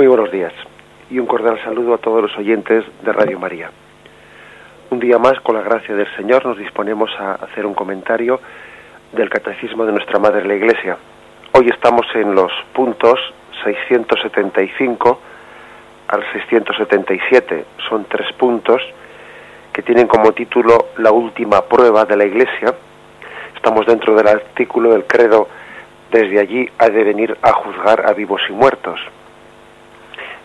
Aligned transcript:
Muy 0.00 0.06
buenos 0.06 0.32
días 0.32 0.54
y 1.10 1.18
un 1.18 1.26
cordial 1.26 1.62
saludo 1.62 1.92
a 1.92 1.98
todos 1.98 2.22
los 2.22 2.38
oyentes 2.38 2.86
de 3.02 3.12
Radio 3.12 3.38
María. 3.38 3.70
Un 4.88 4.98
día 4.98 5.18
más, 5.18 5.38
con 5.40 5.56
la 5.56 5.60
gracia 5.60 5.94
del 5.94 6.06
Señor, 6.16 6.46
nos 6.46 6.56
disponemos 6.56 7.10
a 7.18 7.34
hacer 7.34 7.66
un 7.66 7.74
comentario 7.74 8.40
del 9.12 9.28
Catecismo 9.28 9.84
de 9.84 9.92
nuestra 9.92 10.18
Madre 10.18 10.46
la 10.46 10.54
Iglesia. 10.54 10.96
Hoy 11.52 11.68
estamos 11.68 12.06
en 12.14 12.34
los 12.34 12.50
puntos 12.72 13.20
675 13.62 15.20
al 16.08 16.24
677. 16.32 17.66
Son 17.86 18.06
tres 18.06 18.32
puntos 18.38 18.80
que 19.70 19.82
tienen 19.82 20.06
como 20.06 20.32
título 20.32 20.86
La 20.96 21.12
última 21.12 21.60
prueba 21.60 22.06
de 22.06 22.16
la 22.16 22.24
Iglesia. 22.24 22.74
Estamos 23.54 23.84
dentro 23.84 24.14
del 24.14 24.28
artículo 24.28 24.92
del 24.92 25.04
credo 25.04 25.46
Desde 26.10 26.40
allí 26.40 26.66
ha 26.78 26.88
de 26.88 27.04
venir 27.04 27.36
a 27.42 27.52
juzgar 27.52 28.08
a 28.08 28.14
vivos 28.14 28.40
y 28.48 28.52
muertos 28.52 28.98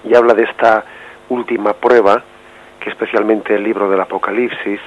y 0.05 0.15
habla 0.15 0.33
de 0.33 0.43
esta 0.43 0.83
última 1.29 1.73
prueba 1.73 2.21
que 2.79 2.89
especialmente 2.89 3.55
el 3.55 3.63
libro 3.63 3.89
del 3.89 3.99
Apocalipsis, 3.99 4.79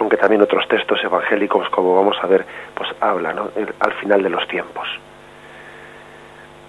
aunque 0.00 0.16
también 0.16 0.42
otros 0.42 0.66
textos 0.68 1.02
evangélicos, 1.02 1.68
como 1.70 1.94
vamos 1.94 2.16
a 2.22 2.26
ver, 2.26 2.44
pues 2.74 2.88
habla 3.00 3.32
¿no? 3.32 3.50
al 3.80 3.92
final 3.94 4.22
de 4.22 4.30
los 4.30 4.46
tiempos. 4.48 4.88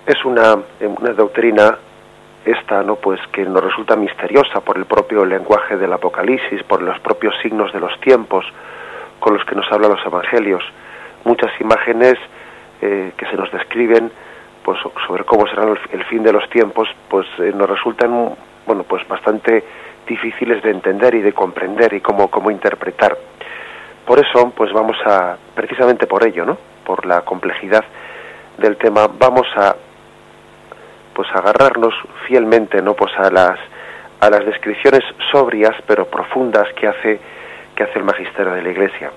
Es 0.05 0.23
una, 0.26 0.58
una 0.80 1.14
doctrina 1.14 1.78
esta, 2.45 2.84
¿no? 2.84 2.95
Pues 2.95 3.20
que 3.31 3.44
nos 3.44 3.64
resulta 3.64 3.95
misteriosa 3.95 4.62
por 4.62 4.78
el 4.78 4.86
propio 4.86 5.26
lenguaje 5.26 5.78
del 5.78 5.94
Apocalipsis, 5.94 6.64
por 6.64 6.81
los 6.81 7.00
propios 7.00 7.36
signos 7.42 7.72
de 7.73 7.80
los 7.80 8.00
tiempos 8.00 8.45
con 9.20 9.34
los 9.36 9.45
que 9.45 9.56
nos 9.56 9.70
hablan 9.72 9.92
los 9.92 10.06
evangelios. 10.06 10.64
Muchas 11.26 11.52
imágenes 11.59 12.16
eh, 12.81 13.12
que 13.17 13.26
se 13.26 13.36
nos 13.36 13.52
describen 13.52 14.12
pues 14.63 14.80
sobre 15.08 15.23
cómo 15.23 15.48
será 15.48 15.63
el, 15.91 16.04
fin 16.05 16.23
de 16.23 16.34
los 16.34 16.49
tiempos, 16.49 16.88
pues 17.09 17.27
eh, 17.40 17.52
nos 17.55 17.70
resultan 17.70 18.36
bueno, 18.66 18.84
pues 18.84 19.08
bastante 19.08 19.63
difíciles 20.08 20.62
de 20.63 20.72
entender 20.72 21.16
y 21.16 21.22
de 21.22 21.34
comprender 21.34 21.94
y 21.94 22.02
cómo, 22.02 22.30
cómo 22.30 22.52
interpretar. 22.52 23.17
Por 24.06 24.19
eso, 24.19 24.52
pues 24.56 24.72
vamos 24.73 24.97
a, 25.06 25.38
precisamente 25.53 26.08
por 26.08 26.25
ello, 26.25 26.45
¿no? 26.45 26.58
Por 26.86 27.06
la 27.06 27.22
complejidad 27.22 27.84
del 28.58 28.78
tema, 28.78 29.08
vamos 29.08 29.47
a 29.56 29.75
pues 31.14 31.28
agarrarnos 31.34 31.94
fielmente, 32.28 32.81
¿no? 32.81 32.94
Pues 32.94 33.12
a 33.17 33.30
las 33.30 33.59
a 34.19 34.30
las 34.30 34.45
descripciones 34.45 35.03
sobrias 35.31 35.75
pero 35.88 36.06
profundas 36.06 36.67
que 36.73 36.88
hace 36.88 37.19
que 37.75 37.84
hace 37.84 38.00
el 38.00 38.06
magisterio 38.06 38.53
de 38.53 38.62
la 38.62 38.69
Iglesia. 38.69 39.12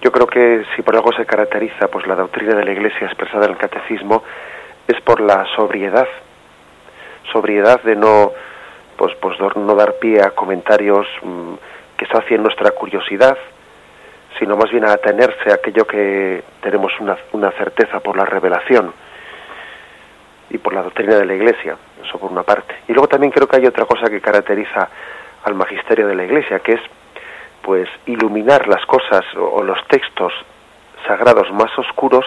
Yo 0.00 0.10
creo 0.10 0.26
que 0.26 0.64
si 0.74 0.82
por 0.82 0.96
algo 0.96 1.12
se 1.12 1.26
caracteriza 1.26 1.88
pues 1.88 2.06
la 2.06 2.14
doctrina 2.14 2.54
de 2.54 2.64
la 2.64 2.72
Iglesia 2.72 3.06
expresada 3.06 3.44
en 3.44 3.52
el 3.52 3.58
catecismo 3.58 4.22
es 4.88 5.00
por 5.02 5.20
la 5.20 5.46
sobriedad, 5.56 6.08
sobriedad 7.32 7.82
de 7.82 7.96
no 7.96 8.32
pues 8.96 9.14
pues 9.20 9.38
no 9.56 9.74
dar 9.74 9.94
pie 9.94 10.22
a 10.22 10.30
comentarios 10.30 11.06
mm, 11.22 11.54
que 11.96 12.06
sacien 12.06 12.42
nuestra 12.42 12.70
curiosidad, 12.70 13.36
sino 14.38 14.56
más 14.56 14.70
bien 14.70 14.86
a 14.86 14.92
atenerse 14.92 15.50
a 15.50 15.54
aquello 15.54 15.86
que 15.86 16.42
tenemos 16.62 16.92
una, 17.00 17.16
una 17.32 17.50
certeza 17.52 18.00
por 18.00 18.16
la 18.16 18.24
revelación 18.24 18.92
y 20.48 20.58
por 20.58 20.72
la 20.74 20.82
doctrina 20.82 21.16
de 21.16 21.26
la 21.26 21.34
Iglesia, 21.34 21.76
eso 22.02 22.18
por 22.18 22.32
una 22.32 22.42
parte. 22.42 22.74
Y 22.88 22.92
luego 22.92 23.08
también 23.08 23.32
creo 23.32 23.46
que 23.46 23.56
hay 23.56 23.66
otra 23.66 23.84
cosa 23.84 24.10
que 24.10 24.20
caracteriza 24.20 24.88
al 25.44 25.54
magisterio 25.54 26.06
de 26.06 26.14
la 26.14 26.24
Iglesia, 26.24 26.58
que 26.60 26.72
es 26.72 26.80
pues 27.70 27.88
iluminar 28.06 28.66
las 28.66 28.84
cosas 28.84 29.24
o, 29.36 29.62
los 29.62 29.78
textos 29.86 30.32
sagrados 31.06 31.52
más 31.52 31.70
oscuros 31.78 32.26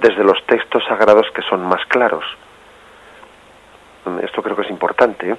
desde 0.00 0.24
los 0.24 0.44
textos 0.46 0.82
sagrados 0.88 1.30
que 1.32 1.42
son 1.42 1.64
más 1.64 1.86
claros. 1.86 2.24
Esto 4.20 4.42
creo 4.42 4.56
que 4.56 4.62
es 4.62 4.70
importante, 4.70 5.30
¿eh? 5.30 5.36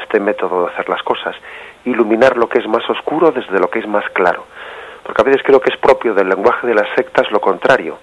este 0.00 0.18
método 0.20 0.64
de 0.64 0.72
hacer 0.72 0.88
las 0.88 1.02
cosas. 1.02 1.36
Iluminar 1.84 2.38
lo 2.38 2.48
que 2.48 2.60
es 2.60 2.66
más 2.66 2.88
oscuro 2.88 3.30
desde 3.30 3.60
lo 3.60 3.68
que 3.68 3.80
es 3.80 3.86
más 3.86 4.08
claro. 4.14 4.46
Porque 5.02 5.20
a 5.20 5.24
veces 5.26 5.42
creo 5.44 5.60
que 5.60 5.68
es 5.70 5.76
propio 5.76 6.14
del 6.14 6.30
lenguaje 6.30 6.66
de 6.66 6.74
las 6.74 6.88
sectas 6.96 7.30
lo 7.30 7.42
contrario. 7.42 7.98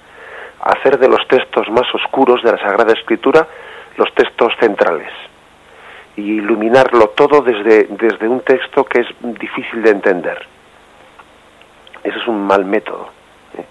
Hacer 0.62 1.00
de 1.00 1.10
los 1.10 1.28
textos 1.28 1.68
más 1.72 1.88
oscuros 1.96 2.44
de 2.44 2.52
la 2.52 2.60
Sagrada 2.60 2.94
Escritura 2.94 3.48
los 3.98 4.14
textos 4.14 4.54
centrales. 4.60 5.12
Y 6.16 6.34
iluminarlo 6.34 7.10
todo 7.10 7.42
desde, 7.42 7.88
desde 7.90 8.28
un 8.28 8.42
texto 8.42 8.84
que 8.84 9.00
es 9.00 9.08
difícil 9.40 9.82
de 9.82 9.90
entender. 9.90 10.55
Ese 12.06 12.20
es 12.20 12.28
un 12.28 12.46
mal 12.46 12.64
método. 12.66 13.10
¿eh? 13.58 13.66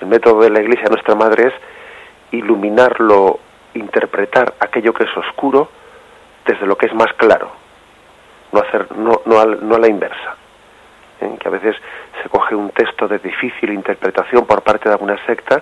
El 0.00 0.06
método 0.06 0.42
de 0.42 0.50
la 0.50 0.60
Iglesia 0.60 0.88
Nuestra 0.88 1.16
Madre 1.16 1.48
es 1.48 1.54
iluminarlo, 2.30 3.40
interpretar 3.74 4.54
aquello 4.60 4.94
que 4.94 5.02
es 5.02 5.16
oscuro 5.16 5.68
desde 6.46 6.64
lo 6.64 6.78
que 6.78 6.86
es 6.86 6.94
más 6.94 7.12
claro, 7.14 7.50
no, 8.52 8.60
hacer, 8.60 8.86
no, 8.96 9.20
no, 9.26 9.40
a, 9.40 9.78
la 9.78 9.88
inversa. 9.88 10.36
¿eh? 11.20 11.36
Que 11.40 11.48
a 11.48 11.50
veces 11.50 11.74
se 12.22 12.28
coge 12.28 12.54
un 12.54 12.70
texto 12.70 13.08
de 13.08 13.18
difícil 13.18 13.72
interpretación 13.72 14.46
por 14.46 14.62
parte 14.62 14.88
de 14.88 14.92
alguna 14.92 15.18
secta 15.26 15.60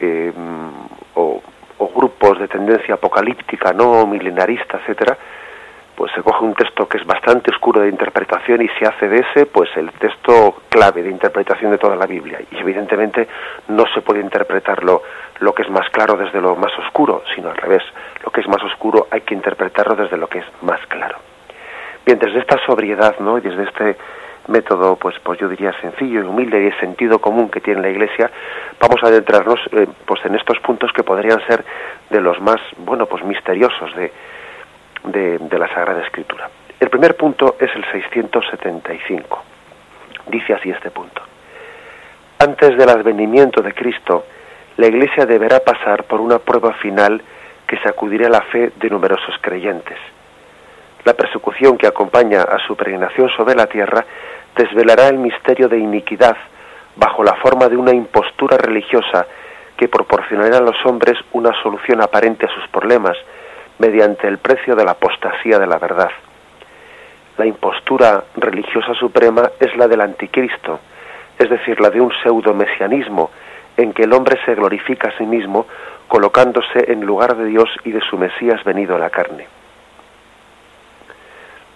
eh, 0.00 0.32
o, 1.14 1.40
o, 1.78 1.88
grupos 1.94 2.40
de 2.40 2.48
tendencia 2.48 2.94
apocalíptica, 2.94 3.72
no 3.72 4.04
milenarista, 4.04 4.78
etcétera, 4.78 5.16
pues 5.94 6.12
se 6.12 6.22
coge 6.22 6.44
un 6.44 6.54
texto 6.54 6.88
que 6.88 6.98
es 6.98 7.06
bastante 7.06 7.50
oscuro 7.50 7.80
de 7.80 7.88
interpretación 7.88 8.62
y 8.62 8.68
se 8.78 8.86
hace 8.86 9.08
de 9.08 9.20
ese 9.20 9.46
pues 9.46 9.70
el 9.76 9.90
texto 9.92 10.62
clave 10.68 11.02
de 11.02 11.10
interpretación 11.10 11.70
de 11.70 11.78
toda 11.78 11.96
la 11.96 12.06
Biblia. 12.06 12.40
Y 12.50 12.56
evidentemente 12.56 13.28
no 13.68 13.84
se 13.94 14.00
puede 14.02 14.20
interpretarlo 14.20 15.02
lo 15.40 15.54
que 15.54 15.62
es 15.62 15.70
más 15.70 15.88
claro 15.90 16.16
desde 16.16 16.40
lo 16.40 16.56
más 16.56 16.72
oscuro 16.78 17.22
sino 17.34 17.50
al 17.50 17.56
revés. 17.56 17.82
Lo 18.24 18.30
que 18.30 18.40
es 18.40 18.48
más 18.48 18.62
oscuro 18.62 19.06
hay 19.10 19.20
que 19.20 19.34
interpretarlo 19.34 19.94
desde 19.94 20.16
lo 20.16 20.26
que 20.28 20.38
es 20.38 20.46
más 20.62 20.80
claro. 20.88 21.18
Bien 22.04 22.18
desde 22.18 22.40
esta 22.40 22.58
sobriedad 22.66 23.16
no 23.20 23.38
y 23.38 23.40
desde 23.40 23.64
este 23.64 23.96
método 24.48 24.96
pues 24.96 25.14
pues 25.22 25.38
yo 25.38 25.48
diría 25.48 25.72
sencillo 25.80 26.20
y 26.20 26.26
humilde 26.26 26.60
y 26.60 26.64
de 26.64 26.78
sentido 26.78 27.18
común 27.18 27.50
que 27.50 27.60
tiene 27.60 27.80
la 27.80 27.88
Iglesia 27.88 28.30
vamos 28.78 29.02
a 29.02 29.06
adentrarnos 29.06 29.58
eh, 29.72 29.86
pues 30.04 30.22
en 30.26 30.34
estos 30.34 30.58
puntos 30.58 30.92
que 30.92 31.02
podrían 31.02 31.40
ser 31.46 31.64
de 32.10 32.20
los 32.20 32.38
más 32.40 32.60
bueno 32.76 33.06
pues 33.06 33.24
misteriosos 33.24 33.94
de 33.96 34.12
de, 35.04 35.58
la 35.58 35.68
Sagrada 35.68 36.02
Escritura. 36.02 36.48
El 36.80 36.90
primer 36.90 37.16
punto 37.16 37.56
es 37.60 37.70
el 37.74 37.84
675. 37.90 39.42
Dice 40.26 40.54
así 40.54 40.70
este 40.70 40.90
punto. 40.90 41.22
Antes 42.38 42.76
del 42.76 42.88
advenimiento 42.88 43.62
de 43.62 43.72
Cristo, 43.72 44.26
la 44.76 44.86
Iglesia 44.86 45.26
deberá 45.26 45.60
pasar 45.60 46.04
por 46.04 46.20
una 46.20 46.38
prueba 46.38 46.72
final 46.74 47.22
que 47.66 47.78
sacudirá 47.78 48.28
la 48.28 48.42
fe 48.42 48.72
de 48.76 48.90
numerosos 48.90 49.34
creyentes. 49.40 49.98
La 51.04 51.14
persecución 51.14 51.76
que 51.76 51.86
acompaña 51.86 52.42
a 52.42 52.58
su 52.66 52.76
peregrinación 52.76 53.28
sobre 53.36 53.54
la 53.54 53.66
tierra 53.66 54.04
desvelará 54.56 55.08
el 55.08 55.18
misterio 55.18 55.68
de 55.68 55.78
iniquidad 55.78 56.36
bajo 56.96 57.22
la 57.22 57.34
forma 57.34 57.68
de 57.68 57.76
una 57.76 57.92
impostura 57.92 58.56
religiosa 58.56 59.26
que 59.76 59.88
proporcionará 59.88 60.58
a 60.58 60.62
los 60.62 60.76
hombres 60.86 61.18
una 61.32 61.50
solución 61.62 62.00
aparente 62.02 62.46
a 62.46 62.54
sus 62.54 62.66
problemas 62.68 63.16
mediante 63.78 64.28
el 64.28 64.38
precio 64.38 64.74
de 64.76 64.84
la 64.84 64.92
apostasía 64.92 65.58
de 65.58 65.66
la 65.66 65.78
verdad. 65.78 66.10
La 67.36 67.46
impostura 67.46 68.24
religiosa 68.36 68.94
suprema 68.94 69.50
es 69.58 69.76
la 69.76 69.88
del 69.88 70.00
anticristo, 70.00 70.80
es 71.38 71.50
decir, 71.50 71.80
la 71.80 71.90
de 71.90 72.00
un 72.00 72.12
pseudo-mesianismo 72.22 73.30
en 73.76 73.92
que 73.92 74.04
el 74.04 74.12
hombre 74.12 74.38
se 74.44 74.54
glorifica 74.54 75.08
a 75.08 75.18
sí 75.18 75.26
mismo 75.26 75.66
colocándose 76.06 76.92
en 76.92 77.04
lugar 77.04 77.36
de 77.36 77.46
Dios 77.46 77.68
y 77.84 77.90
de 77.90 78.00
su 78.02 78.16
Mesías 78.16 78.62
venido 78.62 78.94
a 78.94 78.98
la 78.98 79.10
carne. 79.10 79.48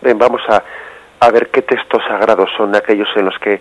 Ven, 0.01 0.17
vamos 0.17 0.43
a, 0.49 0.63
a 1.19 1.31
ver 1.31 1.49
qué 1.49 1.63
textos 1.63 2.03
sagrados 2.07 2.51
son 2.57 2.77
aquellos 2.77 3.09
en 3.17 3.25
los 3.25 3.39
que 3.39 3.61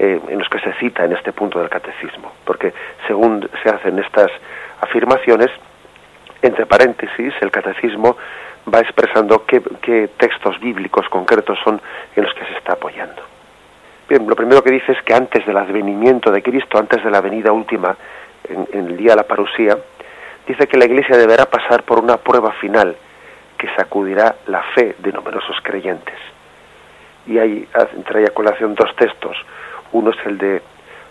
eh, 0.00 0.20
en 0.28 0.38
los 0.38 0.48
que 0.48 0.60
se 0.60 0.72
cita 0.74 1.04
en 1.04 1.12
este 1.12 1.32
punto 1.32 1.58
del 1.58 1.68
catecismo, 1.68 2.32
porque 2.44 2.72
según 3.08 3.48
se 3.64 3.68
hacen 3.68 3.98
estas 3.98 4.30
afirmaciones, 4.80 5.50
entre 6.42 6.66
paréntesis, 6.66 7.34
el 7.40 7.50
catecismo 7.50 8.16
va 8.72 8.80
expresando 8.80 9.44
qué, 9.46 10.08
textos 10.16 10.58
bíblicos 10.60 11.08
concretos 11.08 11.58
son 11.64 11.80
en 12.14 12.24
los 12.24 12.32
que 12.34 12.44
se 12.44 12.58
está 12.58 12.74
apoyando. 12.74 13.22
Bien, 14.08 14.26
lo 14.26 14.36
primero 14.36 14.62
que 14.62 14.70
dice 14.70 14.92
es 14.92 15.02
que 15.02 15.14
antes 15.14 15.44
del 15.46 15.56
advenimiento 15.56 16.30
de 16.30 16.42
Cristo, 16.42 16.78
antes 16.78 17.02
de 17.02 17.10
la 17.10 17.20
venida 17.20 17.52
última, 17.52 17.96
en, 18.48 18.66
el 18.72 18.96
día 18.96 19.10
de 19.10 19.16
la 19.16 19.26
parusía, 19.26 19.76
dice 20.46 20.66
que 20.66 20.78
la 20.78 20.86
Iglesia 20.86 21.16
deberá 21.16 21.46
pasar 21.46 21.82
por 21.82 21.98
una 21.98 22.16
prueba 22.16 22.52
final 22.52 22.96
que 23.58 23.68
sacudirá 23.74 24.36
la 24.46 24.62
fe 24.74 24.96
de 24.98 25.12
numerosos 25.12 25.56
creyentes. 25.62 26.14
Y 27.26 27.38
ahí 27.38 27.68
trae 28.06 28.24
a 28.24 28.30
colación 28.30 28.74
dos 28.74 28.94
textos. 28.96 29.36
Uno 29.92 30.10
es 30.10 30.26
el 30.26 30.38
de 30.38 30.62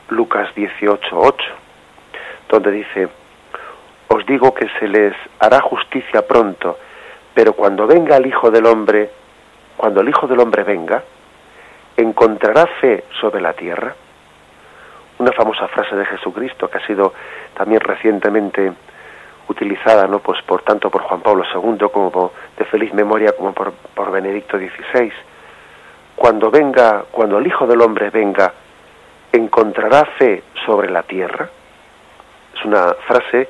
Lucas 0.09 0.49
18.8, 0.55 1.35
donde 2.49 2.71
dice, 2.71 3.09
os 4.07 4.25
digo 4.25 4.53
que 4.53 4.67
se 4.79 4.87
les 4.87 5.13
hará 5.39 5.61
justicia 5.61 6.25
pronto, 6.25 6.77
pero 7.33 7.53
cuando 7.53 7.85
venga 7.85 8.17
el 8.17 8.25
Hijo 8.25 8.49
del 8.49 8.65
Hombre, 8.65 9.09
cuando 9.75 10.01
el 10.01 10.09
Hijo 10.09 10.27
del 10.27 10.39
Hombre 10.39 10.63
venga, 10.63 11.03
¿encontrará 11.95 12.65
fe 12.79 13.03
sobre 13.19 13.41
la 13.41 13.53
tierra? 13.53 13.93
Una 15.19 15.31
famosa 15.31 15.67
frase 15.67 15.95
de 15.95 16.05
Jesucristo 16.05 16.69
que 16.69 16.77
ha 16.77 16.85
sido 16.85 17.13
también 17.55 17.81
recientemente 17.81 18.71
utilizada 19.49 20.07
no 20.07 20.19
pues 20.19 20.41
por 20.43 20.61
tanto 20.61 20.89
por 20.89 21.01
Juan 21.03 21.21
Pablo 21.21 21.43
II 21.53 21.87
como 21.91 22.31
de 22.57 22.65
feliz 22.65 22.93
memoria 22.93 23.31
como 23.31 23.53
por, 23.53 23.71
por 23.71 24.11
Benedicto 24.11 24.57
XVI 24.57 25.11
cuando 26.15 26.51
venga 26.51 27.05
cuando 27.11 27.37
el 27.37 27.47
hijo 27.47 27.65
del 27.65 27.81
hombre 27.81 28.09
venga 28.09 28.53
encontrará 29.31 30.05
fe 30.17 30.43
sobre 30.65 30.89
la 30.89 31.03
tierra 31.03 31.49
es 32.57 32.65
una 32.65 32.93
frase 33.07 33.47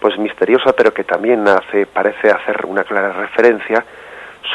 pues 0.00 0.18
misteriosa 0.18 0.72
pero 0.72 0.92
que 0.92 1.04
también 1.04 1.46
hace 1.46 1.86
parece 1.86 2.30
hacer 2.30 2.64
una 2.66 2.84
clara 2.84 3.12
referencia 3.12 3.84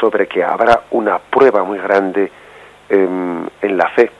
sobre 0.00 0.26
que 0.26 0.42
habrá 0.42 0.82
una 0.90 1.18
prueba 1.18 1.62
muy 1.62 1.78
grande 1.78 2.30
en, 2.88 3.48
en 3.62 3.76
la 3.76 3.88
fe 3.90 4.10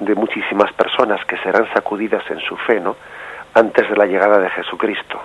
de 0.00 0.14
muchísimas 0.14 0.72
personas 0.72 1.24
que 1.24 1.36
serán 1.38 1.66
sacudidas 1.72 2.22
en 2.30 2.40
su 2.40 2.56
fe, 2.56 2.80
¿no? 2.80 2.96
antes 3.54 3.88
de 3.88 3.96
la 3.96 4.06
llegada 4.06 4.38
de 4.38 4.48
Jesucristo. 4.50 5.20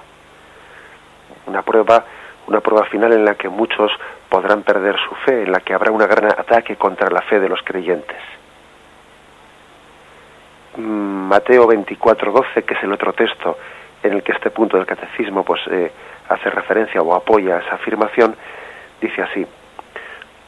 Una 1.45 1.61
prueba, 1.61 2.03
una 2.47 2.61
prueba 2.61 2.85
final 2.85 3.13
en 3.13 3.25
la 3.25 3.35
que 3.35 3.49
muchos 3.49 3.91
podrán 4.29 4.63
perder 4.63 4.95
su 5.07 5.13
fe, 5.15 5.43
en 5.43 5.51
la 5.51 5.59
que 5.59 5.73
habrá 5.73 5.91
un 5.91 5.99
gran 5.99 6.25
ataque 6.25 6.75
contra 6.75 7.09
la 7.09 7.21
fe 7.21 7.39
de 7.39 7.49
los 7.49 7.61
creyentes. 7.63 8.17
Mm, 10.77 11.27
Mateo 11.27 11.67
24:12, 11.67 12.63
que 12.63 12.73
es 12.73 12.83
el 12.83 12.93
otro 12.93 13.13
texto 13.13 13.57
en 14.03 14.13
el 14.13 14.23
que 14.23 14.33
este 14.33 14.51
punto 14.51 14.77
del 14.77 14.85
catecismo 14.85 15.43
pues 15.43 15.61
eh, 15.71 15.91
hace 16.29 16.49
referencia 16.49 17.01
o 17.01 17.15
apoya 17.15 17.59
esa 17.59 17.75
afirmación, 17.75 18.35
dice 19.01 19.21
así: 19.21 19.45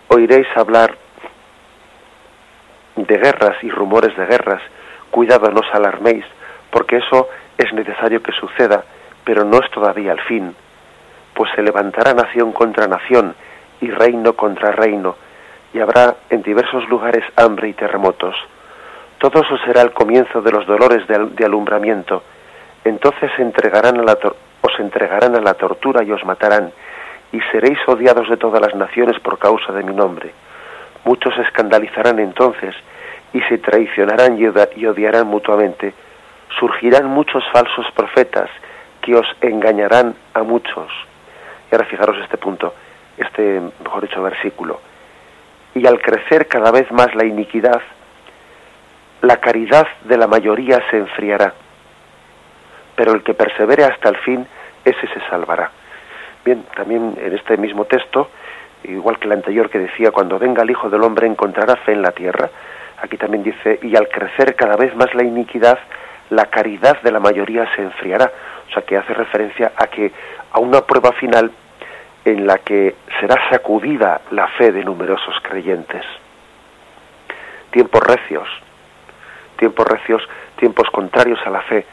Oiréis 0.09 0.47
hablar 0.55 0.95
de 2.95 3.17
guerras 3.17 3.63
y 3.63 3.69
rumores 3.69 4.15
de 4.15 4.25
guerras, 4.25 4.61
cuidado 5.11 5.49
no 5.51 5.61
os 5.61 5.73
alarméis, 5.73 6.25
porque 6.71 6.97
eso 6.97 7.29
es 7.57 7.73
necesario 7.73 8.21
que 8.21 8.31
suceda, 8.31 8.83
pero 9.23 9.43
no 9.43 9.59
es 9.59 9.69
todavía 9.71 10.11
el 10.11 10.21
fin, 10.21 10.55
pues 11.33 11.51
se 11.55 11.61
levantará 11.61 12.13
nación 12.13 12.51
contra 12.53 12.87
nación 12.87 13.35
y 13.81 13.89
reino 13.89 14.33
contra 14.33 14.71
reino, 14.71 15.15
y 15.73 15.79
habrá 15.79 16.15
en 16.29 16.41
diversos 16.41 16.87
lugares 16.87 17.23
hambre 17.35 17.69
y 17.69 17.73
terremotos. 17.73 18.35
Todo 19.17 19.41
eso 19.41 19.57
será 19.65 19.81
el 19.81 19.91
comienzo 19.91 20.41
de 20.41 20.51
los 20.51 20.65
dolores 20.65 21.07
de, 21.07 21.45
alumbramiento. 21.45 22.23
Entonces 22.85 23.29
entregarán 23.37 23.99
a 23.99 24.03
la 24.03 24.17
os 24.61 24.79
entregarán 24.79 25.35
a 25.35 25.41
la 25.41 25.53
tortura 25.55 26.03
y 26.03 26.11
os 26.11 26.23
matarán, 26.25 26.71
y 27.31 27.39
seréis 27.51 27.77
odiados 27.87 28.29
de 28.29 28.37
todas 28.37 28.61
las 28.61 28.73
naciones 28.73 29.19
por 29.19 29.37
causa 29.37 29.73
de 29.73 29.83
mi 29.83 29.93
nombre. 29.93 30.31
Muchos 31.03 31.35
se 31.35 31.41
escandalizarán 31.41 32.19
entonces, 32.19 32.73
y 33.33 33.41
se 33.41 33.57
traicionarán 33.57 34.37
y 34.39 34.85
odiarán 34.87 35.27
mutuamente 35.27 35.93
surgirán 36.59 37.07
muchos 37.07 37.43
falsos 37.51 37.85
profetas 37.95 38.49
que 39.01 39.15
os 39.15 39.27
engañarán 39.41 40.15
a 40.33 40.43
muchos. 40.43 40.91
Y 41.71 41.75
ahora 41.75 41.85
fijaros 41.85 42.17
este 42.23 42.37
punto, 42.37 42.73
este, 43.17 43.61
mejor 43.83 44.01
dicho, 44.01 44.21
versículo. 44.21 44.79
Y 45.73 45.85
al 45.85 46.01
crecer 46.01 46.47
cada 46.47 46.71
vez 46.71 46.89
más 46.91 47.13
la 47.15 47.25
iniquidad, 47.25 47.81
la 49.21 49.37
caridad 49.37 49.87
de 50.03 50.17
la 50.17 50.27
mayoría 50.27 50.81
se 50.89 50.97
enfriará. 50.97 51.53
Pero 52.95 53.13
el 53.13 53.23
que 53.23 53.33
persevere 53.33 53.83
hasta 53.83 54.09
el 54.09 54.17
fin, 54.17 54.45
ese 54.83 55.07
se 55.07 55.19
salvará. 55.29 55.71
Bien, 56.43 56.63
también 56.75 57.17
en 57.19 57.33
este 57.33 57.57
mismo 57.57 57.85
texto, 57.85 58.29
igual 58.83 59.17
que 59.17 59.25
el 59.25 59.33
anterior 59.33 59.69
que 59.69 59.79
decía, 59.79 60.11
cuando 60.11 60.37
venga 60.37 60.63
el 60.63 60.69
Hijo 60.69 60.89
del 60.89 61.03
Hombre 61.03 61.27
encontrará 61.27 61.75
fe 61.77 61.93
en 61.93 62.01
la 62.01 62.11
tierra, 62.11 62.49
aquí 63.01 63.17
también 63.17 63.43
dice, 63.43 63.79
y 63.81 63.95
al 63.95 64.07
crecer 64.09 64.55
cada 64.55 64.75
vez 64.75 64.95
más 64.95 65.13
la 65.15 65.23
iniquidad, 65.23 65.79
la 66.29 66.45
caridad 66.45 67.01
de 67.01 67.11
la 67.11 67.19
mayoría 67.19 67.67
se 67.75 67.81
enfriará. 67.81 68.31
O 68.69 68.73
sea, 68.73 68.83
que 68.83 68.97
hace 68.97 69.13
referencia 69.13 69.73
a 69.75 69.87
que 69.87 70.11
a 70.51 70.59
una 70.59 70.81
prueba 70.81 71.11
final 71.13 71.51
en 72.25 72.47
la 72.47 72.57
que 72.57 72.95
será 73.19 73.35
sacudida 73.49 74.21
la 74.31 74.47
fe 74.47 74.71
de 74.71 74.83
numerosos 74.83 75.35
creyentes. 75.43 76.03
Tiempos 77.71 78.01
recios, 78.01 78.47
tiempos 79.57 79.87
recios, 79.87 80.27
tiempos 80.57 80.89
contrarios 80.89 81.39
a 81.45 81.51
la 81.51 81.61
fe, 81.61 81.85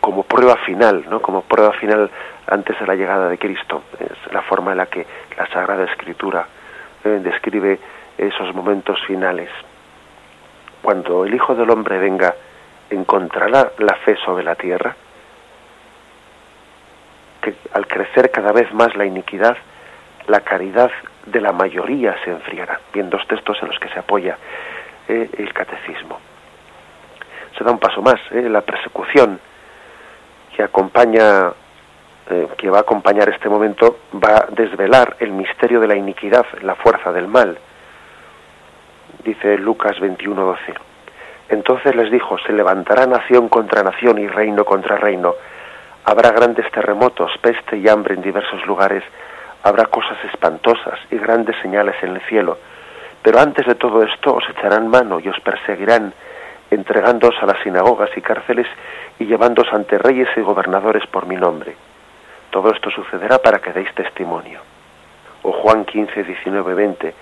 como 0.00 0.22
prueba 0.22 0.56
final, 0.56 1.04
¿no? 1.08 1.20
Como 1.20 1.42
prueba 1.42 1.72
final 1.72 2.10
antes 2.46 2.78
de 2.78 2.86
la 2.86 2.94
llegada 2.94 3.28
de 3.28 3.38
Cristo. 3.38 3.82
Es 3.98 4.32
la 4.32 4.42
forma 4.42 4.72
en 4.72 4.78
la 4.78 4.86
que 4.86 5.06
la 5.36 5.46
Sagrada 5.48 5.84
Escritura 5.84 6.46
eh, 7.04 7.20
describe 7.22 7.78
esos 8.16 8.54
momentos 8.54 8.98
finales. 9.06 9.50
Cuando 10.82 11.24
el 11.24 11.34
Hijo 11.34 11.54
del 11.54 11.70
Hombre 11.70 11.98
venga 11.98 12.34
encontrará 12.90 13.72
la 13.78 13.94
fe 13.96 14.16
sobre 14.24 14.44
la 14.44 14.54
tierra, 14.54 14.96
que 17.42 17.54
al 17.72 17.86
crecer 17.86 18.30
cada 18.30 18.52
vez 18.52 18.72
más 18.72 18.96
la 18.96 19.04
iniquidad, 19.04 19.56
la 20.26 20.40
caridad 20.40 20.90
de 21.26 21.40
la 21.40 21.52
mayoría 21.52 22.16
se 22.24 22.30
enfriará. 22.30 22.80
Bien, 22.92 23.10
dos 23.10 23.26
textos 23.26 23.58
en 23.62 23.68
los 23.68 23.78
que 23.78 23.88
se 23.88 23.98
apoya 23.98 24.36
eh, 25.06 25.28
el 25.38 25.52
catecismo. 25.52 26.18
Se 27.56 27.64
da 27.64 27.70
un 27.70 27.78
paso 27.78 28.00
más, 28.02 28.20
eh, 28.30 28.48
la 28.48 28.62
persecución 28.62 29.40
que 30.58 30.64
acompaña, 30.64 31.52
eh, 32.28 32.48
que 32.56 32.68
va 32.68 32.78
a 32.78 32.80
acompañar 32.80 33.28
este 33.28 33.48
momento, 33.48 33.98
va 34.12 34.38
a 34.38 34.46
desvelar 34.50 35.14
el 35.20 35.30
misterio 35.30 35.78
de 35.78 35.86
la 35.86 35.94
iniquidad, 35.94 36.46
la 36.62 36.74
fuerza 36.74 37.12
del 37.12 37.28
mal. 37.28 37.56
Dice 39.22 39.56
Lucas 39.56 40.00
21:12 40.00 40.74
entonces 41.50 41.94
les 41.94 42.10
dijo, 42.10 42.36
se 42.38 42.52
levantará 42.52 43.06
nación 43.06 43.48
contra 43.48 43.84
nación 43.84 44.18
y 44.18 44.26
reino 44.26 44.64
contra 44.64 44.96
reino. 44.96 45.34
Habrá 46.04 46.32
grandes 46.32 46.70
terremotos, 46.72 47.30
peste 47.40 47.78
y 47.78 47.88
hambre 47.88 48.14
en 48.14 48.20
diversos 48.20 48.66
lugares. 48.66 49.04
Habrá 49.62 49.86
cosas 49.86 50.18
espantosas 50.24 50.98
y 51.10 51.16
grandes 51.18 51.56
señales 51.62 51.94
en 52.02 52.16
el 52.16 52.20
cielo. 52.22 52.58
Pero 53.22 53.38
antes 53.38 53.64
de 53.64 53.76
todo 53.76 54.02
esto 54.02 54.34
os 54.34 54.44
echarán 54.50 54.88
mano 54.88 55.20
y 55.20 55.28
os 55.28 55.40
perseguirán, 55.40 56.12
entregándoos 56.70 57.34
a 57.40 57.46
las 57.46 57.62
sinagogas 57.62 58.10
y 58.16 58.20
cárceles 58.20 58.66
y 59.18 59.26
llevándoos 59.26 59.72
ante 59.72 59.98
reyes 59.98 60.28
y 60.36 60.40
gobernadores 60.40 61.06
por 61.06 61.26
mi 61.26 61.36
nombre. 61.36 61.74
Todo 62.50 62.70
esto 62.70 62.90
sucederá 62.90 63.38
para 63.38 63.58
que 63.58 63.72
deis 63.72 63.92
testimonio. 63.94 64.60
O 65.42 65.52
Juan 65.52 65.84
15, 65.84 66.24
19, 66.24 66.74
20. 66.74 67.14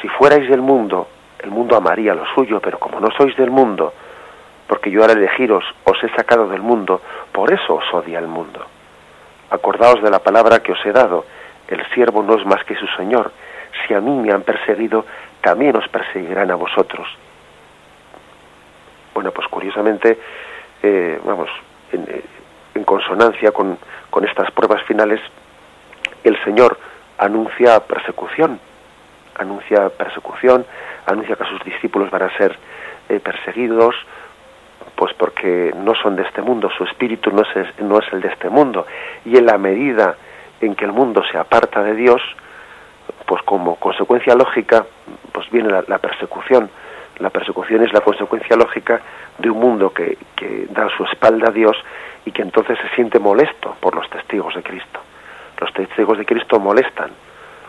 Si 0.00 0.08
fuerais 0.08 0.48
del 0.48 0.60
mundo, 0.60 1.08
el 1.40 1.50
mundo 1.50 1.76
amaría 1.76 2.14
lo 2.14 2.26
suyo, 2.34 2.60
pero 2.60 2.78
como 2.78 3.00
no 3.00 3.10
sois 3.10 3.36
del 3.36 3.50
mundo, 3.50 3.92
porque 4.66 4.90
yo 4.90 5.04
al 5.04 5.10
elegiros 5.10 5.64
os 5.84 6.02
he 6.04 6.08
sacado 6.10 6.48
del 6.48 6.60
mundo, 6.60 7.00
por 7.32 7.52
eso 7.52 7.74
os 7.74 7.94
odia 7.94 8.18
el 8.18 8.28
mundo. 8.28 8.64
Acordaos 9.50 10.02
de 10.02 10.10
la 10.10 10.18
palabra 10.18 10.60
que 10.60 10.72
os 10.72 10.84
he 10.84 10.92
dado, 10.92 11.24
el 11.68 11.84
siervo 11.94 12.22
no 12.22 12.34
es 12.34 12.44
más 12.44 12.64
que 12.64 12.76
su 12.76 12.86
Señor. 12.88 13.32
Si 13.86 13.94
a 13.94 14.00
mí 14.00 14.10
me 14.10 14.32
han 14.32 14.42
perseguido, 14.42 15.04
también 15.40 15.76
os 15.76 15.88
perseguirán 15.88 16.50
a 16.50 16.56
vosotros. 16.56 17.08
Bueno, 19.18 19.32
pues 19.32 19.48
curiosamente, 19.48 20.16
eh, 20.80 21.18
vamos, 21.24 21.48
en, 21.90 22.02
eh, 22.02 22.22
en 22.76 22.84
consonancia 22.84 23.50
con, 23.50 23.76
con 24.10 24.24
estas 24.24 24.48
pruebas 24.52 24.80
finales, 24.84 25.20
el 26.22 26.40
Señor 26.44 26.78
anuncia 27.18 27.80
persecución, 27.80 28.60
anuncia 29.34 29.88
persecución, 29.88 30.64
anuncia 31.04 31.34
que 31.34 31.44
sus 31.46 31.64
discípulos 31.64 32.12
van 32.12 32.22
a 32.22 32.36
ser 32.36 32.56
eh, 33.08 33.18
perseguidos, 33.18 33.96
pues 34.94 35.12
porque 35.14 35.72
no 35.74 35.96
son 35.96 36.14
de 36.14 36.22
este 36.22 36.40
mundo, 36.40 36.70
su 36.70 36.84
espíritu 36.84 37.32
no 37.32 37.42
es, 37.42 37.80
no 37.80 37.98
es 37.98 38.12
el 38.12 38.20
de 38.20 38.28
este 38.28 38.48
mundo. 38.48 38.86
Y 39.24 39.36
en 39.36 39.46
la 39.46 39.58
medida 39.58 40.14
en 40.60 40.76
que 40.76 40.84
el 40.84 40.92
mundo 40.92 41.24
se 41.28 41.38
aparta 41.38 41.82
de 41.82 41.96
Dios, 41.96 42.22
pues 43.26 43.42
como 43.42 43.74
consecuencia 43.80 44.36
lógica, 44.36 44.86
pues 45.32 45.50
viene 45.50 45.70
la, 45.70 45.98
persecución. 45.98 46.70
La 47.20 47.30
persecución 47.30 47.82
es 47.82 47.92
la 47.92 48.00
consecuencia 48.00 48.56
lógica 48.56 49.00
de 49.38 49.50
un 49.50 49.58
mundo 49.58 49.92
que, 49.92 50.16
da 50.70 50.88
su 50.96 51.04
espalda 51.04 51.48
a 51.48 51.52
Dios 51.52 51.76
y 52.24 52.32
que 52.32 52.42
entonces 52.42 52.78
se 52.78 52.94
siente 52.94 53.18
molesto 53.18 53.76
por 53.80 53.94
los 53.94 54.08
testigos 54.10 54.54
de 54.54 54.62
Cristo. 54.62 55.00
Los 55.60 55.72
testigos 55.72 56.18
de 56.18 56.24
Cristo 56.24 56.60
molestan, 56.60 57.10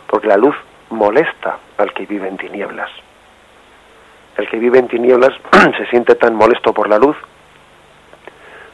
porque 0.08 0.28
la 0.28 0.38
luz 0.38 0.56
molesta 0.90 1.58
al 1.78 1.94
que 1.94 2.06
vive 2.06 2.28
en 2.28 2.38
tinieblas. 2.38 2.92
El 4.38 4.48
que 4.48 4.58
vive 4.58 4.80
en 4.80 4.88
tinieblas 4.88 5.34
se 5.78 5.86
siente 5.88 6.16
tan 6.16 6.36
molesto 6.36 6.74
por 6.74 6.88
la 6.88 6.98
luz, 6.98 7.18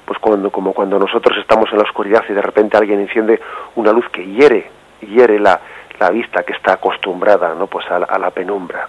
pues 0.05 0.19
cuando, 0.19 0.51
como 0.51 0.73
cuando 0.73 0.99
nosotros 0.99 1.37
estamos 1.39 1.71
en 1.71 1.77
la 1.77 1.83
oscuridad 1.83 2.23
y 2.29 2.33
de 2.33 2.41
repente 2.41 2.77
alguien 2.77 2.99
enciende 2.99 3.41
una 3.75 3.91
luz 3.91 4.07
que 4.09 4.25
hiere, 4.25 4.69
hiere 5.01 5.39
la, 5.39 5.59
la 5.99 6.09
vista 6.09 6.43
que 6.43 6.53
está 6.53 6.73
acostumbrada 6.73 7.53
¿no? 7.55 7.67
pues 7.67 7.85
a, 7.89 7.99
la, 7.99 8.31
penumbra. 8.31 8.87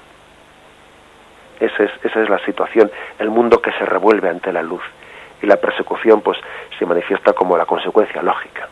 Esa 1.60 1.84
es, 1.84 1.90
esa 2.04 2.22
es 2.22 2.28
la 2.28 2.38
situación, 2.40 2.90
el 3.18 3.30
mundo 3.30 3.60
que 3.60 3.72
se 3.72 3.86
revuelve 3.86 4.28
ante 4.28 4.52
la 4.52 4.62
luz. 4.62 4.82
Y 5.42 5.46
la 5.46 5.56
persecución 5.56 6.20
pues 6.20 6.38
se 6.78 6.86
manifiesta 6.86 7.32
como 7.32 7.56
la 7.56 7.66
consecuencia 7.66 8.22
lógica. 8.22 8.68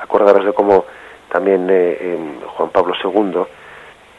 Acordaros 0.00 0.44
de 0.44 0.52
cómo 0.52 0.84
también 1.30 1.66
eh, 1.70 2.18
Juan 2.46 2.70
Pablo 2.70 2.94
II 3.02 3.42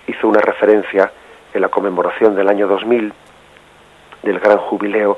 hizo 0.08 0.27
una 0.27 0.41
referencia 0.41 1.12
en 1.53 1.62
la 1.62 1.69
conmemoración 1.69 2.36
del 2.36 2.48
año 2.48 2.67
2000 2.67 3.13
del 4.24 4.39
gran 4.39 4.58
jubileo 4.58 5.17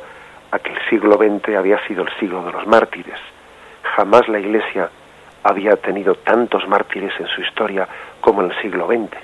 a 0.52 0.60
que 0.60 0.72
el 0.72 0.80
siglo 0.90 1.18
XX 1.18 1.56
había 1.56 1.80
sido 1.88 2.04
el 2.04 2.10
siglo 2.20 2.44
de 2.44 2.52
los 2.52 2.68
mártires. 2.68 3.20
jamás 3.96 4.28
la 4.28 4.40
Iglesia 4.40 4.90
había 5.44 5.76
tenido 5.76 6.16
tantos 6.16 6.68
mártires 6.68 7.14
en 7.20 7.28
su 7.28 7.42
historia 7.42 7.88
como 8.20 8.42
en 8.42 8.52
el 8.52 8.62
siglo 8.62 8.88
XX. 8.88 9.18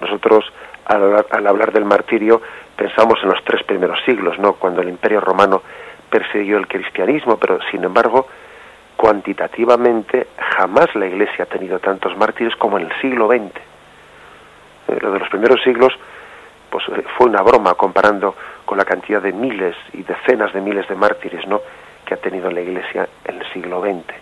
Nosotros, 0.00 0.44
al, 0.86 1.46
hablar 1.46 1.72
del 1.72 1.84
martirio, 1.84 2.40
pensamos 2.76 3.18
en 3.22 3.30
los 3.30 3.42
tres 3.44 3.62
primeros 3.64 3.98
siglos, 4.04 4.38
¿no? 4.38 4.54
Cuando 4.54 4.82
el 4.82 4.88
Imperio 4.88 5.20
Romano 5.20 5.62
persiguió 6.10 6.58
el 6.58 6.68
cristianismo, 6.68 7.38
pero 7.38 7.58
sin 7.70 7.84
embargo, 7.84 8.26
cuantitativamente, 8.96 10.28
jamás 10.56 10.94
la 10.94 11.06
Iglesia 11.06 11.44
ha 11.44 11.46
tenido 11.46 11.78
tantos 11.78 12.16
mártires 12.16 12.54
como 12.56 12.78
en 12.78 12.86
el 12.86 13.00
siglo 13.00 13.28
XX. 13.28 13.56
Eh, 14.88 14.98
lo 15.00 15.12
de 15.12 15.18
los 15.18 15.28
primeros 15.28 15.62
siglos, 15.62 15.92
pues 16.70 16.84
eh, 16.88 17.04
fue 17.16 17.28
una 17.28 17.42
broma 17.42 17.74
comparando 17.74 18.34
con 18.64 18.78
la 18.78 18.84
cantidad 18.84 19.22
de 19.22 19.32
miles 19.32 19.76
y 19.92 20.02
decenas 20.02 20.52
de 20.52 20.60
miles 20.60 20.86
de 20.88 20.94
mártires, 20.94 21.46
¿no? 21.46 21.60
Que 22.04 22.14
ha 22.14 22.18
tenido 22.18 22.50
la 22.50 22.60
Iglesia 22.60 23.08
en 23.24 23.40
el 23.40 23.52
siglo 23.52 23.80
XX. 23.80 24.14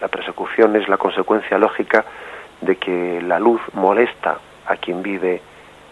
La 0.00 0.08
persecución 0.08 0.76
es 0.76 0.88
la 0.88 0.98
consecuencia 0.98 1.58
lógica 1.58 2.04
de 2.60 2.76
que 2.76 3.20
la 3.22 3.38
luz 3.38 3.60
molesta 3.72 4.38
a 4.66 4.76
quien 4.76 5.02
vive 5.02 5.40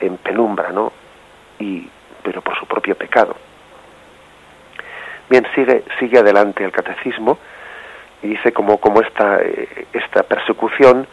en 0.01 0.17
penumbra, 0.19 0.71
¿no? 0.71 0.93
Y, 1.59 1.89
pero 2.23 2.41
por 2.43 2.59
su 2.59 2.67
propio 2.67 2.95
pecado. 2.97 3.37
Bien, 5.29 5.47
sigue, 5.55 5.85
sigue 5.99 6.19
adelante 6.19 6.65
el 6.65 6.73
catecismo 6.73 7.39
y 8.23 8.29
dice 8.29 8.53
como, 8.53 8.79
como 8.79 9.01
esta, 9.01 9.41
eh, 9.43 9.87
esta 9.93 10.23
persecución 10.23 11.07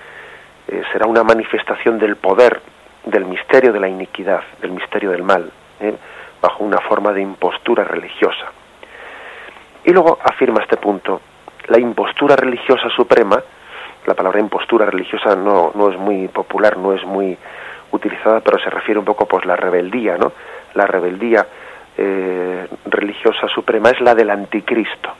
eh, 0.68 0.82
será 0.92 1.08
una 1.08 1.24
manifestación 1.24 2.00
del 2.00 2.16
poder, 2.16 2.62
del 3.06 3.26
misterio 3.26 3.74
de 3.74 3.80
la 3.80 3.88
iniquidad, 3.88 4.42
del 4.62 4.72
misterio 4.72 5.12
del 5.12 5.24
mal, 5.24 5.52
¿eh? 5.80 5.94
bajo 6.42 6.64
una 6.64 6.80
forma 6.80 7.12
de 7.14 7.22
impostura 7.22 7.84
religiosa. 7.84 8.52
Y 9.84 9.92
luego 9.92 10.20
afirma 10.24 10.62
este 10.62 10.78
punto, 10.78 11.22
la 11.68 11.80
impostura 11.80 12.36
religiosa 12.36 12.90
suprema, 12.90 13.42
la 14.06 14.14
palabra 14.14 14.40
impostura 14.40 14.86
religiosa 14.86 15.36
no, 15.36 15.72
no 15.76 15.90
es 15.90 15.98
muy 15.98 16.28
popular, 16.28 16.78
no 16.78 16.94
es 16.94 17.04
muy 17.06 17.38
utilizada, 17.92 18.40
pero 18.40 18.58
se 18.60 18.70
refiere 18.70 19.00
un 19.00 19.06
poco 19.06 19.26
pues 19.26 19.46
la 19.46 19.56
rebeldía, 19.56 20.18
¿no? 20.18 20.32
La 20.74 20.88
rebeldía 20.88 21.46
eh, 21.98 22.68
religiosa 22.86 23.48
suprema 23.50 23.90
es 23.90 24.00
la 24.02 24.16
del 24.16 24.30
anticristo. 24.30 25.12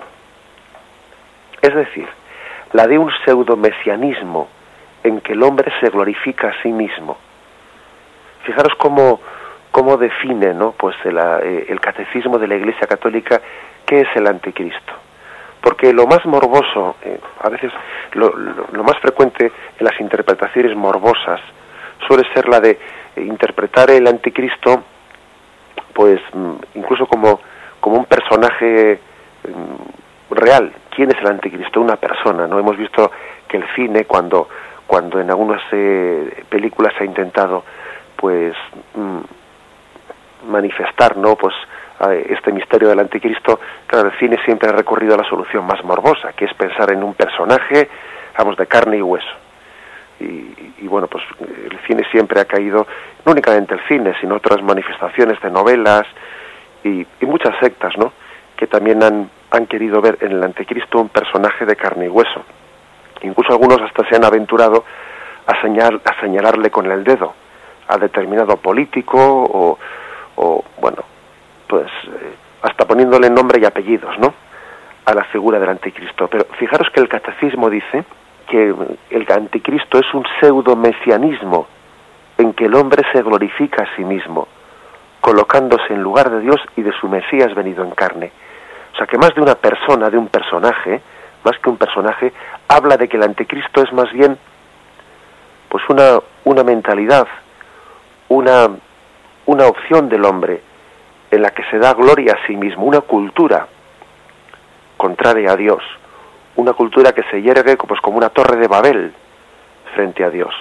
Es 1.62 1.76
decir, 1.76 2.08
la 2.74 2.88
de 2.88 2.98
un 2.98 3.12
pseudo 3.24 3.56
mesianismo 3.56 4.48
en 5.04 5.20
que 5.22 5.34
el 5.34 5.44
hombre 5.44 5.72
se 5.80 5.90
glorifica 5.90 6.50
a 6.50 6.62
sí 6.62 6.72
mismo. 6.72 7.18
Fijaros 8.44 8.74
cómo, 8.78 9.20
cómo 9.70 9.98
define 9.98 10.54
¿no? 10.54 10.72
pues 10.72 10.96
el, 11.04 11.18
eh, 11.18 11.66
el 11.70 11.80
catecismo 11.80 12.40
de 12.40 12.48
la 12.48 12.56
Iglesia 12.56 12.88
Católica 12.88 13.42
qué 13.86 14.02
es 14.02 14.08
el 14.16 14.26
anticristo 14.26 15.01
porque 15.62 15.94
lo 15.94 16.08
más 16.08 16.26
morboso, 16.26 16.96
eh, 17.04 17.20
a 17.42 17.50
veces 17.50 17.72
lo, 18.14 18.34
más 18.84 18.98
frecuente 19.00 19.52
en 19.80 19.86
las 19.86 20.00
interpretaciones 20.00 20.76
morbosas 20.76 21.40
suele 22.08 22.24
ser 22.34 22.50
la 22.50 22.60
de 22.60 22.80
interpretar 23.18 23.92
el 23.92 24.08
anticristo, 24.08 24.84
pues 25.94 26.20
mm, 26.34 26.54
incluso 26.76 27.06
como, 27.06 27.40
como 27.80 27.98
un 27.98 28.06
personaje 28.06 29.00
mm, 29.48 30.34
real. 30.34 30.74
¿Quién 30.90 31.12
es 31.12 31.18
el 31.20 31.28
anticristo? 31.28 31.80
Una 31.80 31.96
persona, 31.96 32.48
¿no? 32.48 32.58
Hemos 32.58 32.78
visto 32.78 33.12
que 33.48 33.58
el 33.58 33.66
cine, 33.76 34.06
cuando, 34.06 34.50
cuando 34.88 35.20
en 35.20 35.30
algunas 35.30 35.62
eh, 35.72 36.44
películas 36.50 36.94
ha 37.00 37.06
intentado, 37.06 37.64
pues, 38.16 38.56
mm, 38.96 40.50
manifestar, 40.50 41.18
¿no? 41.18 41.36
Pues 41.36 41.54
este 42.10 42.52
misterio 42.52 42.90
del 42.90 43.00
anticristo, 43.00 43.60
claro, 43.86 44.10
el 44.10 44.18
cine 44.18 44.38
siempre 44.44 44.70
ha 44.70 44.72
recurrido 44.72 45.14
a 45.14 45.18
la 45.18 45.30
solución 45.30 45.66
más 45.66 45.84
morbosa, 45.84 46.34
que 46.34 46.46
es 46.46 46.54
pensar 46.56 46.92
en 46.92 47.04
un 47.04 47.14
personaje, 47.14 47.90
vamos, 48.38 48.58
de 48.58 48.66
carne 48.66 48.98
y 48.98 49.02
hueso. 49.02 49.30
Y, 50.20 50.74
y, 50.80 50.88
bueno, 50.88 51.08
pues 51.08 51.24
el 51.40 51.78
cine 51.88 52.04
siempre 52.12 52.40
ha 52.40 52.46
caído, 52.46 52.88
no 53.26 53.32
únicamente 53.32 53.76
el 53.76 53.82
cine, 53.88 54.14
sino 54.20 54.36
otras 54.36 54.62
manifestaciones 54.64 55.40
de 55.42 55.50
novelas 55.50 56.04
y, 56.84 57.06
muchas 57.22 57.56
sectas, 57.60 57.98
¿no? 57.98 58.12
Que 58.56 58.68
también 58.68 59.02
han, 59.04 59.30
han 59.52 59.68
querido 59.68 60.02
ver 60.02 60.18
en 60.22 60.34
el 60.34 60.44
anticristo 60.44 61.00
un 61.00 61.10
personaje 61.10 61.66
de 61.66 61.76
carne 61.76 62.06
y 62.06 62.10
hueso. 62.10 62.44
Incluso 63.22 63.54
algunos 63.54 63.82
hasta 63.82 64.08
se 64.10 64.16
han 64.16 64.26
aventurado 64.26 64.84
a, 65.46 65.62
señal, 65.62 66.02
a 66.04 66.20
señalarle 66.20 66.70
con 66.72 66.92
el 66.92 67.04
dedo 67.04 67.34
a 67.88 67.98
determinado 67.98 68.58
político 68.58 69.18
o 69.18 69.78
bueno, 70.80 71.04
pues 71.72 71.88
eh, 71.88 72.36
hasta 72.64 72.86
poniéndole 72.86 73.30
nombre 73.30 73.58
y 73.62 73.66
apellidos, 73.66 74.20
¿no? 74.20 74.34
A 75.06 75.14
la 75.14 75.24
figura 75.24 75.58
del 75.58 75.70
anticristo. 75.70 76.28
Pero 76.28 76.46
fijaros 76.60 76.90
que 76.94 77.00
el 77.00 77.08
catecismo 77.08 77.70
dice 77.70 78.04
que 78.50 78.76
el 79.10 79.32
anticristo 79.32 79.98
es 79.98 80.14
un 80.14 80.26
pseudo 80.38 80.76
mesianismo 80.76 81.68
en 82.38 82.52
que 82.52 82.66
el 82.66 82.76
hombre 82.76 83.04
se 83.14 83.22
glorifica 83.22 83.84
a 83.84 83.96
sí 83.96 84.04
mismo, 84.04 84.50
colocándose 85.22 85.94
en 85.94 86.04
lugar 86.04 86.30
de 86.30 86.42
Dios 86.42 86.60
y 86.76 86.82
de 86.82 86.92
su 86.92 87.08
Mesías 87.08 87.56
venido 87.56 87.86
en 87.86 87.92
carne. 87.92 88.34
O 88.94 88.98
sea 88.98 89.08
que 89.08 89.18
más 89.18 89.34
de 89.34 89.42
una 89.42 89.56
persona, 89.56 90.10
de 90.10 90.18
un 90.18 90.28
personaje, 90.28 91.02
más 91.46 91.58
que 91.58 91.70
un 91.70 91.78
personaje, 91.78 92.34
habla 92.68 92.98
de 92.98 93.08
que 93.08 93.16
el 93.16 93.24
anticristo 93.24 93.82
es 93.82 93.94
más 93.94 94.12
bien 94.12 94.38
pues 95.70 95.84
una, 95.88 96.20
una 96.44 96.66
mentalidad, 96.66 97.28
una, 98.28 98.68
una 99.46 99.68
opción 99.68 100.10
del 100.10 100.26
hombre, 100.26 100.62
en 101.32 101.42
la 101.42 101.52
que 101.52 101.64
se 101.72 101.80
da 101.80 101.94
gloria 101.94 102.34
a 102.34 102.46
sí 102.46 102.56
mismo, 102.56 102.86
una 102.86 103.02
cultura 103.02 103.68
contraria 104.98 105.54
a 105.54 105.56
Dios, 105.56 105.82
una 106.58 106.74
cultura 106.74 107.14
que 107.14 107.24
se 107.24 107.42
yergue 107.42 107.78
pues, 107.78 108.02
como 108.02 108.18
una 108.18 108.30
torre 108.30 108.58
de 108.58 108.68
Babel 108.68 109.14
frente 109.96 110.24
a 110.24 110.30
Dios, 110.30 110.54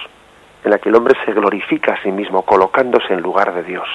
en 0.63 0.71
la 0.71 0.79
que 0.79 0.89
el 0.89 0.95
hombre 0.95 1.15
se 1.25 1.33
glorifica 1.33 1.93
a 1.93 2.01
sí 2.01 2.11
mismo, 2.11 2.43
colocándose 2.43 3.13
en 3.13 3.21
lugar 3.21 3.53
de 3.53 3.63
Dios. 3.63 3.87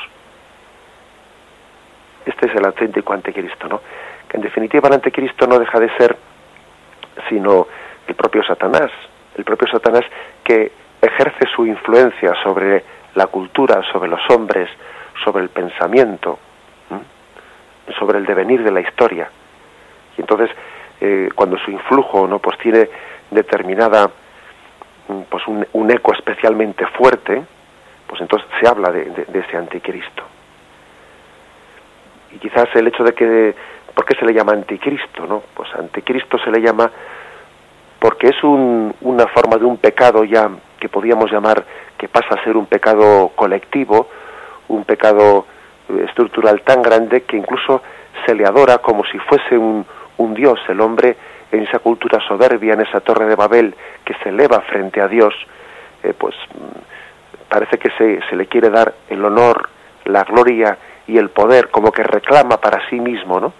Este 2.26 2.46
es 2.46 2.54
el 2.54 2.66
auténtico 2.66 3.12
anticristo, 3.12 3.68
¿no? 3.68 3.80
Que 4.28 4.36
en 4.36 4.42
definitiva 4.42 4.88
el 4.88 4.94
anticristo 4.94 5.46
no 5.46 5.58
deja 5.58 5.80
de 5.80 5.88
ser 5.96 6.16
sino 7.28 7.66
el 8.06 8.14
propio 8.14 8.44
Satanás, 8.44 8.90
el 9.36 9.44
propio 9.44 9.68
Satanás 9.68 10.04
que 10.44 10.70
ejerce 11.00 11.46
su 11.54 11.66
influencia 11.66 12.34
sobre 12.42 12.84
la 13.14 13.26
cultura, 13.28 13.82
sobre 13.90 14.08
los 14.08 14.20
hombres, 14.30 14.68
sobre 15.24 15.44
el 15.44 15.48
pensamiento, 15.48 16.38
sobre 17.98 18.18
el 18.18 18.26
devenir 18.26 18.62
de 18.62 18.70
la 18.70 18.80
historia. 18.80 19.30
Y 20.16 20.20
entonces, 20.20 20.50
eh, 21.00 21.30
cuando 21.34 21.58
su 21.58 21.70
influjo 21.70 22.26
no 22.26 22.38
pues 22.38 22.58
tiene 22.58 22.88
determinada 23.30 24.10
mm, 25.08 25.20
pues 25.28 25.42
un, 25.46 25.90
eco 25.90 26.12
especialmente 26.12 26.86
fuerte, 26.86 27.42
pues 28.06 28.20
entonces 28.20 28.48
se 28.60 28.68
habla 28.68 28.90
de, 28.90 29.26
ese 29.34 29.56
anticristo. 29.56 30.22
Y 32.32 32.38
quizás 32.38 32.68
el 32.74 32.88
hecho 32.88 33.04
de 33.04 33.12
que, 33.12 33.54
¿por 33.94 34.04
qué 34.04 34.16
se 34.18 34.24
le 34.24 34.32
llama 34.32 34.52
anticristo? 34.52 35.26
No? 35.26 35.42
Pues 35.54 35.72
anticristo 35.74 36.38
se 36.38 36.50
le 36.50 36.60
llama 36.60 36.90
porque 37.98 38.28
es 38.28 38.44
un, 38.44 38.94
una 39.00 39.26
forma 39.26 39.56
de 39.56 39.64
un 39.64 39.78
pecado 39.78 40.24
ya 40.24 40.50
que 40.78 40.88
podríamos 40.88 41.30
llamar 41.30 41.64
que 41.96 42.08
pasa 42.08 42.34
a 42.34 42.44
ser 42.44 42.56
un 42.56 42.66
pecado 42.66 43.32
colectivo, 43.34 44.08
un 44.68 44.84
pecado 44.84 45.46
estructural 46.04 46.62
tan 46.62 46.82
grande 46.82 47.22
que 47.22 47.36
incluso 47.36 47.82
se 48.24 48.34
le 48.34 48.46
adora 48.46 48.78
como 48.78 49.04
si 49.04 49.18
fuese 49.18 49.56
un, 49.56 49.86
un 50.18 50.34
dios. 50.34 50.58
El 50.68 50.80
hombre 50.80 51.16
en 51.52 51.62
esa 51.62 51.78
cultura 51.78 52.20
soberbia, 52.26 52.74
en 52.74 52.82
esa 52.82 53.00
torre 53.00 53.26
de 53.26 53.36
Babel 53.36 53.74
que 54.04 54.14
se 54.22 54.30
eleva 54.30 54.60
frente 54.62 55.00
a 55.00 55.08
Dios, 55.08 55.34
eh, 56.02 56.14
pues 56.16 56.34
mm, 56.54 57.48
parece 57.48 57.78
que 57.78 57.90
se, 57.90 58.20
se 58.28 58.36
le 58.36 58.46
quiere 58.46 58.70
dar 58.70 58.94
el 59.08 59.24
honor, 59.24 59.68
la 60.04 60.24
gloria 60.24 60.76
y 61.06 61.18
el 61.18 61.30
poder 61.30 61.68
como 61.70 61.92
que 61.92 62.02
reclama 62.02 62.58
para 62.58 62.88
sí 62.88 63.00
mismo, 63.00 63.40
¿no? 63.40 63.52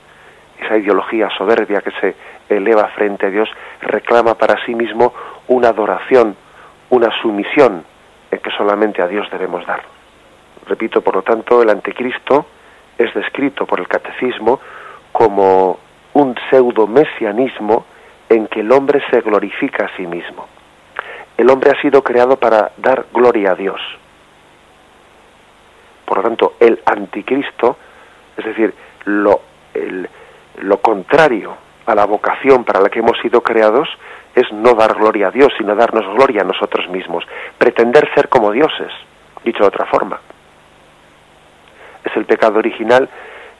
Esa 0.59 0.78
ideología 0.78 1.28
soberbia 1.37 1.83
que 1.83 1.92
se 2.00 2.14
eleva 2.49 2.88
frente 2.88 3.26
a 3.26 3.30
Dios 3.30 3.49
reclama 3.83 4.35
para 4.35 4.64
sí 4.64 4.75
mismo 4.75 5.12
una 5.49 5.68
adoración, 5.68 6.35
una 6.90 7.11
sumisión 7.21 7.85
que 8.30 8.50
solamente 8.52 9.02
a 9.02 9.09
Dios 9.09 9.28
debemos 9.30 9.66
dar. 9.66 9.96
Repito, 10.67 11.01
por 11.01 11.15
lo 11.15 11.23
tanto, 11.23 11.63
el 11.63 11.71
anticristo 11.71 12.47
es 12.99 13.13
descrito 13.15 13.67
por 13.67 13.79
el 13.79 13.87
catecismo 13.87 14.61
como 15.13 15.79
un 16.15 16.35
pseudo 16.51 16.87
mesianismo 16.87 17.85
en 18.29 18.49
que 18.49 18.61
el 18.61 18.73
hombre 18.73 19.03
se 19.11 19.21
glorifica 19.21 19.87
a 19.87 19.97
sí 19.97 20.07
mismo. 20.07 20.47
El 21.37 21.51
hombre 21.51 21.71
ha 21.71 21.81
sido 21.81 22.03
creado 22.03 22.37
para 22.37 22.73
dar 22.79 23.07
gloria 23.13 23.53
a 23.53 23.55
Dios. 23.55 23.81
Por 26.05 26.19
lo 26.19 26.23
tanto, 26.25 26.55
el 26.59 26.81
anticristo, 26.85 27.77
es 28.37 28.45
decir, 28.45 28.75
lo, 29.05 29.43
lo 30.63 30.79
contrario 30.79 31.57
a 31.85 31.95
la 31.95 32.07
vocación 32.07 32.65
para 32.65 32.81
la 32.81 32.89
que 32.89 33.01
hemos 33.01 33.19
sido 33.21 33.43
creados, 33.43 33.89
es 34.35 34.51
no 34.53 34.75
dar 34.75 34.95
gloria 34.95 35.29
a 35.29 35.31
Dios, 35.31 35.53
sino 35.57 35.77
darnos 35.77 36.07
gloria 36.15 36.43
a 36.43 36.45
nosotros 36.45 36.89
mismos, 36.89 37.25
pretender 37.59 38.09
ser 38.15 38.29
como 38.29 38.51
dioses, 38.51 38.93
dicho 39.45 39.63
de 39.63 39.69
otra 39.69 39.87
forma 39.87 40.19
es 42.07 42.17
el 42.17 42.25
pecado 42.25 42.59
original 42.59 43.09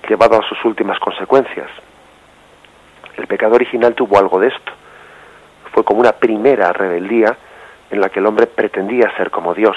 llevado 0.09 0.38
a 0.38 0.49
sus 0.49 0.65
últimas 0.65 0.99
consecuencias. 1.00 1.69
El 3.17 3.26
pecado 3.26 3.55
original 3.55 3.95
tuvo 3.95 4.19
algo 4.19 4.38
de 4.38 4.49
esto. 4.49 4.73
Fue 5.73 5.85
como 5.85 6.00
una 6.00 6.12
primera 6.12 6.73
rebeldía 6.73 7.37
en 7.91 8.00
la 8.00 8.09
que 8.09 8.21
el 8.21 8.26
hombre 8.26 8.47
pretendía 8.47 9.15
ser 9.17 9.31
como 9.31 9.55
Dios. 9.55 9.76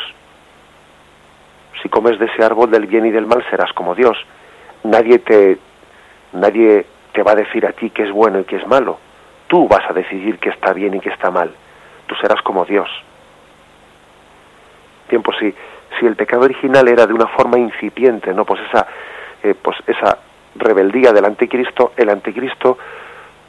Si 1.81 1.89
comes 1.89 2.19
de 2.19 2.25
ese 2.25 2.43
árbol 2.43 2.69
del 2.69 2.87
bien 2.87 3.05
y 3.05 3.11
del 3.11 3.25
mal 3.25 3.43
serás 3.49 3.71
como 3.73 3.95
Dios. 3.95 4.17
Nadie 4.83 5.19
te 5.19 5.57
nadie 6.33 6.85
te 7.13 7.23
va 7.23 7.31
a 7.31 7.35
decir 7.35 7.65
a 7.65 7.71
ti 7.71 7.89
qué 7.89 8.03
es 8.03 8.11
bueno 8.11 8.39
y 8.39 8.43
qué 8.43 8.57
es 8.57 8.67
malo. 8.67 8.99
Tú 9.47 9.67
vas 9.67 9.89
a 9.89 9.93
decidir 9.93 10.37
qué 10.39 10.49
está 10.49 10.73
bien 10.73 10.93
y 10.93 10.99
qué 10.99 11.09
está 11.09 11.31
mal. 11.31 11.51
Tú 12.05 12.15
serás 12.15 12.41
como 12.43 12.65
Dios. 12.65 12.89
Tiempo 15.07 15.31
si 15.39 15.53
si 15.99 16.05
el 16.05 16.15
pecado 16.15 16.43
original 16.43 16.87
era 16.87 17.05
de 17.05 17.13
una 17.13 17.27
forma 17.27 17.57
incipiente, 17.57 18.33
no 18.33 18.45
pues 18.45 18.61
esa 18.69 18.87
eh, 19.41 19.55
pues 19.61 19.77
esa 19.87 20.17
rebeldía 20.55 21.13
del 21.13 21.23
anticristo, 21.23 21.93
el 21.95 22.09
anticristo 22.09 22.77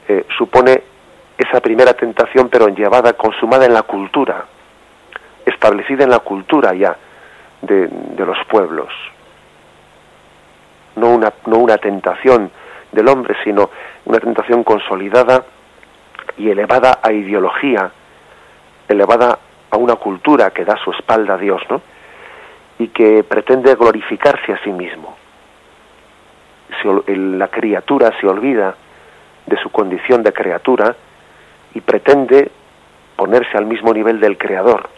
eh, 0.07 0.25
supone 0.39 0.83
esa 1.37 1.61
primera 1.61 1.95
tentación 1.95 2.49
pero 2.49 2.69
llevada, 2.69 3.15
consumada 3.15 3.67
en 3.67 3.75
la 3.75 3.83
cultura, 3.83 4.45
establecida 5.45 6.05
en 6.05 6.11
la 6.11 6.21
cultura 6.21 6.73
ya 6.75 6.97
de, 7.63 7.89
los 8.19 8.39
pueblos. 8.49 8.89
No 10.95 11.09
una, 11.09 11.33
no 11.47 11.57
una 11.59 11.79
tentación 11.79 12.53
del 12.93 13.09
hombre, 13.09 13.35
sino 13.43 13.71
una 14.05 14.21
tentación 14.21 14.63
consolidada 14.63 15.45
y 16.37 16.51
elevada 16.51 17.01
a 17.03 17.11
ideología, 17.11 17.91
elevada 18.87 19.39
a 19.71 19.77
una 19.77 19.97
cultura 19.97 20.51
que 20.51 20.65
da 20.65 20.77
su 20.85 20.93
espalda 20.93 21.35
a 21.35 21.39
Dios, 21.39 21.63
¿no? 21.69 21.81
Y 22.81 22.89
que 22.89 23.23
pretende 23.23 23.77
glorificarse 23.77 24.53
a 24.53 24.65
sí 24.65 24.73
mismo. 24.73 25.17
la 27.07 27.49
criatura 27.49 28.11
se 28.21 28.27
olvida 28.27 28.75
de 29.47 29.57
su 29.59 29.71
condición 29.71 30.23
de 30.23 30.33
criatura 30.33 30.97
y 31.75 31.81
pretende 31.81 32.51
ponerse 33.17 33.59
al 33.59 33.67
mismo 33.67 33.93
nivel 33.93 34.19
del 34.19 34.39
creador. 34.39 34.89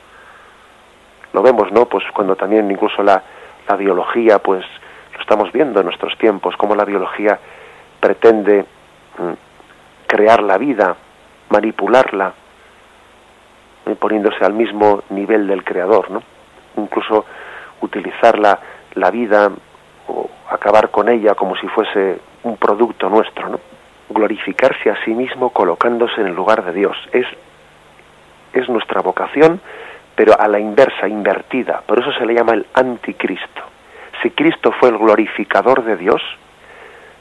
Lo 1.33 1.43
vemos, 1.43 1.73
¿no? 1.73 1.87
Pues 1.87 2.05
cuando 2.15 2.37
también 2.37 2.71
incluso 2.71 3.03
la, 3.03 3.23
biología, 3.79 4.39
pues 4.39 4.65
lo 5.15 5.21
estamos 5.21 5.51
viendo 5.51 5.81
en 5.81 5.87
nuestros 5.87 6.17
tiempos, 6.19 6.57
cómo 6.57 6.77
la 6.77 6.85
biología 6.85 7.39
pretende 7.99 8.67
mm, 9.19 9.33
crear 10.07 10.43
la 10.43 10.59
vida, 10.59 10.95
manipularla, 11.49 12.35
eh, 13.87 13.97
poniéndose 13.99 14.45
al 14.45 14.53
mismo 14.53 15.03
nivel 15.09 15.47
del 15.47 15.65
creador, 15.65 16.11
¿no? 16.11 16.23
Incluso 16.77 17.25
utilizar 17.83 18.39
la, 18.39 18.59
la 18.95 19.11
vida 19.11 19.51
o 20.09 20.31
acabar 20.51 20.91
con 20.91 21.09
ella 21.09 21.35
como 21.35 21.57
si 21.57 21.69
fuese 21.69 22.19
un 22.43 22.57
producto 22.57 23.09
nuestro, 23.09 23.49
¿no? 23.49 23.61
glorificarse 24.09 24.91
a 24.91 25.05
sí 25.05 25.15
mismo 25.15 25.51
colocándose 25.51 26.21
en 26.21 26.29
el 26.29 26.35
lugar 26.35 26.65
de 26.65 26.73
Dios. 26.73 26.97
Es, 27.13 27.27
es 28.53 28.69
nuestra 28.69 29.01
vocación, 29.01 29.61
pero 30.15 30.39
a 30.39 30.49
la 30.49 30.59
inversa, 30.59 31.09
invertida. 31.09 31.83
Por 31.87 32.01
eso 32.01 32.13
se 32.13 32.27
le 32.27 32.35
llama 32.35 32.53
el 32.53 32.67
anticristo. 32.75 33.63
Si 34.23 34.31
Cristo 34.31 34.73
fue 34.79 34.91
el 34.91 34.99
glorificador 34.99 35.85
de 35.85 35.97
Dios, 35.97 36.23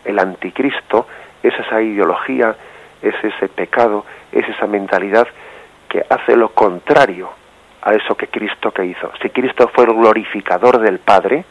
el 0.03 0.20
anticristo 0.20 1.08
es 1.41 1.53
esa 1.58 1.82
ideología, 1.82 2.56
es 3.01 3.15
ese 3.24 3.48
pecado, 3.48 4.06
es 4.32 4.48
esa 4.50 4.68
mentalidad 4.68 5.27
que 5.88 6.06
hace 6.10 6.36
lo 6.36 6.50
contrario 6.50 7.40
a 7.81 7.93
eso 7.93 8.15
que 8.15 8.27
Cristo 8.27 8.71
que 8.71 8.85
hizo. 8.85 9.11
Si 9.21 9.29
Cristo 9.29 9.69
fue 9.73 9.85
el 9.85 9.93
glorificador 9.93 10.79
del 10.79 11.00
Padre, 11.00 11.43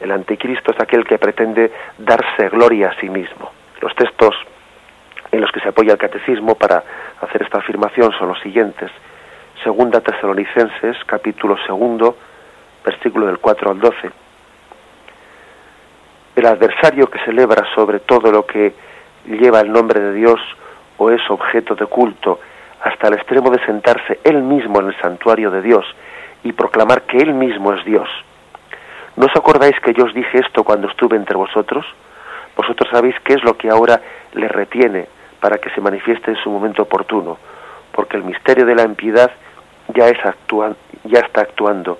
el 0.00 0.10
anticristo 0.10 0.72
es 0.72 0.80
aquel 0.80 1.04
que 1.04 1.18
pretende 1.18 1.70
darse 1.98 2.48
gloria 2.48 2.88
a 2.88 3.00
sí 3.00 3.08
mismo. 3.08 3.50
Los 3.80 3.94
textos 3.94 4.34
en 5.30 5.40
los 5.40 5.52
que 5.52 5.60
se 5.60 5.68
apoya 5.68 5.92
el 5.92 5.98
catecismo 5.98 6.54
para 6.54 6.82
hacer 7.20 7.42
esta 7.42 7.58
afirmación 7.58 8.12
son 8.18 8.28
los 8.28 8.40
siguientes. 8.40 8.90
Segunda 9.62 10.00
Tesalonicenses, 10.00 10.96
capítulo 11.04 11.56
segundo, 11.66 12.16
versículo 12.84 13.26
del 13.26 13.38
4 13.38 13.70
al 13.70 13.78
12. 13.78 14.10
El 16.36 16.46
adversario 16.46 17.08
que 17.10 17.18
celebra 17.20 17.66
sobre 17.74 18.00
todo 18.00 18.32
lo 18.32 18.46
que 18.46 18.72
lleva 19.26 19.60
el 19.60 19.70
nombre 19.70 20.00
de 20.00 20.14
Dios 20.14 20.40
o 20.96 21.10
es 21.10 21.20
objeto 21.28 21.74
de 21.74 21.86
culto 21.86 22.40
hasta 22.82 23.08
el 23.08 23.14
extremo 23.14 23.50
de 23.50 23.64
sentarse 23.64 24.20
él 24.24 24.42
mismo 24.42 24.80
en 24.80 24.88
el 24.88 25.00
santuario 25.00 25.50
de 25.50 25.62
Dios 25.62 25.84
y 26.42 26.52
proclamar 26.52 27.02
que 27.02 27.18
él 27.18 27.34
mismo 27.34 27.72
es 27.74 27.84
Dios. 27.84 28.08
¿No 29.16 29.26
os 29.26 29.36
acordáis 29.36 29.78
que 29.80 29.92
yo 29.92 30.04
os 30.04 30.14
dije 30.14 30.38
esto 30.38 30.64
cuando 30.64 30.88
estuve 30.88 31.16
entre 31.16 31.36
vosotros? 31.36 31.84
Vosotros 32.56 32.88
sabéis 32.90 33.14
qué 33.24 33.34
es 33.34 33.44
lo 33.44 33.56
que 33.56 33.68
ahora 33.68 34.00
le 34.32 34.48
retiene 34.48 35.06
para 35.40 35.58
que 35.58 35.70
se 35.70 35.80
manifieste 35.80 36.30
en 36.30 36.36
su 36.36 36.50
momento 36.50 36.82
oportuno, 36.82 37.38
porque 37.92 38.16
el 38.16 38.24
misterio 38.24 38.64
de 38.64 38.74
la 38.74 38.84
impiedad 38.84 39.30
ya, 39.94 40.08
es 40.08 40.18
ya 41.04 41.20
está 41.20 41.42
actuando. 41.42 41.98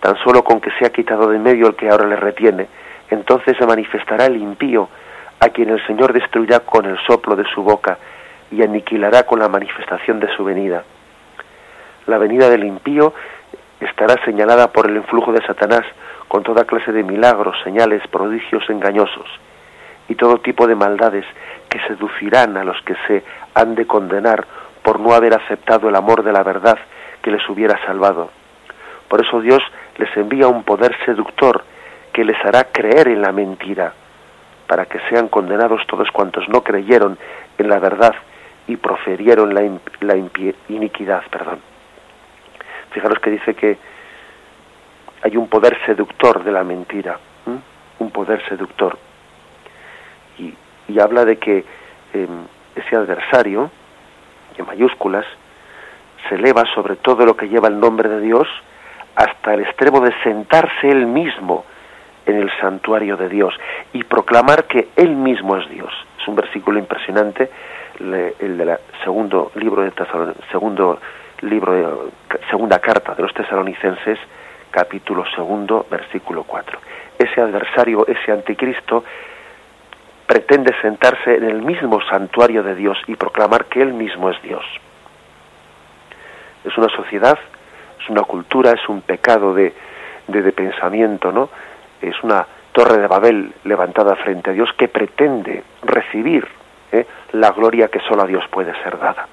Tan 0.00 0.16
solo 0.18 0.42
con 0.44 0.60
que 0.60 0.70
se 0.78 0.86
ha 0.86 0.90
quitado 0.90 1.28
de 1.28 1.38
medio 1.38 1.68
el 1.68 1.76
que 1.76 1.88
ahora 1.90 2.06
le 2.06 2.16
retiene, 2.16 2.68
entonces 3.10 3.56
se 3.56 3.66
manifestará 3.66 4.26
el 4.26 4.36
impío, 4.36 4.88
a 5.40 5.48
quien 5.48 5.70
el 5.70 5.84
Señor 5.86 6.12
destruirá 6.12 6.60
con 6.60 6.86
el 6.86 6.98
soplo 7.06 7.36
de 7.36 7.44
su 7.54 7.62
boca 7.62 7.98
y 8.50 8.62
aniquilará 8.62 9.24
con 9.24 9.38
la 9.38 9.48
manifestación 9.48 10.20
de 10.20 10.34
su 10.36 10.44
venida. 10.44 10.84
La 12.06 12.18
venida 12.18 12.48
del 12.48 12.64
impío 12.64 13.12
estará 13.80 14.22
señalada 14.24 14.72
por 14.72 14.88
el 14.88 14.96
influjo 14.96 15.32
de 15.32 15.44
Satanás 15.46 15.82
con 16.26 16.42
toda 16.42 16.64
clase 16.64 16.92
de 16.92 17.02
milagros, 17.02 17.56
señales, 17.62 18.06
prodigios 18.08 18.68
engañosos 18.68 19.28
y 20.08 20.14
todo 20.14 20.38
tipo 20.38 20.66
de 20.66 20.74
maldades 20.74 21.24
que 21.68 21.80
seducirán 21.80 22.56
a 22.56 22.64
los 22.64 22.80
que 22.82 22.94
se 23.06 23.22
han 23.54 23.74
de 23.74 23.86
condenar 23.86 24.46
por 24.82 25.00
no 25.00 25.12
haber 25.12 25.34
aceptado 25.34 25.88
el 25.88 25.96
amor 25.96 26.22
de 26.22 26.32
la 26.32 26.42
verdad 26.42 26.78
que 27.22 27.30
les 27.30 27.46
hubiera 27.48 27.78
salvado. 27.84 28.30
Por 29.08 29.24
eso 29.24 29.40
Dios 29.40 29.62
les 29.98 30.14
envía 30.16 30.48
un 30.48 30.64
poder 30.64 30.96
seductor 31.04 31.64
que 32.12 32.24
les 32.24 32.42
hará 32.44 32.64
creer 32.64 33.08
en 33.08 33.20
la 33.20 33.32
mentira, 33.32 33.92
para 34.66 34.86
que 34.86 34.98
sean 35.10 35.28
condenados 35.28 35.86
todos 35.86 36.10
cuantos 36.10 36.48
no 36.48 36.62
creyeron 36.62 37.18
en 37.58 37.68
la 37.68 37.78
verdad 37.78 38.14
y 38.68 38.76
proferieron 38.76 39.54
la, 39.54 39.62
la 40.00 40.16
iniquidad. 40.68 41.22
Perdón. 41.30 41.58
Fijaros 42.90 43.18
que 43.18 43.30
dice 43.30 43.54
que 43.54 43.76
hay 45.22 45.36
un 45.36 45.48
poder 45.48 45.76
seductor 45.84 46.44
de 46.44 46.52
la 46.52 46.62
mentira, 46.62 47.18
un 47.98 48.10
poder 48.10 48.46
seductor 48.48 48.96
y 50.88 50.98
habla 50.98 51.24
de 51.24 51.36
que 51.36 51.64
em, 52.14 52.46
ese 52.74 52.96
adversario, 52.96 53.70
en 54.56 54.66
mayúsculas, 54.66 55.24
se 56.28 56.34
eleva 56.34 56.64
sobre 56.74 56.96
todo 56.96 57.24
lo 57.24 57.36
que 57.36 57.48
lleva 57.48 57.68
el 57.68 57.78
nombre 57.78 58.08
de 58.08 58.20
Dios 58.20 58.48
hasta 59.14 59.54
el 59.54 59.60
extremo 59.60 60.00
de 60.00 60.12
sentarse 60.22 60.88
él 60.88 61.06
mismo 61.06 61.64
en 62.26 62.36
el 62.36 62.50
santuario 62.60 63.16
de 63.16 63.28
Dios 63.28 63.54
y 63.92 64.02
proclamar 64.04 64.64
que 64.64 64.88
él 64.96 65.10
mismo 65.10 65.56
es 65.56 65.68
Dios. 65.70 65.92
Es 66.20 66.28
un 66.28 66.34
versículo 66.34 66.78
impresionante, 66.78 67.50
el 67.98 68.58
de 68.58 68.64
la 68.64 68.78
segundo 69.02 69.50
libro 69.54 69.82
de 69.82 69.92
segundo 70.50 70.98
libro 71.40 72.10
segunda 72.50 72.78
carta 72.78 73.14
de 73.14 73.22
los 73.22 73.32
tesalonicenses, 73.34 74.18
capítulo 74.70 75.24
segundo, 75.34 75.86
versículo 75.90 76.44
4. 76.44 76.78
Ese 77.18 77.40
adversario, 77.40 78.06
ese 78.06 78.32
anticristo, 78.32 79.04
pretende 80.26 80.74
sentarse 80.82 81.36
en 81.36 81.44
el 81.44 81.62
mismo 81.62 82.00
santuario 82.02 82.62
de 82.62 82.74
Dios 82.74 82.98
y 83.06 83.16
proclamar 83.16 83.66
que 83.66 83.80
Él 83.80 83.92
mismo 83.94 84.30
es 84.30 84.40
Dios. 84.42 84.64
Es 86.64 86.76
una 86.76 86.88
sociedad, 86.88 87.38
es 88.00 88.10
una 88.10 88.22
cultura, 88.22 88.72
es 88.72 88.88
un 88.88 89.00
pecado 89.00 89.54
de, 89.54 89.72
de, 90.26 90.52
pensamiento, 90.52 91.32
¿no? 91.32 91.48
Es 92.02 92.22
una 92.22 92.46
torre 92.72 92.98
de 92.98 93.06
Babel 93.06 93.52
levantada 93.64 94.14
frente 94.16 94.50
a 94.50 94.52
Dios 94.52 94.70
que 94.76 94.88
pretende 94.88 95.64
recibir 95.82 96.46
¿eh? 96.92 97.06
La 97.32 97.50
gloria 97.50 97.88
que 97.88 98.00
solo 98.00 98.22
a 98.22 98.26
Dios 98.26 98.44
puede 98.50 98.72
ser 98.82 98.98
dada. 98.98 99.26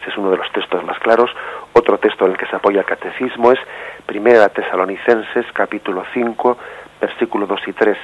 Ese 0.00 0.10
es 0.10 0.16
uno 0.16 0.30
de 0.30 0.36
los 0.36 0.50
textos 0.52 0.84
más 0.84 0.98
claros. 0.98 1.30
Otro 1.72 1.98
texto 1.98 2.24
en 2.24 2.32
el 2.32 2.38
que 2.38 2.46
se 2.46 2.56
apoya 2.56 2.80
el 2.80 2.86
catecismo 2.86 3.52
es 3.52 3.58
Primera 4.06 4.48
Tesalonicenses, 4.48 5.46
capítulo 5.52 6.04
5, 6.12 6.58
versículos 7.00 7.48
2 7.48 7.60
y 7.68 7.72
3 7.72 7.98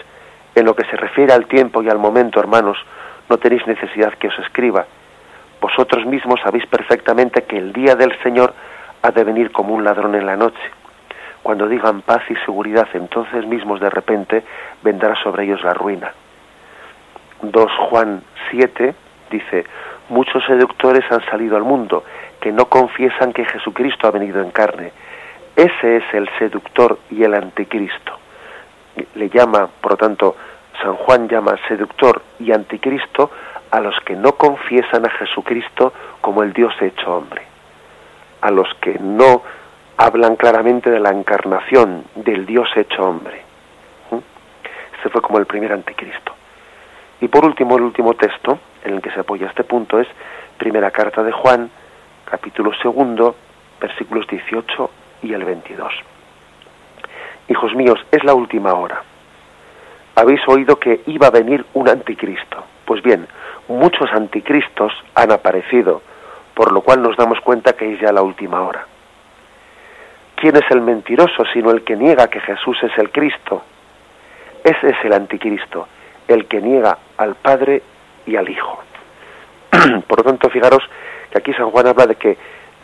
en 0.55 0.65
lo 0.65 0.75
que 0.75 0.85
se 0.87 0.97
refiere 0.97 1.33
al 1.33 1.47
tiempo 1.47 1.83
y 1.83 1.89
al 1.89 1.99
momento, 1.99 2.41
hermanos, 2.41 2.79
no 3.29 3.39
tenéis 3.39 3.67
necesidad 3.67 4.13
que 4.15 4.29
os 4.29 4.39
escriba. 4.39 4.87
Vosotros 5.61 6.07
mismos 6.07 6.41
sabéis 6.43 6.67
perfectamente 6.67 7.43
que 7.43 7.57
el 7.57 7.73
día 7.73 7.97
del 7.97 8.17
Señor 8.23 8.55
ha 9.03 9.11
de 9.11 9.25
venir 9.25 9.51
como 9.51 9.75
un 9.75 9.85
ladrón 9.85 10.15
en 10.15 10.27
la 10.27 10.37
noche. 10.37 10.71
Cuando 11.43 11.69
digan 11.69 12.03
paz 12.03 12.23
y 12.31 12.37
seguridad, 12.37 12.89
entonces 12.95 13.47
mismos 13.47 13.81
de 13.81 13.91
repente 13.91 14.45
vendrá 14.83 15.15
sobre 15.23 15.45
ellos 15.45 15.63
la 15.63 15.75
ruina. 15.75 16.13
2 17.51 17.71
Juan 17.91 18.23
7 18.51 18.95
dice, 19.31 19.65
muchos 20.09 20.45
seductores 20.47 21.05
han 21.11 21.25
salido 21.27 21.57
al 21.57 21.65
mundo 21.65 22.05
que 22.41 22.53
no 22.53 22.67
confiesan 22.67 23.33
que 23.33 23.45
Jesucristo 23.45 24.07
ha 24.07 24.11
venido 24.11 24.43
en 24.43 24.51
carne. 24.51 24.93
Ese 25.57 25.97
es 25.97 26.05
el 26.13 26.29
seductor 26.39 26.99
y 27.11 27.23
el 27.23 27.35
anticristo 27.35 28.19
le 29.15 29.29
llama, 29.29 29.69
por 29.81 29.93
lo 29.93 29.97
tanto, 29.97 30.37
San 30.83 30.95
Juan 30.95 31.29
llama 31.29 31.57
seductor 31.69 32.23
y 32.39 32.53
anticristo 32.53 33.31
a 33.71 33.81
los 33.81 33.99
que 34.01 34.15
no 34.15 34.33
confiesan 34.33 35.07
a 35.07 35.11
Jesucristo 35.11 35.93
como 36.21 36.43
el 36.43 36.53
Dios 36.53 36.75
hecho 36.81 37.17
hombre, 37.17 37.43
a 38.41 38.51
los 38.51 38.73
que 38.81 38.99
no 39.01 39.43
hablan 39.97 40.37
claramente 40.37 40.91
de 40.91 41.01
la 41.01 41.11
encarnación 41.11 42.05
del 42.15 42.47
Dios 42.47 42.69
hecho 42.77 43.03
hombre. 43.03 43.43
Este 44.97 45.09
fue 45.11 45.23
como 45.23 45.39
el 45.39 45.47
primer 45.47 45.73
anticristo. 45.73 46.35
Y 47.21 47.29
por 47.29 47.45
último, 47.45 47.77
el 47.77 47.83
último 47.83 48.15
texto 48.15 48.59
en 48.85 48.95
el 48.95 49.03
que 49.03 49.11
se 49.11 49.21
apoya 49.21 49.47
este 49.49 49.65
punto 49.65 49.99
es 50.01 50.09
primera 50.59 50.91
carta 50.91 51.23
de 51.23 51.33
Juan, 51.33 51.71
capítulo 52.25 52.73
segundo, 52.83 53.37
versículos 53.81 54.27
18 54.27 54.91
y 55.23 55.33
el 55.33 55.45
22. 55.45 55.93
Hijos 57.49 57.75
míos, 57.75 57.99
es 58.11 58.25
la 58.25 58.35
última 58.35 58.73
hora. 58.75 59.03
Habéis 60.17 60.41
oído 60.49 60.79
que 60.79 61.03
iba 61.07 61.27
a 61.27 61.31
venir 61.31 61.65
un 61.75 61.89
anticristo. 61.89 62.65
Pues 62.85 63.03
bien, 63.03 63.27
muchos 63.69 64.11
anticristos 64.13 64.93
han 65.15 65.33
aparecido, 65.33 66.03
por 66.55 66.73
lo 66.73 66.83
cual 66.83 67.03
nos 67.03 67.17
damos 67.17 67.41
cuenta 67.41 67.73
que 67.75 67.93
es 67.93 68.01
ya 68.01 68.13
la 68.13 68.23
última 68.23 68.63
hora. 68.63 68.87
¿Quién 70.37 70.57
es 70.57 70.71
el 70.71 70.83
mentiroso 70.83 71.45
sino 71.53 71.71
el 71.71 71.85
que 71.85 71.97
niega 71.97 72.29
que 72.29 72.41
Jesús 72.41 72.77
es 72.83 72.97
el 72.99 73.11
Cristo? 73.11 73.63
Ese 74.63 74.91
es 74.91 74.97
el 75.05 75.13
anticristo, 75.13 75.89
el 76.29 76.47
que 76.47 76.61
niega 76.61 76.99
al 77.17 77.35
Padre 77.35 77.83
y 78.27 78.37
al 78.37 78.49
Hijo. 78.49 78.79
Por 80.07 80.19
lo 80.19 80.25
tanto, 80.25 80.51
fijaros 80.51 80.83
que 81.31 81.39
aquí 81.39 81.53
San 81.55 81.71
Juan 81.71 81.87
habla 81.87 82.07
de 82.07 82.17
que 82.17 82.37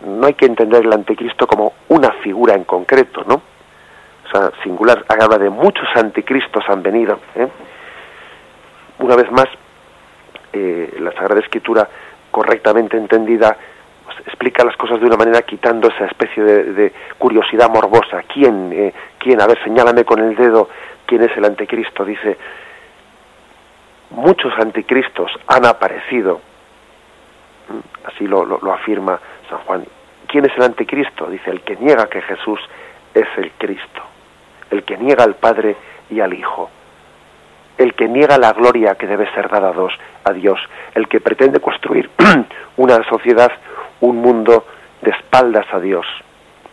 no 0.07 0.27
hay 0.27 0.35
que 0.35 0.47
entender 0.47 0.85
el 0.85 0.93
anticristo 0.93 1.47
como 1.47 1.75
una 1.89 2.11
figura 2.23 2.55
en 2.55 2.65
concreto, 2.65 3.25
¿no? 3.27 3.35
O 3.35 4.31
sea, 4.31 4.51
singular, 4.63 5.05
habla 5.09 5.39
de 5.39 5.51
muchos 5.51 5.89
anticristos 5.95 6.65
han 6.69 6.83
venido. 6.83 7.19
¿eh? 7.35 7.49
Una 9.01 9.17
vez 9.17 9.31
más, 9.33 9.47
eh, 10.53 10.97
la 11.01 11.13
Sagrada 11.13 11.41
Escritura, 11.41 11.89
correctamente 12.31 12.97
entendida, 12.97 13.57
pues, 14.05 14.19
explica 14.27 14.65
las 14.65 14.77
cosas 14.77 15.01
de 15.01 15.07
una 15.07 15.17
manera 15.17 15.43
quitando 15.43 15.89
esa 15.89 16.07
especie 16.07 16.43
de, 16.43 16.93
curiosidad 17.19 17.71
morbosa. 17.71 18.23
¿Quién, 18.33 18.73
eh, 18.73 18.95
¿Quién? 19.19 19.41
A 19.41 19.47
ver, 19.47 19.63
señálame 19.65 20.05
con 20.05 20.21
el 20.21 20.37
dedo 20.37 20.69
quién 21.07 21.23
es 21.23 21.37
el 21.37 21.45
anticristo. 21.45 22.05
Dice, 22.05 22.37
muchos 24.11 24.53
anticristos 24.59 25.31
han 25.47 25.67
aparecido. 25.67 26.41
Mm, 27.69 28.09
así 28.09 28.27
lo, 28.27 28.73
afirma 28.73 29.19
San 29.49 29.59
Juan. 29.61 29.85
¿Quién 30.27 30.45
es 30.45 30.57
el 30.57 30.65
anticristo? 30.65 31.27
Dice, 31.27 31.51
el 31.51 31.63
que 31.63 31.77
niega 31.77 32.07
que 32.09 32.23
Jesús 32.23 32.61
es 33.15 33.27
el 33.37 33.51
Cristo, 33.53 34.03
el 34.71 34.85
que 34.85 34.97
niega 34.97 35.25
al 35.25 35.35
Padre 35.35 35.77
y 36.09 36.21
al 36.21 36.33
Hijo, 36.33 36.71
el 37.79 37.95
que 37.95 38.09
niega 38.09 38.39
la 38.39 38.53
gloria 38.53 38.95
que 38.95 39.07
debe 39.07 39.33
ser 39.33 39.49
dada 39.49 39.73
a 40.25 40.33
Dios, 40.33 40.61
el 40.95 41.09
que 41.09 41.21
pretende 41.21 41.61
construir 41.61 42.11
una 42.77 43.03
sociedad, 43.09 43.51
un 44.01 44.17
mundo 44.19 44.67
de 45.03 45.11
espaldas 45.11 45.67
a 45.73 45.81
Dios, 45.81 46.07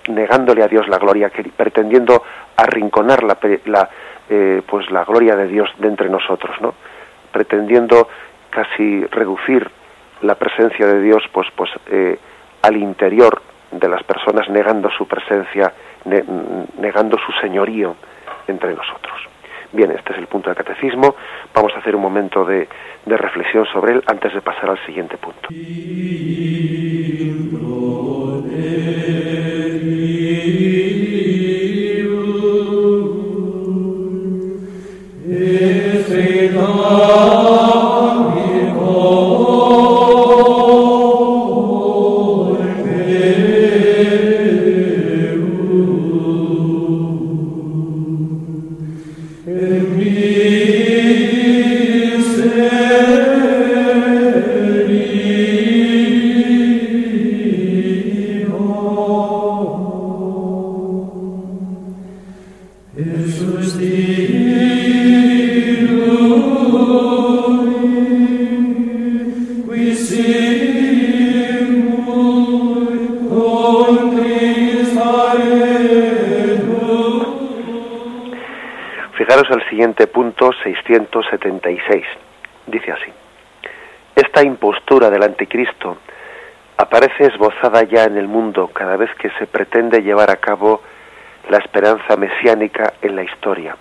negándole 0.10 0.64
a 0.64 0.68
Dios 0.68 0.88
la 0.88 0.98
gloria, 0.98 1.32
pretendiendo 1.56 2.24
arrinconar 2.56 3.24
la, 3.24 3.38
la 3.66 3.90
eh, 4.30 4.62
pues 4.68 4.92
la 4.92 5.06
gloria 5.06 5.36
de 5.36 5.48
Dios 5.48 5.70
de 5.80 5.88
entre 5.88 6.10
nosotros, 6.10 6.60
¿no? 6.62 6.74
Pretendiendo 7.32 8.08
casi 8.50 9.06
reducir 9.06 9.70
la 10.22 10.36
presencia 10.36 10.88
de 10.88 11.02
Dios 11.02 11.24
pues, 11.32 11.48
pues 11.56 11.70
eh, 11.88 12.18
al 12.62 12.78
interior 12.78 13.42
de 13.72 13.90
las 13.90 14.04
personas, 14.04 14.50
negando 14.50 14.90
su 14.92 15.08
presencia, 15.08 15.74
negando 16.80 17.18
su 17.18 17.32
señorío 17.42 17.96
entre 18.48 18.74
nosotros. 18.74 19.14
Bien, 19.74 19.92
este 19.92 20.14
es 20.14 20.20
el 20.20 20.28
punto 20.28 20.50
del 20.50 20.58
catecismo. 20.58 21.16
Vamos 21.54 21.74
a 21.76 21.80
hacer 21.80 21.96
un 21.96 22.02
momento 22.02 22.46
de, 22.46 22.68
de 23.06 23.18
reflexión 23.18 23.66
sobre 23.66 23.94
él 23.94 24.04
antes 24.08 24.34
de 24.34 24.42
pasar 24.42 24.70
al 24.70 24.86
siguiente 24.86 25.18
punto. 25.18 25.50
Siguiente 79.78 80.08
punto 80.08 80.50
676. 80.64 82.04
Dice 82.66 82.92
así. 82.92 83.14
Esta 84.16 84.42
impostura 84.42 85.12
del 85.12 85.22
anticristo 85.22 85.98
aparece 86.78 87.26
esbozada 87.26 87.84
ya 87.84 88.06
en 88.06 88.18
el 88.18 88.28
mundo 88.28 88.72
cada 88.74 88.98
vez 88.98 89.14
que 89.20 89.30
se 89.38 89.46
pretende 89.46 90.02
llevar 90.02 90.32
a 90.32 90.38
cabo 90.38 90.82
la 91.52 91.60
esperanza 91.60 92.18
mesiánica 92.18 92.94
en 93.04 93.16
la 93.16 93.22
historia, 93.22 93.78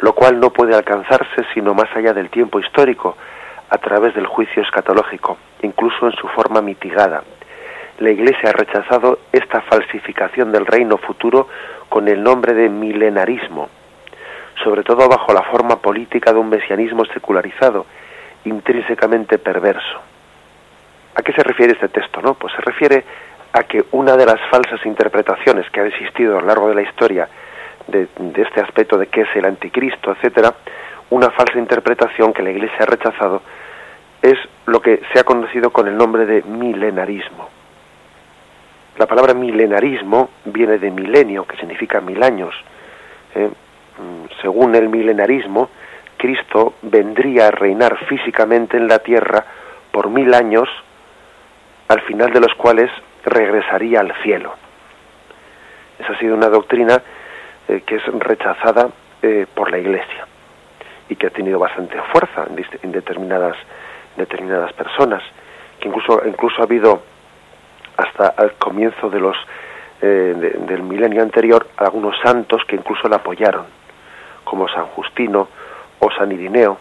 lo 0.00 0.12
cual 0.12 0.38
no 0.38 0.50
puede 0.50 0.74
alcanzarse 0.74 1.42
sino 1.54 1.72
más 1.72 1.88
allá 1.96 2.12
del 2.12 2.28
tiempo 2.28 2.60
histórico, 2.60 3.16
a 3.70 3.78
través 3.78 4.14
del 4.14 4.26
juicio 4.26 4.60
escatológico, 4.62 5.38
incluso 5.62 6.04
en 6.04 6.12
su 6.16 6.28
forma 6.28 6.60
mitigada. 6.60 7.22
La 7.98 8.10
Iglesia 8.10 8.50
ha 8.50 8.52
rechazado 8.52 9.20
esta 9.32 9.62
falsificación 9.62 10.52
del 10.52 10.66
reino 10.66 10.98
futuro 10.98 11.48
con 11.88 12.08
el 12.08 12.22
nombre 12.22 12.52
de 12.52 12.68
milenarismo, 12.68 13.70
sobre 14.68 14.82
todo 14.82 15.08
bajo 15.08 15.32
la 15.32 15.44
forma 15.44 15.76
política 15.76 16.30
de 16.30 16.38
un 16.38 16.50
mesianismo 16.50 17.02
secularizado, 17.06 17.86
intrínsecamente 18.44 19.38
perverso. 19.38 19.98
¿A 21.14 21.22
qué 21.22 21.32
se 21.32 21.42
refiere 21.42 21.72
este 21.72 21.88
texto? 21.88 22.20
No? 22.20 22.34
Pues 22.34 22.52
se 22.52 22.60
refiere 22.60 23.02
a 23.50 23.62
que 23.62 23.86
una 23.92 24.14
de 24.14 24.26
las 24.26 24.38
falsas 24.50 24.84
interpretaciones 24.84 25.70
que 25.70 25.80
ha 25.80 25.86
existido 25.86 26.36
a 26.36 26.42
lo 26.42 26.48
largo 26.48 26.68
de 26.68 26.74
la 26.74 26.82
historia 26.82 27.26
de, 27.86 28.08
este 28.36 28.60
aspecto 28.60 28.98
de 28.98 29.06
qué 29.06 29.22
es 29.22 29.28
el 29.36 29.46
anticristo, 29.46 30.12
etcétera, 30.12 30.54
una 31.08 31.30
falsa 31.30 31.58
interpretación 31.58 32.34
que 32.34 32.42
la 32.42 32.50
Iglesia 32.50 32.80
ha 32.80 32.86
rechazado 32.86 33.40
es 34.20 34.36
lo 34.66 34.82
que 34.82 35.00
se 35.14 35.18
ha 35.18 35.24
conocido 35.24 35.70
con 35.70 35.88
el 35.88 35.96
nombre 35.96 36.26
de 36.26 36.42
milenarismo. 36.42 37.48
La 38.98 39.06
palabra 39.06 39.32
milenarismo 39.32 40.28
viene 40.44 40.76
de 40.76 40.90
milenio, 40.90 41.46
que 41.46 41.56
significa 41.56 42.02
mil 42.02 42.22
años. 42.22 42.54
¿eh? 43.34 43.48
Mm, 43.98 44.26
según 44.40 44.74
el 44.76 44.88
milenarismo, 44.88 45.70
Cristo 46.16 46.74
vendría 46.82 47.48
a 47.48 47.50
reinar 47.50 47.96
físicamente 48.06 48.76
en 48.76 48.86
la 48.86 49.00
tierra 49.00 49.44
por 49.90 50.08
mil 50.08 50.32
años, 50.34 50.68
al 51.88 52.00
final 52.02 52.32
de 52.32 52.40
los 52.40 52.54
cuales 52.54 52.90
regresaría 53.24 54.00
al 54.00 54.12
cielo. 54.22 54.54
Esa 55.98 56.12
ha 56.12 56.18
sido 56.18 56.36
una 56.36 56.48
doctrina 56.48 57.02
eh, 57.66 57.82
que 57.84 57.96
es 57.96 58.04
rechazada 58.06 58.88
eh, 59.22 59.46
por 59.52 59.70
la 59.70 59.78
Iglesia 59.78 60.26
y 61.08 61.16
que 61.16 61.26
ha 61.26 61.30
tenido 61.30 61.58
bastante 61.58 62.00
fuerza 62.12 62.46
en, 62.82 62.92
determinadas, 62.92 63.56
determinadas 64.16 64.72
personas, 64.74 65.22
que 65.80 65.88
incluso, 65.88 66.22
incluso 66.26 66.60
ha 66.60 66.64
habido 66.64 67.02
hasta 67.96 68.34
el 68.44 68.52
comienzo 68.52 69.08
de 69.10 69.18
los, 69.18 69.36
eh, 70.02 70.54
del 70.68 70.82
milenio 70.82 71.22
anterior 71.22 71.66
algunos 71.76 72.16
santos 72.22 72.62
que 72.66 72.76
incluso 72.76 73.08
la 73.08 73.16
apoyaron 73.16 73.77
como 74.48 74.68
San 74.68 74.86
Justino 74.86 75.48
o 76.00 76.10
San 76.10 76.32
Irineo, 76.32 76.78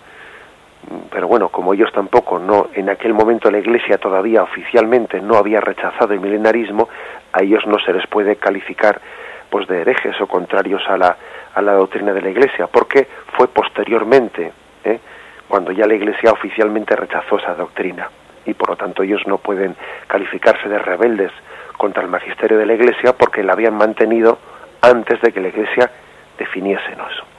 pero 1.11 1.27
bueno, 1.27 1.49
como 1.49 1.73
ellos 1.73 1.91
tampoco, 1.91 2.39
no, 2.39 2.67
en 2.73 2.89
aquel 2.89 3.13
momento 3.13 3.51
la 3.51 3.57
Iglesia 3.57 3.97
todavía 3.97 4.43
oficialmente 4.43 5.19
no 5.19 5.35
había 5.35 5.59
rechazado 5.59 6.13
el 6.13 6.19
milenarismo, 6.19 6.87
a 7.33 7.43
ellos 7.43 7.65
no 7.65 7.77
se 7.79 7.93
les 7.93 8.07
puede 8.07 8.37
calificar 8.37 9.01
pues 9.49 9.67
de 9.67 9.81
herejes 9.81 10.19
o 10.21 10.27
contrarios 10.27 10.81
a 10.87 10.97
la, 10.97 11.17
a 11.53 11.61
la 11.61 11.73
doctrina 11.73 12.13
de 12.13 12.21
la 12.21 12.29
Iglesia, 12.29 12.67
porque 12.67 13.07
fue 13.35 13.47
posteriormente, 13.47 14.51
¿eh? 14.83 14.99
cuando 15.47 15.71
ya 15.71 15.85
la 15.85 15.95
Iglesia 15.95 16.31
oficialmente 16.31 16.95
rechazó 16.95 17.37
esa 17.37 17.55
doctrina, 17.55 18.09
y 18.45 18.53
por 18.53 18.69
lo 18.69 18.75
tanto 18.75 19.03
ellos 19.03 19.21
no 19.25 19.37
pueden 19.37 19.75
calificarse 20.07 20.69
de 20.69 20.79
rebeldes 20.79 21.31
contra 21.77 22.03
el 22.03 22.09
magisterio 22.09 22.57
de 22.57 22.65
la 22.65 22.73
Iglesia 22.73 23.13
porque 23.13 23.43
la 23.43 23.53
habían 23.53 23.75
mantenido 23.75 24.37
antes 24.81 25.19
de 25.21 25.31
que 25.31 25.41
la 25.41 25.49
Iglesia 25.49 25.91
definiese 26.37 26.91
eso. 26.91 27.36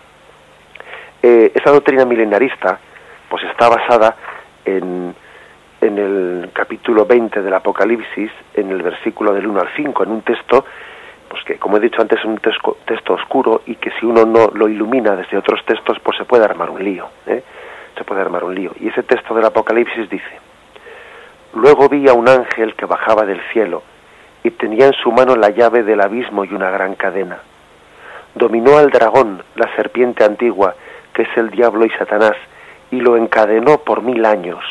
Eh, 1.22 1.52
esa 1.54 1.70
doctrina 1.70 2.04
milenarista 2.04 2.78
pues 3.28 3.44
está 3.44 3.68
basada 3.68 4.16
en, 4.64 5.14
en 5.80 5.98
el 5.98 6.50
capítulo 6.52 7.06
20 7.06 7.42
del 7.42 7.54
Apocalipsis, 7.54 8.30
en 8.54 8.70
el 8.70 8.82
versículo 8.82 9.32
del 9.32 9.46
1 9.46 9.60
al 9.60 9.68
5, 9.76 10.02
en 10.04 10.10
un 10.10 10.22
texto, 10.22 10.64
pues 11.28 11.44
que 11.44 11.56
como 11.56 11.76
he 11.76 11.80
dicho 11.80 12.00
antes 12.00 12.18
es 12.18 12.24
un 12.24 12.38
texto, 12.38 13.14
oscuro 13.14 13.62
y 13.66 13.76
que 13.76 13.90
si 13.98 14.06
uno 14.06 14.24
no 14.24 14.50
lo 14.54 14.68
ilumina 14.68 15.14
desde 15.16 15.36
otros 15.36 15.64
textos, 15.64 15.98
pues 16.02 16.16
se 16.18 16.24
puede 16.24 16.44
armar 16.44 16.70
un 16.70 16.82
lío, 16.82 17.08
¿eh? 17.26 17.42
se 17.96 18.04
puede 18.04 18.20
armar 18.20 18.44
un 18.44 18.54
lío. 18.54 18.72
Y 18.80 18.88
ese 18.88 19.02
texto 19.02 19.34
del 19.34 19.44
Apocalipsis 19.44 20.08
dice, 20.08 20.40
luego 21.54 21.88
vi 21.88 22.08
a 22.08 22.14
un 22.14 22.28
ángel 22.28 22.74
que 22.74 22.86
bajaba 22.86 23.24
del 23.24 23.40
cielo 23.52 23.82
y 24.42 24.50
tenía 24.52 24.86
en 24.86 24.94
su 24.94 25.12
mano 25.12 25.36
la 25.36 25.50
llave 25.50 25.82
del 25.82 26.00
abismo 26.00 26.44
y 26.44 26.54
una 26.54 26.70
gran 26.70 26.94
cadena. 26.94 27.38
Dominó 28.34 28.78
al 28.78 28.90
dragón, 28.90 29.42
la 29.56 29.74
serpiente 29.74 30.24
antigua, 30.24 30.74
que 31.18 31.22
es 31.24 31.36
el 31.36 31.50
diablo 31.50 31.84
y 31.84 31.90
Satanás, 31.90 32.36
y 32.92 33.00
lo 33.00 33.16
encadenó 33.16 33.78
por 33.78 34.02
mil 34.02 34.24
años 34.24 34.64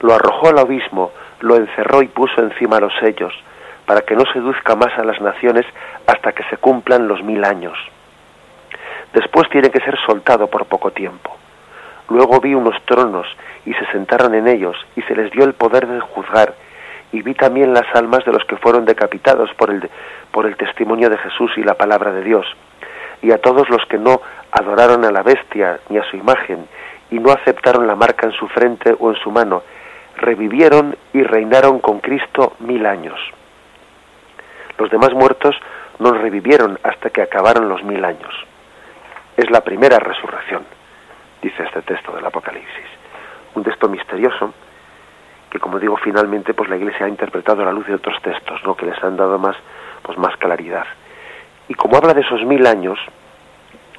lo 0.00 0.14
arrojó 0.14 0.48
al 0.48 0.58
abismo, 0.58 1.12
lo 1.40 1.56
encerró 1.56 2.02
y 2.02 2.08
puso 2.08 2.40
encima 2.40 2.80
los 2.80 2.92
sellos, 3.00 3.32
para 3.86 4.02
que 4.02 4.16
no 4.16 4.24
seduzca 4.32 4.74
más 4.74 4.96
a 4.98 5.04
las 5.04 5.20
naciones 5.20 5.66
hasta 6.06 6.32
que 6.32 6.42
se 6.44 6.56
cumplan 6.56 7.08
los 7.08 7.22
mil 7.22 7.44
años. 7.44 7.78
Después 9.12 9.48
tiene 9.50 9.70
que 9.70 9.80
ser 9.80 9.98
soltado 10.06 10.46
por 10.48 10.66
poco 10.66 10.90
tiempo. 10.90 11.36
Luego 12.08 12.40
vi 12.40 12.54
unos 12.54 12.80
tronos 12.86 13.26
y 13.66 13.74
se 13.74 13.86
sentaron 13.86 14.34
en 14.34 14.48
ellos 14.48 14.76
y 14.96 15.02
se 15.02 15.14
les 15.14 15.30
dio 15.32 15.44
el 15.44 15.54
poder 15.54 15.86
de 15.86 16.00
juzgar 16.00 16.54
y 17.12 17.22
vi 17.22 17.34
también 17.34 17.74
las 17.74 17.86
almas 17.94 18.24
de 18.24 18.32
los 18.32 18.44
que 18.44 18.56
fueron 18.56 18.84
decapitados 18.84 19.52
por 19.54 19.70
el, 19.70 19.88
por 20.30 20.46
el 20.46 20.56
testimonio 20.56 21.10
de 21.10 21.18
Jesús 21.18 21.52
y 21.56 21.62
la 21.62 21.74
palabra 21.74 22.12
de 22.12 22.22
Dios 22.22 22.46
y 23.22 23.32
a 23.32 23.38
todos 23.38 23.68
los 23.68 23.84
que 23.86 23.98
no 23.98 24.20
adoraron 24.50 25.04
a 25.04 25.10
la 25.10 25.22
bestia 25.22 25.80
ni 25.88 25.98
a 25.98 26.04
su 26.04 26.16
imagen 26.16 26.66
y 27.10 27.18
no 27.18 27.32
aceptaron 27.32 27.86
la 27.86 27.96
marca 27.96 28.26
en 28.26 28.32
su 28.32 28.48
frente 28.48 28.94
o 28.98 29.10
en 29.10 29.16
su 29.16 29.30
mano 29.30 29.62
revivieron 30.16 30.96
y 31.12 31.22
reinaron 31.22 31.80
con 31.80 32.00
Cristo 32.00 32.54
mil 32.60 32.86
años. 32.86 33.18
Los 34.78 34.90
demás 34.90 35.12
muertos 35.12 35.56
no 35.98 36.12
revivieron 36.12 36.78
hasta 36.82 37.10
que 37.10 37.22
acabaron 37.22 37.68
los 37.68 37.82
mil 37.84 38.04
años. 38.04 38.34
Es 39.36 39.50
la 39.50 39.62
primera 39.62 39.98
resurrección, 39.98 40.64
dice 41.42 41.62
este 41.62 41.82
texto 41.82 42.12
del 42.12 42.26
Apocalipsis. 42.26 42.86
Un 43.54 43.64
texto 43.64 43.88
misterioso 43.88 44.52
que, 45.50 45.58
como 45.58 45.78
digo, 45.78 45.96
finalmente 45.96 46.54
pues 46.54 46.70
la 46.70 46.76
Iglesia 46.76 47.06
ha 47.06 47.08
interpretado 47.08 47.62
a 47.62 47.66
la 47.66 47.72
luz 47.72 47.86
de 47.86 47.94
otros 47.94 48.20
textos, 48.22 48.60
¿no? 48.64 48.76
que 48.76 48.86
les 48.86 49.02
han 49.02 49.16
dado 49.16 49.38
más, 49.38 49.56
pues, 50.02 50.16
más 50.16 50.36
claridad. 50.36 50.86
Y 51.70 51.74
como 51.74 51.96
habla 51.96 52.14
de 52.14 52.22
esos 52.22 52.44
mil 52.44 52.66
años, 52.66 52.98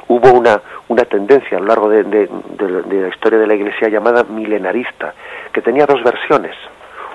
hubo 0.10 0.34
una, 0.34 0.62
una 0.90 1.06
tendencia 1.06 1.58
a 1.58 1.62
lo 1.62 1.68
largo 1.68 1.88
de, 1.88 2.04
la 2.04 3.08
historia 3.08 3.40
de 3.40 3.48
la 3.48 3.56
Iglesia 3.56 3.88
llamada 3.88 4.26
milenarista, 4.26 5.14
que 5.54 5.62
tenía 5.62 5.86
dos 5.86 6.04
versiones. 6.04 6.54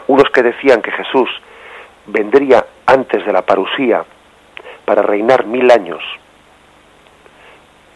Unos 0.07 0.31
que 0.31 0.43
decían 0.43 0.81
que 0.81 0.93
Jesús 0.93 1.29
vendría 2.07 2.65
antes 2.87 3.27
de 3.27 3.35
la 3.35 3.43
parusía 3.43 4.03
para 4.87 5.03
reinar 5.03 5.45
mil 5.45 5.71
años, 5.71 6.03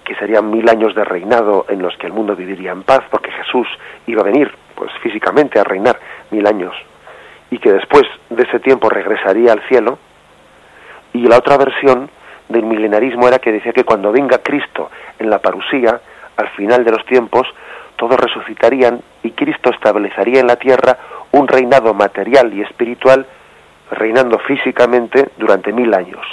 que 0.04 0.14
serían 0.16 0.50
mil 0.50 0.68
años 0.68 0.94
de 0.94 1.04
reinado 1.04 1.64
en 1.70 1.80
los 1.80 1.96
que 1.96 2.08
el 2.08 2.12
mundo 2.12 2.36
viviría 2.36 2.72
en 2.72 2.82
paz, 2.82 3.00
porque 3.10 3.32
Jesús 3.32 3.68
iba 4.06 4.20
a 4.20 4.26
venir, 4.26 4.54
pues 4.74 4.92
físicamente, 5.02 5.58
a 5.58 5.64
reinar 5.64 5.98
mil 6.30 6.46
años, 6.46 6.74
y 7.50 7.56
que 7.56 7.72
después 7.72 8.02
de 8.28 8.42
ese 8.42 8.60
tiempo 8.60 8.90
regresaría 8.90 9.50
al 9.50 9.62
cielo. 9.62 9.98
Y 11.14 11.26
la 11.26 11.38
otra 11.38 11.56
versión 11.56 12.10
del 12.50 12.64
milenarismo 12.64 13.26
era 13.28 13.38
que 13.38 13.52
decía 13.52 13.72
que 13.72 13.84
cuando 13.84 14.12
venga 14.12 14.38
Cristo 14.38 14.90
en 15.18 15.30
la 15.30 15.38
parusía, 15.38 16.00
al 16.36 16.48
final 16.50 16.84
de 16.84 16.90
los 16.90 17.04
tiempos, 17.06 17.46
todos 17.96 18.18
resucitarían 18.18 19.00
y 19.22 19.30
Cristo 19.32 19.70
establecería 19.70 20.40
en 20.40 20.46
la 20.46 20.56
tierra 20.56 20.98
un 21.32 21.46
reinado 21.46 21.94
material 21.94 22.52
y 22.52 22.62
espiritual, 22.62 23.26
reinando 23.90 24.38
físicamente 24.40 25.30
durante 25.36 25.72
mil 25.72 25.94
años. 25.94 26.26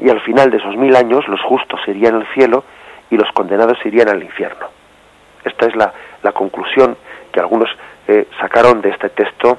Y 0.00 0.10
al 0.10 0.20
final 0.20 0.50
de 0.50 0.58
esos 0.58 0.76
mil 0.76 0.94
años 0.94 1.26
los 1.26 1.40
justos 1.42 1.80
irían 1.86 2.16
al 2.16 2.26
cielo 2.34 2.64
y 3.10 3.16
los 3.16 3.30
condenados 3.32 3.78
irían 3.84 4.08
al 4.08 4.22
infierno. 4.22 4.66
Esta 5.44 5.66
es 5.66 5.76
la, 5.76 5.92
conclusión 6.32 6.96
que 7.32 7.38
algunos 7.38 7.70
eh, 8.08 8.26
sacaron 8.40 8.80
de 8.82 8.90
este 8.90 9.08
texto 9.10 9.58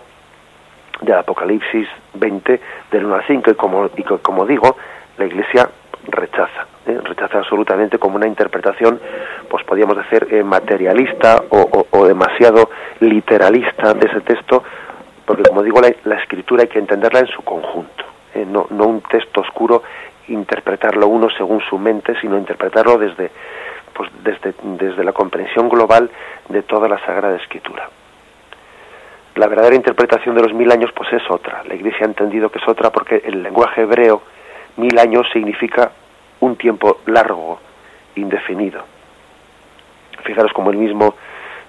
del 1.02 1.16
Apocalipsis 1.16 1.88
20 2.14 2.62
del 2.92 3.06
1 3.06 3.16
al 3.16 3.24
5 3.26 3.52
y 3.52 3.56
como, 3.56 3.90
y 3.96 4.04
como 4.04 4.46
digo, 4.46 4.78
la 5.18 5.26
Iglesia 5.26 5.70
rechaza, 6.08 6.68
¿eh? 6.86 7.00
rechaza 7.04 7.40
absolutamente 7.40 7.98
como 7.98 8.16
una 8.16 8.28
interpretación, 8.28 9.00
pues 9.50 9.64
podríamos 9.66 9.98
decir, 9.98 10.28
eh, 10.32 10.44
materialista 10.44 11.44
o, 11.50 12.06
demasiado 12.06 12.70
literalista 13.02 13.94
de 13.94 14.08
ese 14.08 14.22
texto, 14.22 14.64
porque 15.26 15.44
como 15.44 15.64
digo, 15.64 15.82
la, 15.82 16.16
escritura 16.16 16.64
hay 16.64 16.70
que 16.70 16.80
entenderla 16.80 17.20
en 17.20 17.28
su 17.28 17.42
conjunto, 17.44 18.04
¿eh? 18.34 18.46
no, 18.48 18.68
no 18.70 18.86
un 18.86 19.02
texto 19.02 19.42
oscuro, 19.42 19.84
interpretarlo 20.30 21.08
uno 21.08 21.30
según 21.30 21.62
su 21.62 21.78
mente, 21.78 22.16
sino 22.22 22.38
interpretarlo 22.38 22.98
desde, 22.98 23.32
pues 23.94 24.10
desde, 24.24 24.54
desde 24.64 25.04
la 25.04 25.12
comprensión 25.12 25.70
global 25.70 26.10
de 26.50 26.64
toda 26.64 26.88
la 26.88 27.00
Sagrada 27.06 27.36
Escritura. 27.38 27.90
La 29.38 29.46
verdadera 29.46 29.76
interpretación 29.76 30.34
de 30.34 30.42
los 30.42 30.54
mil 30.54 30.72
años 30.72 30.90
pues 30.96 31.14
es 31.14 31.22
otra. 31.30 31.64
La 31.68 31.76
Iglesia 31.76 32.08
ha 32.08 32.10
entendido 32.10 32.50
que 32.50 32.58
es 32.58 32.68
otra 32.68 32.90
porque 32.90 33.22
el 33.24 33.44
lenguaje 33.44 33.82
hebreo 33.82 34.24
mil 34.78 34.98
años 34.98 35.28
significa 35.32 35.92
un 36.40 36.56
tiempo 36.56 37.02
largo, 37.06 37.60
indefinido. 38.16 38.84
Fijaros 40.24 40.52
como 40.54 40.72
el 40.72 40.78
mismo, 40.78 41.14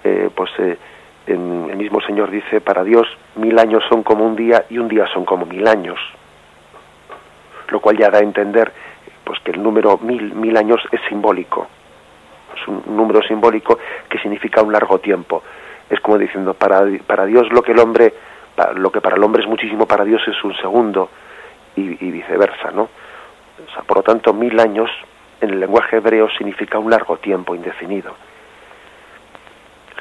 eh, 0.02 0.31
pues 0.35 0.50
eh, 0.59 0.78
el 1.26 1.76
mismo 1.76 2.00
Señor 2.00 2.31
dice, 2.31 2.62
para 2.62 2.83
Dios 2.85 3.07
mil 3.37 3.59
años 3.59 3.85
son 3.90 4.02
como 4.02 4.24
un 4.24 4.35
día 4.35 4.64
y 4.70 4.78
un 4.78 4.88
día 4.88 5.07
son 5.12 5.26
como 5.26 5.44
mil 5.44 5.68
años. 5.68 5.98
Lo 7.68 7.81
cual 7.81 7.98
ya 7.98 8.09
da 8.09 8.18
a 8.18 8.22
entender 8.22 8.72
pues 9.24 9.40
que 9.40 9.50
el 9.50 9.62
número 9.62 9.98
mil, 9.98 10.35
mil 10.35 10.57
años 10.57 10.81
es 10.90 11.02
simbólico. 11.07 11.66
Es 12.59 12.66
un 12.66 12.96
número 12.96 13.20
simbólico 13.24 13.78
que 14.09 14.18
significa 14.20 14.62
un 14.62 14.72
largo 14.72 15.00
tiempo 15.00 15.42
es 15.90 16.01
como 16.01 16.18
diciendo 16.18 16.55
para, 16.55 16.83
para 17.07 17.27
Dios 17.27 17.48
lo 17.53 17.62
que 17.62 17.72
el 17.72 17.79
hombre 17.79 18.14
lo 18.74 18.90
que 18.90 19.01
para 19.01 19.16
el 19.16 19.22
hombre 19.22 19.42
es 19.42 19.48
muchísimo 19.48 19.87
para 19.87 20.05
Dios 20.05 20.20
es 20.27 20.42
un 20.42 20.55
segundo 20.57 21.11
y, 21.77 22.11
viceversa 22.11 22.70
no 22.72 22.88
por 23.87 23.98
lo 23.98 24.03
tanto 24.03 24.33
mil 24.33 24.59
años 24.59 24.90
en 25.40 25.51
el 25.51 25.61
lenguaje 25.61 25.96
hebreo 25.96 26.29
significa 26.31 26.79
un 26.79 26.90
largo 26.90 27.16
tiempo 27.18 27.55
indefinido. 27.55 28.14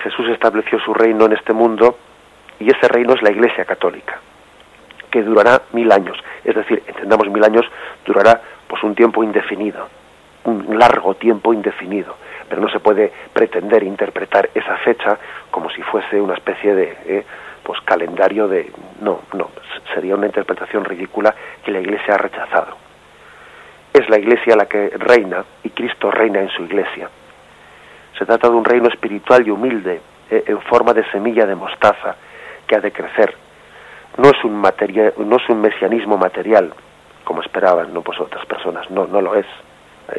Jesús 0.02 0.30
estableció 0.30 0.80
su 0.80 0.93
reino 0.93 1.26
en 1.26 1.34
este 1.34 1.54
mundo 1.54 1.97
y 2.60 2.69
ese 2.69 2.88
reino 2.88 3.13
es 3.13 3.21
la 3.21 3.32
Iglesia 3.32 3.65
católica 3.65 4.19
que 5.12 5.21
durará 5.21 5.62
mil 5.73 5.91
años. 5.91 6.17
Es 6.43 6.56
decir 6.56 6.82
entendamos 6.88 7.30
mil 7.30 7.43
años 7.43 7.65
durará 8.06 8.41
pues 8.67 8.82
un 8.84 8.95
tiempo 8.95 9.23
indefinido 9.23 9.88
un 10.47 10.80
largo 10.80 11.13
tiempo 11.15 11.54
indefinido 11.54 12.15
pero 12.49 12.62
no 12.62 12.69
se 12.69 12.79
puede 12.79 13.12
pretender 13.33 13.83
interpretar 13.83 14.49
esa 14.53 14.77
fecha 14.77 15.17
como 15.51 15.69
si 15.69 15.81
fuese 15.83 16.19
una 16.19 16.36
especie 16.36 16.73
de 16.73 16.97
eh, 17.05 17.25
pues 17.63 17.81
calendario 17.81 18.47
de 18.47 18.71
no 19.01 19.21
no 19.33 19.49
sería 19.93 20.15
una 20.15 20.27
interpretación 20.27 20.86
ridícula 20.86 21.33
que 21.63 21.71
la 21.71 21.79
Iglesia 21.79 22.15
ha 22.15 22.17
rechazado. 22.17 22.77
Es 23.93 24.07
la 24.10 24.19
Iglesia 24.19 24.55
la 24.55 24.65
que 24.65 24.91
reina 24.97 25.43
y 25.63 25.69
Cristo 25.69 26.12
reina 26.12 26.39
en 26.39 26.49
su 26.49 26.63
Iglesia. 26.63 27.10
Se 28.17 28.25
trata 28.25 28.49
de 28.49 28.55
un 28.55 28.65
reino 28.65 28.88
espiritual 28.89 29.47
y 29.47 29.51
humilde 29.51 30.01
eh, 30.29 30.43
en 30.47 30.62
forma 30.62 30.93
de 30.93 31.10
semilla 31.12 31.45
de 31.45 31.55
mostaza 31.55 32.15
que 32.67 32.75
ha 32.75 32.79
de 32.79 32.91
crecer. 32.91 33.36
No 34.17 34.29
es 34.29 34.43
un 34.43 34.55
materia, 34.55 35.13
no 35.17 35.38
es 35.38 35.49
un 35.49 35.62
mesianismo 35.62 36.17
material 36.17 36.73
como 37.23 37.41
esperaban 37.41 37.93
no 37.93 38.01
pues 38.01 38.19
otras 38.19 38.45
personas. 38.45 38.89
No 38.89 39.07
no 39.07 39.21
lo 39.21 39.36
es 39.36 39.45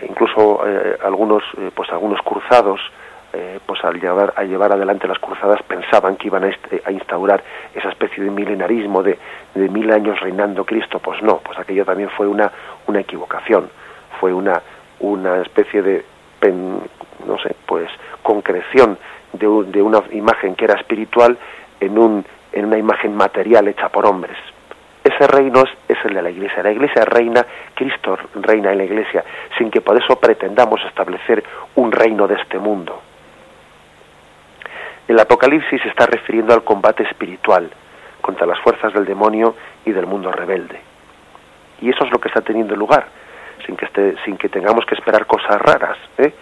incluso 0.02 0.66
eh, 0.66 0.98
algunos 1.02 1.42
eh, 1.56 1.70
pues 1.74 1.90
algunos 1.90 2.20
cruzados 2.22 2.80
pues 3.66 3.84
al 3.84 4.00
llevar 4.00 4.32
a 4.36 4.42
llevar 4.42 4.72
adelante 4.72 5.06
las 5.06 5.18
cruzadas 5.18 5.62
pensaban 5.62 6.16
que 6.16 6.28
iban 6.28 6.44
a, 6.44 6.90
instaurar 6.90 7.44
esa 7.74 7.90
especie 7.90 8.24
de 8.24 8.30
milenarismo 8.30 9.02
de, 9.02 9.18
de, 9.54 9.68
mil 9.68 9.92
años 9.92 10.18
reinando 10.18 10.64
Cristo. 10.64 10.98
Pues 10.98 11.22
no 11.22 11.36
pues 11.36 11.58
aquello 11.58 11.84
también 11.84 12.08
fue 12.08 12.26
una 12.26 12.50
una 12.86 13.00
equivocación. 13.00 13.68
Fue 14.18 14.32
una 14.32 14.62
una 15.00 15.42
especie 15.42 15.82
de 15.82 16.04
no 17.26 17.38
sé 17.38 17.54
pues 17.66 17.90
concreción 18.22 18.98
de, 19.34 19.46
de 19.66 19.82
una 19.82 20.02
imagen 20.10 20.54
que 20.54 20.64
era 20.64 20.80
espiritual 20.80 21.36
en 21.80 21.98
un 21.98 22.24
en 22.52 22.64
una 22.64 22.78
imagen 22.78 23.14
material 23.14 23.68
hecha 23.68 23.90
por 23.90 24.06
hombres 24.06 24.38
ese 25.04 25.26
reino 25.26 25.62
es, 25.88 25.98
el 26.04 26.14
de 26.14 26.22
la 26.22 26.30
Iglesia. 26.30 26.62
La 26.62 26.70
Iglesia 26.72 27.04
reina, 27.04 27.44
Cristo 27.74 28.18
reina 28.34 28.72
en 28.72 28.78
la 28.78 28.84
Iglesia, 28.84 29.24
sin 29.56 29.70
que 29.70 29.80
por 29.80 29.96
eso 29.96 30.18
pretendamos 30.18 30.80
establecer 30.84 31.42
un 31.76 31.92
reino 31.92 32.26
de 32.26 32.34
este 32.34 32.58
mundo. 32.58 33.02
El 35.06 35.18
Apocalipsis 35.18 35.84
está 35.86 36.06
refiriendo 36.06 36.52
al 36.52 36.64
combate 36.64 37.02
espiritual 37.04 37.70
contra 38.20 38.46
las 38.46 38.58
fuerzas 38.60 38.92
del 38.92 39.06
demonio 39.06 39.54
y 39.86 39.92
del 39.92 40.06
mundo 40.06 40.30
rebelde. 40.30 40.80
Y 41.80 41.90
eso 41.90 42.04
es 42.04 42.10
lo 42.10 42.18
que 42.18 42.28
está 42.28 42.42
teniendo 42.42 42.76
lugar, 42.76 43.06
sin 43.64 43.76
que, 43.76 43.86
esté, 43.86 44.16
sin 44.24 44.36
que 44.36 44.48
tengamos 44.48 44.84
que 44.84 44.94
esperar 44.94 45.26
cosas 45.26 45.60
raras. 45.60 45.96
¿eh? 46.18 46.32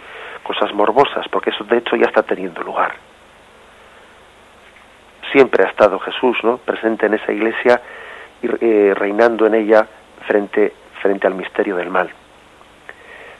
cosas 0.47 0.73
morbosas, 0.73 1.27
porque 1.29 1.49
eso 1.49 1.65
de 1.65 1.79
hecho 1.79 1.97
ya 1.97 2.05
está 2.05 2.23
teniendo 2.23 2.63
lugar. 2.63 2.93
Siempre 5.33 5.65
ha 5.65 5.69
estado 5.69 5.99
Jesús, 5.99 6.37
¿no? 6.43 6.57
Presente 6.57 7.05
en 7.05 7.15
esa 7.15 7.33
iglesia 7.33 7.81
eh, 8.41 8.93
reinando 8.95 9.45
en 9.45 9.55
ella 9.55 9.87
frente 10.25 10.73
frente 11.01 11.27
al 11.27 11.35
misterio 11.35 11.75
del 11.75 11.89
mal. 11.89 12.09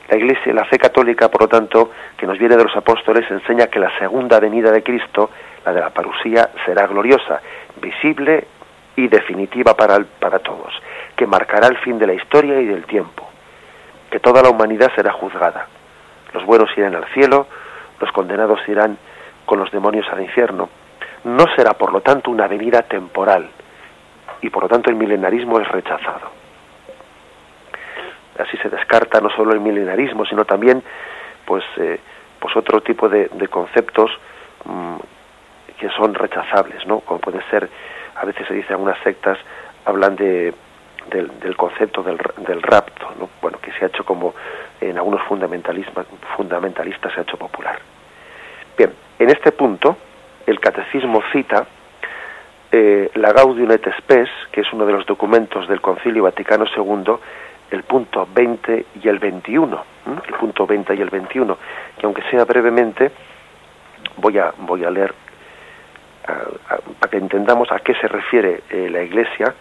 La 0.08 0.16
Iglesia, 0.16 0.54
la 0.54 0.64
fe 0.64 0.78
católica, 0.78 1.28
por 1.28 1.42
lo 1.42 1.48
tanto, 1.48 1.90
que 2.16 2.26
nos 2.26 2.38
viene 2.38 2.56
de 2.56 2.64
los 2.64 2.74
apóstoles, 2.74 3.30
enseña 3.30 3.66
que 3.66 3.78
la 3.78 3.96
segunda 3.98 4.40
venida 4.40 4.70
de 4.70 4.82
Cristo, 4.82 5.30
la 5.66 5.72
de 5.72 5.80
la 5.80 5.90
parusía, 5.90 6.48
será 6.64 6.86
gloriosa, 6.86 7.42
visible 7.80 8.46
y 8.96 9.06
definitiva 9.08 9.74
para, 9.74 9.98
para 10.18 10.38
todos, 10.38 10.72
que 11.14 11.26
marcará 11.26 11.68
el 11.68 11.76
fin 11.78 11.98
de 11.98 12.06
la 12.06 12.14
historia 12.14 12.58
y 12.58 12.66
del 12.66 12.84
tiempo, 12.86 13.28
que 14.10 14.18
toda 14.18 14.42
la 14.42 14.48
humanidad 14.48 14.90
será 14.94 15.12
juzgada. 15.12 15.66
Los 16.32 16.44
buenos 16.46 16.70
irán 16.76 16.94
al 16.94 17.04
cielo, 17.12 17.46
los 18.00 18.10
condenados 18.12 18.60
irán 18.66 18.96
con 19.44 19.58
los 19.58 19.70
demonios 19.70 20.06
al 20.10 20.22
infierno. 20.22 20.70
No 21.24 21.44
será, 21.54 21.74
por 21.74 21.92
lo 21.92 22.00
tanto, 22.00 22.30
una 22.30 22.46
venida 22.46 22.82
temporal, 22.82 23.50
y 24.42 24.50
por 24.50 24.64
lo 24.64 24.68
tanto 24.68 24.90
el 24.90 24.96
milenarismo 24.96 25.60
es 25.60 25.68
rechazado 25.68 26.38
así 28.42 28.56
se 28.58 28.68
descarta 28.68 29.20
no 29.20 29.30
solo 29.30 29.52
el 29.52 29.60
milenarismo, 29.60 30.24
sino 30.24 30.44
también 30.44 30.82
pues, 31.44 31.64
eh, 31.76 32.00
pues 32.38 32.56
otro 32.56 32.80
tipo 32.80 33.08
de, 33.08 33.28
conceptos 33.48 34.10
mm, 34.64 34.96
que 35.78 35.88
son 35.90 36.14
rechazables, 36.14 36.86
¿no? 36.86 37.00
Como 37.00 37.20
puede 37.20 37.42
ser, 37.50 37.68
a 38.16 38.24
veces 38.24 38.46
se 38.46 38.54
dice 38.54 38.72
algunas 38.72 38.98
sectas 39.02 39.38
hablan 39.84 40.16
de, 40.16 40.52
del, 41.10 41.56
concepto 41.56 42.02
del, 42.02 42.18
del, 42.38 42.62
rapto, 42.62 43.12
¿no? 43.18 43.30
Bueno, 43.40 43.58
que 43.60 43.72
se 43.72 43.84
ha 43.84 43.88
hecho 43.88 44.04
como 44.04 44.34
en 44.80 44.98
algunos 44.98 45.22
fundamentalistas 45.26 47.12
se 47.12 47.20
ha 47.20 47.22
hecho 47.22 47.36
popular. 47.36 47.78
Bien, 48.76 48.92
en 49.18 49.30
este 49.30 49.52
punto 49.52 49.96
el 50.46 50.60
catecismo 50.60 51.22
cita 51.32 51.66
eh, 52.70 53.10
la 53.14 53.32
Gaudium 53.32 53.70
et 53.70 53.88
Spes, 53.98 54.28
que 54.52 54.60
es 54.60 54.72
uno 54.72 54.84
de 54.84 54.92
los 54.92 55.06
documentos 55.06 55.68
del 55.68 55.80
Concilio 55.80 56.24
Vaticano 56.24 56.64
II, 56.66 57.14
el 57.70 57.82
punto 57.82 58.26
20 58.32 58.86
y 59.02 59.08
el 59.08 59.18
21, 59.18 59.84
el 60.26 60.34
punto 60.34 60.66
20 60.66 60.94
y 60.94 61.00
el 61.00 61.10
21, 61.10 61.58
que 61.98 62.06
aunque 62.06 62.22
sea 62.30 62.44
brevemente, 62.44 63.10
voy 64.16 64.38
a, 64.38 64.52
voy 64.58 64.84
a 64.84 64.90
leer 64.90 65.14
para 66.98 67.10
que 67.10 67.16
entendamos 67.16 67.70
a 67.72 67.78
qué 67.78 67.94
se 67.94 68.08
refiere 68.08 68.62
eh, 68.70 68.88
la 68.90 69.02
Iglesia 69.02 69.54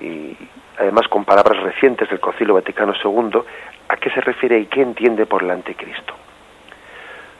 y 0.00 0.36
además 0.78 1.06
con 1.08 1.24
palabras 1.24 1.62
recientes 1.62 2.08
del 2.08 2.18
Concilio 2.20 2.54
Vaticano 2.54 2.92
II, 3.02 3.40
a 3.88 3.96
qué 3.96 4.10
se 4.10 4.20
refiere 4.20 4.58
y 4.58 4.66
qué 4.66 4.82
entiende 4.82 5.26
por 5.26 5.42
el 5.42 5.50
anticristo. 5.50 6.14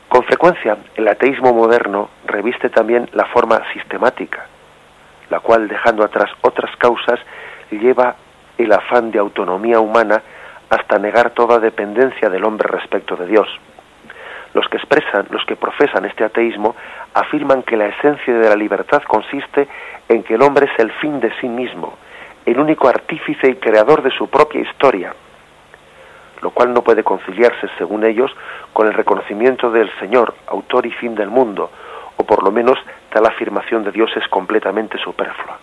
Con 0.09 0.23
frecuencia, 0.25 0.77
el 0.95 1.09
ateísmo 1.09 1.53
moderno 1.55 2.11
reviste 2.27 2.69
también 2.69 3.09
la 3.15 3.25
forma 3.27 3.63
sistemática, 3.73 4.47
la 5.33 5.41
cual, 5.41 5.67
dejando 5.67 6.05
atrás 6.05 6.31
otras 6.43 6.77
causas, 6.77 7.19
lleva 7.71 8.17
el 8.59 8.71
afán 8.71 9.11
de 9.11 9.19
autonomía 9.19 9.81
humana 9.81 10.23
hasta 10.69 10.99
negar 10.99 11.31
toda 11.31 11.59
dependencia 11.59 12.29
del 12.29 12.45
hombre 12.45 12.69
respecto 12.69 13.17
de 13.17 13.27
Dios. 13.27 13.49
Los 14.53 14.69
que 14.69 14.77
expresan, 14.77 15.29
los 15.31 15.43
que 15.47 15.57
profesan 15.57 16.05
este 16.05 16.25
ateísmo, 16.25 16.77
afirman 17.15 17.63
que 17.63 17.79
la 17.79 17.87
esencia 17.87 18.35
de 18.35 18.47
la 18.47 18.55
libertad 18.55 19.03
consiste 19.05 19.67
en 20.07 20.23
que 20.23 20.35
el 20.35 20.43
hombre 20.43 20.67
es 20.71 20.79
el 20.79 20.93
fin 21.01 21.19
de 21.19 21.33
sí 21.41 21.49
mismo, 21.49 21.95
el 22.45 22.59
único 22.59 22.89
artífice 22.89 23.49
y 23.49 23.55
creador 23.55 24.03
de 24.03 24.11
su 24.11 24.29
propia 24.29 24.61
historia, 24.61 25.15
lo 26.43 26.51
cual 26.51 26.75
no 26.75 26.83
puede 26.83 27.03
conciliarse, 27.03 27.71
según 27.79 28.05
ellos, 28.05 28.31
con 28.75 28.87
el 28.87 28.93
reconocimiento 28.93 29.71
del 29.71 29.91
Señor, 29.99 30.35
autor 30.47 30.85
y 30.85 30.91
fin 30.91 31.15
del 31.15 31.31
mundo, 31.31 31.71
por 32.25 32.43
lo 32.43 32.51
menos 32.51 32.79
tal 33.11 33.27
afirmación 33.27 33.85
de 33.85 33.93
Dios 33.93 34.11
es 34.17 34.27
completamente 34.29 34.99
superflua. 34.99 35.59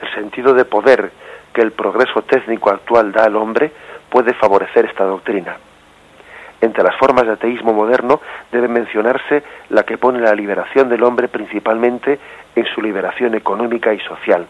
El 0.00 0.14
sentido 0.14 0.54
de 0.54 0.64
poder 0.64 1.10
que 1.52 1.62
el 1.62 1.72
progreso 1.72 2.22
técnico 2.22 2.70
actual 2.70 3.12
da 3.12 3.24
al 3.24 3.36
hombre 3.36 3.72
puede 4.10 4.34
favorecer 4.34 4.86
esta 4.86 5.04
doctrina. 5.04 5.56
Entre 6.60 6.82
las 6.82 6.96
formas 6.96 7.26
de 7.26 7.32
ateísmo 7.32 7.72
moderno 7.72 8.20
debe 8.50 8.68
mencionarse 8.68 9.42
la 9.68 9.82
que 9.82 9.98
pone 9.98 10.20
la 10.20 10.34
liberación 10.34 10.88
del 10.88 11.02
hombre 11.02 11.28
principalmente 11.28 12.18
en 12.56 12.66
su 12.66 12.80
liberación 12.80 13.34
económica 13.34 13.92
y 13.92 14.00
social. 14.00 14.46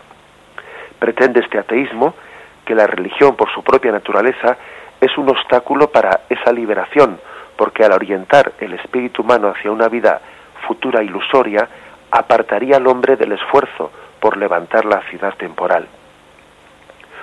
Pretende 0.98 1.40
este 1.40 1.58
ateísmo 1.58 2.14
que 2.64 2.74
la 2.74 2.86
religión 2.86 3.36
por 3.36 3.52
su 3.52 3.62
propia 3.62 3.92
naturaleza 3.92 4.56
es 5.00 5.16
un 5.18 5.28
obstáculo 5.28 5.90
para 5.90 6.20
esa 6.28 6.52
liberación, 6.52 7.18
porque 7.56 7.84
al 7.84 7.92
orientar 7.92 8.52
el 8.60 8.74
espíritu 8.74 9.22
humano 9.22 9.48
hacia 9.48 9.70
una 9.70 9.88
vida 9.88 10.20
futura 10.66 11.02
ilusoria, 11.02 11.68
apartaría 12.10 12.76
al 12.76 12.86
hombre 12.86 13.16
del 13.16 13.32
esfuerzo 13.32 13.90
por 14.20 14.36
levantar 14.36 14.84
la 14.84 15.00
ciudad 15.10 15.34
temporal. 15.34 15.86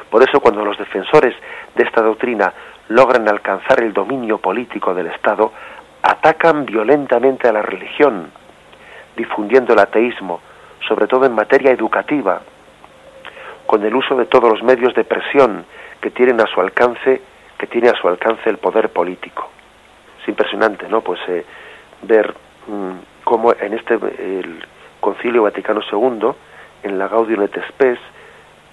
Por 0.09 0.21
eso 0.23 0.39
cuando 0.41 0.65
los 0.65 0.77
defensores 0.77 1.33
de 1.75 1.83
esta 1.83 2.01
doctrina 2.01 2.53
logran 2.89 3.27
alcanzar 3.29 3.81
el 3.81 3.93
dominio 3.93 4.37
político 4.37 4.93
del 4.93 5.07
Estado, 5.07 5.53
atacan 6.03 6.65
violentamente 6.65 7.47
a 7.47 7.53
la 7.53 7.61
religión, 7.61 8.31
difundiendo 9.15 9.73
el 9.73 9.79
ateísmo, 9.79 10.41
sobre 10.87 11.07
todo 11.07 11.25
en 11.25 11.33
materia 11.33 11.71
educativa, 11.71 12.41
con 13.65 13.85
el 13.85 13.95
uso 13.95 14.15
de 14.17 14.25
todos 14.25 14.49
los 14.49 14.63
medios 14.63 14.93
de 14.93 15.05
presión 15.05 15.65
que 16.01 16.11
tienen 16.11 16.41
a 16.41 16.47
su 16.47 16.59
alcance, 16.59 17.21
que 17.57 17.67
tiene 17.67 17.89
a 17.89 17.95
su 17.95 18.07
alcance 18.09 18.49
el 18.49 18.57
poder 18.57 18.89
político. 18.89 19.49
Es 20.21 20.27
impresionante, 20.27 20.89
¿no? 20.89 21.01
Pues 21.01 21.19
eh, 21.29 21.45
ver 22.01 22.33
mm, 22.67 23.20
cómo 23.31 23.53
en 23.53 23.73
este 23.73 23.93
el 23.93 24.61
Concilio 24.99 25.43
Vaticano 25.43 25.79
II, 25.89 26.31
en 26.83 26.99
la 26.99 27.07
Gaudium 27.07 27.43
et 27.43 27.57
Spes, 27.69 27.97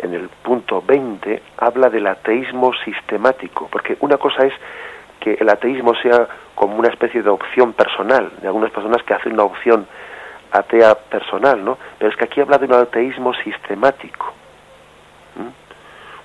en 0.01 0.15
el 0.15 0.29
punto 0.29 0.83
20 0.85 1.41
habla 1.59 1.89
del 1.89 2.09
ateísmo 2.09 2.73
sistemático, 2.85 3.69
porque 3.71 3.97
una 4.01 4.17
cosa 4.17 4.47
es 4.47 4.53
que 5.21 5.35
el 5.35 5.49
ateísmo 5.49 5.95
sea 6.03 6.27
como 6.57 6.75
una 6.75 6.89
especie 6.89 7.23
de 7.23 7.31
opción 7.31 7.73
personal, 7.73 8.33
de 8.43 8.49
algunas 8.49 8.73
personas 8.73 9.01
que 9.05 9.15
hacen 9.15 9.35
una 9.35 9.45
opción 9.45 9.87
atea 10.51 10.97
personal, 10.97 11.65
¿no? 11.65 11.79
Pero 11.97 12.11
es 12.11 12.17
que 12.17 12.25
aquí 12.25 12.41
habla 12.41 12.59
de 12.59 12.67
un 12.67 12.75
ateísmo 12.75 13.35
sistemático, 13.35 14.35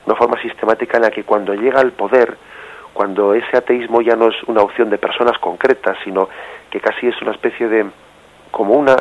una 0.08 0.16
forma 0.16 0.42
sistemática 0.42 0.98
en 0.98 1.04
la 1.04 1.12
que 1.12 1.24
cuando 1.24 1.54
llega 1.54 1.80
al 1.80 1.92
poder, 1.92 2.36
cuando 2.94 3.36
ese 3.36 3.58
ateísmo 3.58 4.02
ya 4.02 4.16
no 4.16 4.30
es 4.30 4.44
una 4.48 4.64
opción 4.64 4.90
de 4.90 4.98
personas 4.98 5.38
concretas, 5.38 6.00
sino 6.04 6.30
que 6.72 6.80
casi 6.80 7.08
es 7.10 7.22
una 7.22 7.34
especie 7.34 7.68
de, 7.68 7.86
como 8.54 8.76
una, 8.76 8.96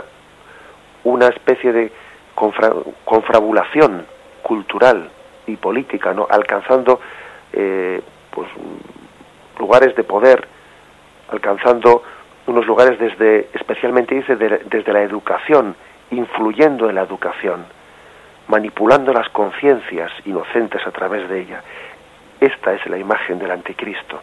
una 1.04 1.28
especie 1.28 1.72
de 1.72 1.92
confabulación 3.04 4.06
cultural 4.42 5.10
y 5.46 5.56
política, 5.56 6.14
¿no? 6.14 6.26
alcanzando 6.28 6.98
eh, 7.52 8.00
pues, 8.30 8.48
lugares 9.58 9.94
de 9.94 10.04
poder, 10.04 10.48
alcanzando 11.30 12.02
unos 12.46 12.66
lugares 12.66 12.98
desde, 12.98 13.50
especialmente 13.52 14.14
desde 14.24 14.92
la 14.92 15.02
educación, 15.02 15.76
influyendo 16.10 16.88
en 16.88 16.94
la 16.94 17.02
educación, 17.02 17.66
manipulando 18.48 19.12
las 19.12 19.28
conciencias 19.28 20.10
inocentes 20.24 20.80
a 20.86 20.90
través 20.92 21.28
de 21.28 21.42
ella. 21.42 21.62
Esta 22.40 22.72
es 22.72 22.86
la 22.86 22.96
imagen 22.96 23.38
del 23.38 23.50
anticristo. 23.50 24.22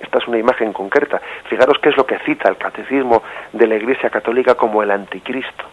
Esta 0.00 0.18
es 0.18 0.28
una 0.28 0.38
imagen 0.38 0.72
concreta. 0.72 1.20
Fijaros 1.48 1.78
qué 1.78 1.90
es 1.90 1.96
lo 1.96 2.06
que 2.06 2.18
cita 2.20 2.48
el 2.48 2.56
catecismo 2.56 3.22
de 3.52 3.66
la 3.66 3.76
Iglesia 3.76 4.08
Católica 4.08 4.54
como 4.54 4.82
el 4.82 4.90
anticristo. 4.90 5.64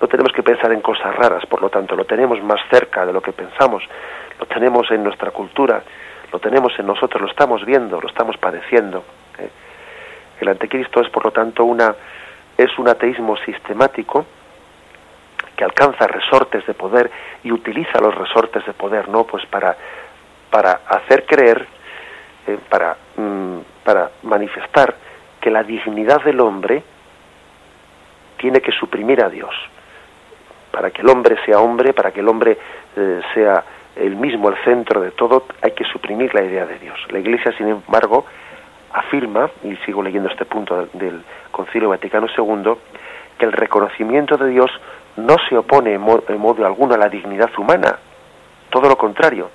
No 0.00 0.08
tenemos 0.08 0.32
que 0.32 0.42
pensar 0.42 0.72
en 0.72 0.80
cosas 0.80 1.14
raras, 1.14 1.46
por 1.46 1.62
lo 1.62 1.70
tanto, 1.70 1.96
lo 1.96 2.04
tenemos 2.04 2.42
más 2.42 2.60
cerca 2.70 3.04
de 3.06 3.12
lo 3.12 3.20
que 3.20 3.32
pensamos, 3.32 3.82
lo 4.38 4.46
tenemos 4.46 4.90
en 4.90 5.02
nuestra 5.02 5.30
cultura, 5.30 5.82
lo 6.32 6.38
tenemos 6.38 6.72
en 6.78 6.86
nosotros, 6.86 7.20
lo 7.20 7.28
estamos 7.28 7.64
viendo, 7.64 8.00
lo 8.00 8.08
estamos 8.08 8.36
padeciendo. 8.36 9.04
¿eh? 9.38 9.50
El 10.40 10.48
anticristo 10.48 11.00
es, 11.00 11.08
por 11.10 11.24
lo 11.24 11.32
tanto, 11.32 11.64
una 11.64 11.94
es 12.56 12.78
un 12.78 12.88
ateísmo 12.88 13.36
sistemático 13.38 14.26
que 15.56 15.64
alcanza 15.64 16.06
resortes 16.06 16.64
de 16.66 16.74
poder 16.74 17.10
y 17.42 17.50
utiliza 17.50 18.00
los 18.00 18.14
resortes 18.14 18.64
de 18.66 18.72
poder, 18.72 19.08
¿no? 19.08 19.24
Pues 19.24 19.44
para 19.46 19.76
para 20.50 20.80
hacer 20.88 21.26
creer, 21.26 21.66
eh, 22.48 22.58
para 22.68 22.96
mm, 23.16 23.58
para 23.84 24.10
manifestar 24.24 24.94
que 25.40 25.50
la 25.50 25.62
dignidad 25.62 26.22
del 26.24 26.40
hombre 26.40 26.82
tiene 28.38 28.60
que 28.60 28.72
suprimir 28.72 29.22
a 29.22 29.28
Dios 29.28 29.54
para 30.70 30.90
que 30.90 31.02
el 31.02 31.08
hombre 31.08 31.36
sea 31.44 31.58
hombre, 31.58 31.92
para 31.92 32.12
que 32.12 32.20
el 32.20 32.28
hombre 32.28 32.56
eh, 32.96 33.20
sea 33.34 33.64
el 33.96 34.14
mismo 34.14 34.48
el 34.48 34.56
centro 34.64 35.00
de 35.00 35.10
todo, 35.10 35.44
hay 35.60 35.72
que 35.72 35.84
suprimir 35.84 36.32
la 36.32 36.44
idea 36.44 36.66
de 36.66 36.78
Dios. 36.78 36.96
La 37.10 37.18
Iglesia, 37.18 37.52
sin 37.58 37.66
embargo, 37.68 38.24
afirma, 38.92 39.50
y 39.64 39.74
sigo 39.84 40.02
leyendo 40.02 40.28
este 40.28 40.44
punto 40.44 40.86
del 40.92 41.22
Concilio 41.50 41.88
Vaticano 41.88 42.28
II, 42.28 42.74
que 43.38 43.44
el 43.44 43.52
reconocimiento 43.52 44.36
de 44.36 44.50
Dios 44.50 44.70
no 45.16 45.36
se 45.48 45.56
opone 45.56 45.94
en, 45.94 46.00
modo 46.00 46.64
alguno 46.64 46.94
a 46.94 46.98
la 46.98 47.08
dignidad 47.08 47.50
humana, 47.58 47.98
todo 48.70 48.88
lo 48.88 48.96
contrario. 48.96 49.50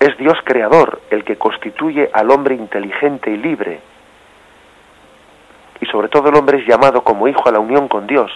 Es 0.00 0.16
Dios 0.16 0.38
creador 0.44 1.00
el 1.10 1.24
que 1.24 1.36
constituye 1.36 2.08
al 2.12 2.30
hombre 2.30 2.54
inteligente 2.54 3.30
y 3.30 3.36
libre. 3.36 3.80
Y 5.80 5.86
sobre 5.86 6.08
todo 6.08 6.28
el 6.28 6.36
hombre 6.36 6.58
es 6.58 6.66
llamado 6.66 7.02
como 7.02 7.26
hijo 7.26 7.48
a 7.48 7.52
la 7.52 7.58
unión 7.58 7.88
con 7.88 8.06
Dios, 8.06 8.30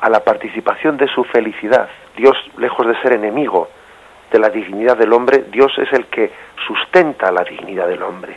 a 0.00 0.08
la 0.08 0.20
participación 0.20 0.96
de 0.96 1.08
su 1.08 1.24
felicidad. 1.24 1.88
Dios, 2.16 2.36
lejos 2.58 2.86
de 2.86 3.00
ser 3.02 3.14
enemigo 3.14 3.68
de 4.30 4.38
la 4.38 4.48
dignidad 4.48 4.96
del 4.96 5.12
hombre, 5.12 5.44
Dios 5.50 5.72
es 5.78 5.92
el 5.92 6.06
que 6.06 6.30
sustenta 6.66 7.30
la 7.32 7.44
dignidad 7.44 7.88
del 7.88 8.02
hombre. 8.02 8.36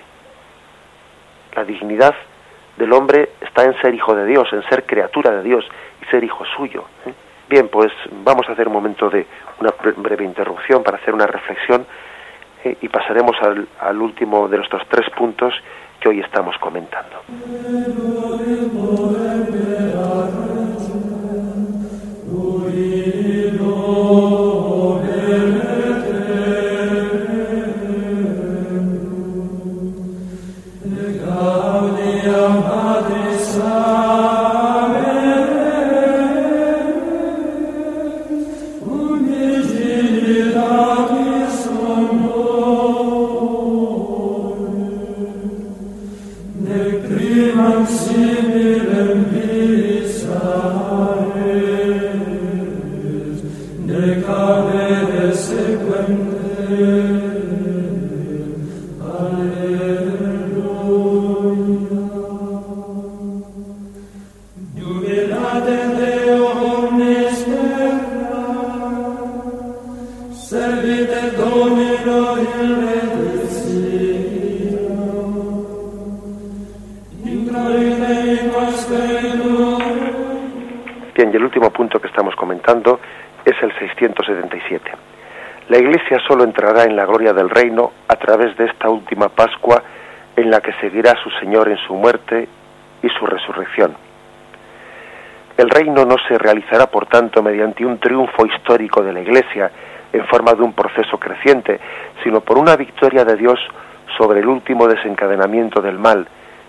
La 1.55 1.63
dignidad 1.63 2.15
del 2.77 2.91
hombre 2.93 3.29
está 3.41 3.63
en 3.63 3.79
ser 3.81 3.93
hijo 3.93 4.15
de 4.15 4.25
Dios, 4.25 4.51
en 4.51 4.63
ser 4.63 4.85
criatura 4.85 5.31
de 5.31 5.43
Dios 5.43 5.65
y 6.01 6.05
ser 6.05 6.23
hijo 6.23 6.43
suyo. 6.57 6.83
¿eh? 7.05 7.13
Bien, 7.47 7.69
pues 7.69 7.91
vamos 8.23 8.49
a 8.49 8.53
hacer 8.53 8.67
un 8.67 8.73
momento 8.73 9.09
de 9.09 9.25
una 9.59 9.71
breve 9.95 10.25
interrupción 10.25 10.83
para 10.83 10.97
hacer 10.97 11.13
una 11.13 11.27
reflexión 11.27 11.85
y 12.81 12.89
pasaremos 12.89 13.35
al, 13.41 13.67
al 13.79 14.01
último 14.01 14.47
de 14.47 14.57
nuestros 14.57 14.87
tres 14.89 15.09
puntos 15.11 15.53
que 15.99 16.09
hoy 16.09 16.19
estamos 16.19 16.57
comentando. 16.59 17.21
En 86.83 86.95
la 86.95 87.05
gloria 87.05 87.33
del 87.33 87.49
reino 87.49 87.91
a 88.07 88.15
través 88.15 88.55
de 88.57 88.65
esta 88.65 88.89
última 88.89 89.29
Pascua 89.29 89.81
en 90.35 90.49
la 90.49 90.59
que 90.61 90.73
seguirá 90.73 91.11
a 91.11 91.23
su 91.23 91.29
Señor 91.39 91.69
en 91.69 91.77
su 91.77 91.93
muerte 91.95 92.47
y 93.01 93.09
su 93.09 93.25
resurrección. 93.25 93.95
El 95.57 95.69
reino 95.69 96.05
no 96.05 96.17
se 96.27 96.37
realizará, 96.37 96.87
por 96.87 97.05
tanto, 97.05 97.41
mediante 97.41 97.85
un 97.85 97.97
triunfo 97.97 98.45
histórico 98.45 99.01
de 99.01 99.13
la 99.13 99.21
Iglesia 99.21 99.71
en 100.11 100.25
forma 100.25 100.53
de 100.53 100.63
un 100.63 100.73
proceso 100.73 101.17
creciente, 101.17 101.79
sino 102.23 102.41
por 102.41 102.57
una 102.57 102.75
victoria 102.75 103.23
de 103.23 103.37
Dios 103.37 103.59
sobre 104.17 104.41
el 104.41 104.47
último 104.47 104.87
desencadenamiento 104.87 105.81
del 105.81 105.97
mal, 105.97 106.27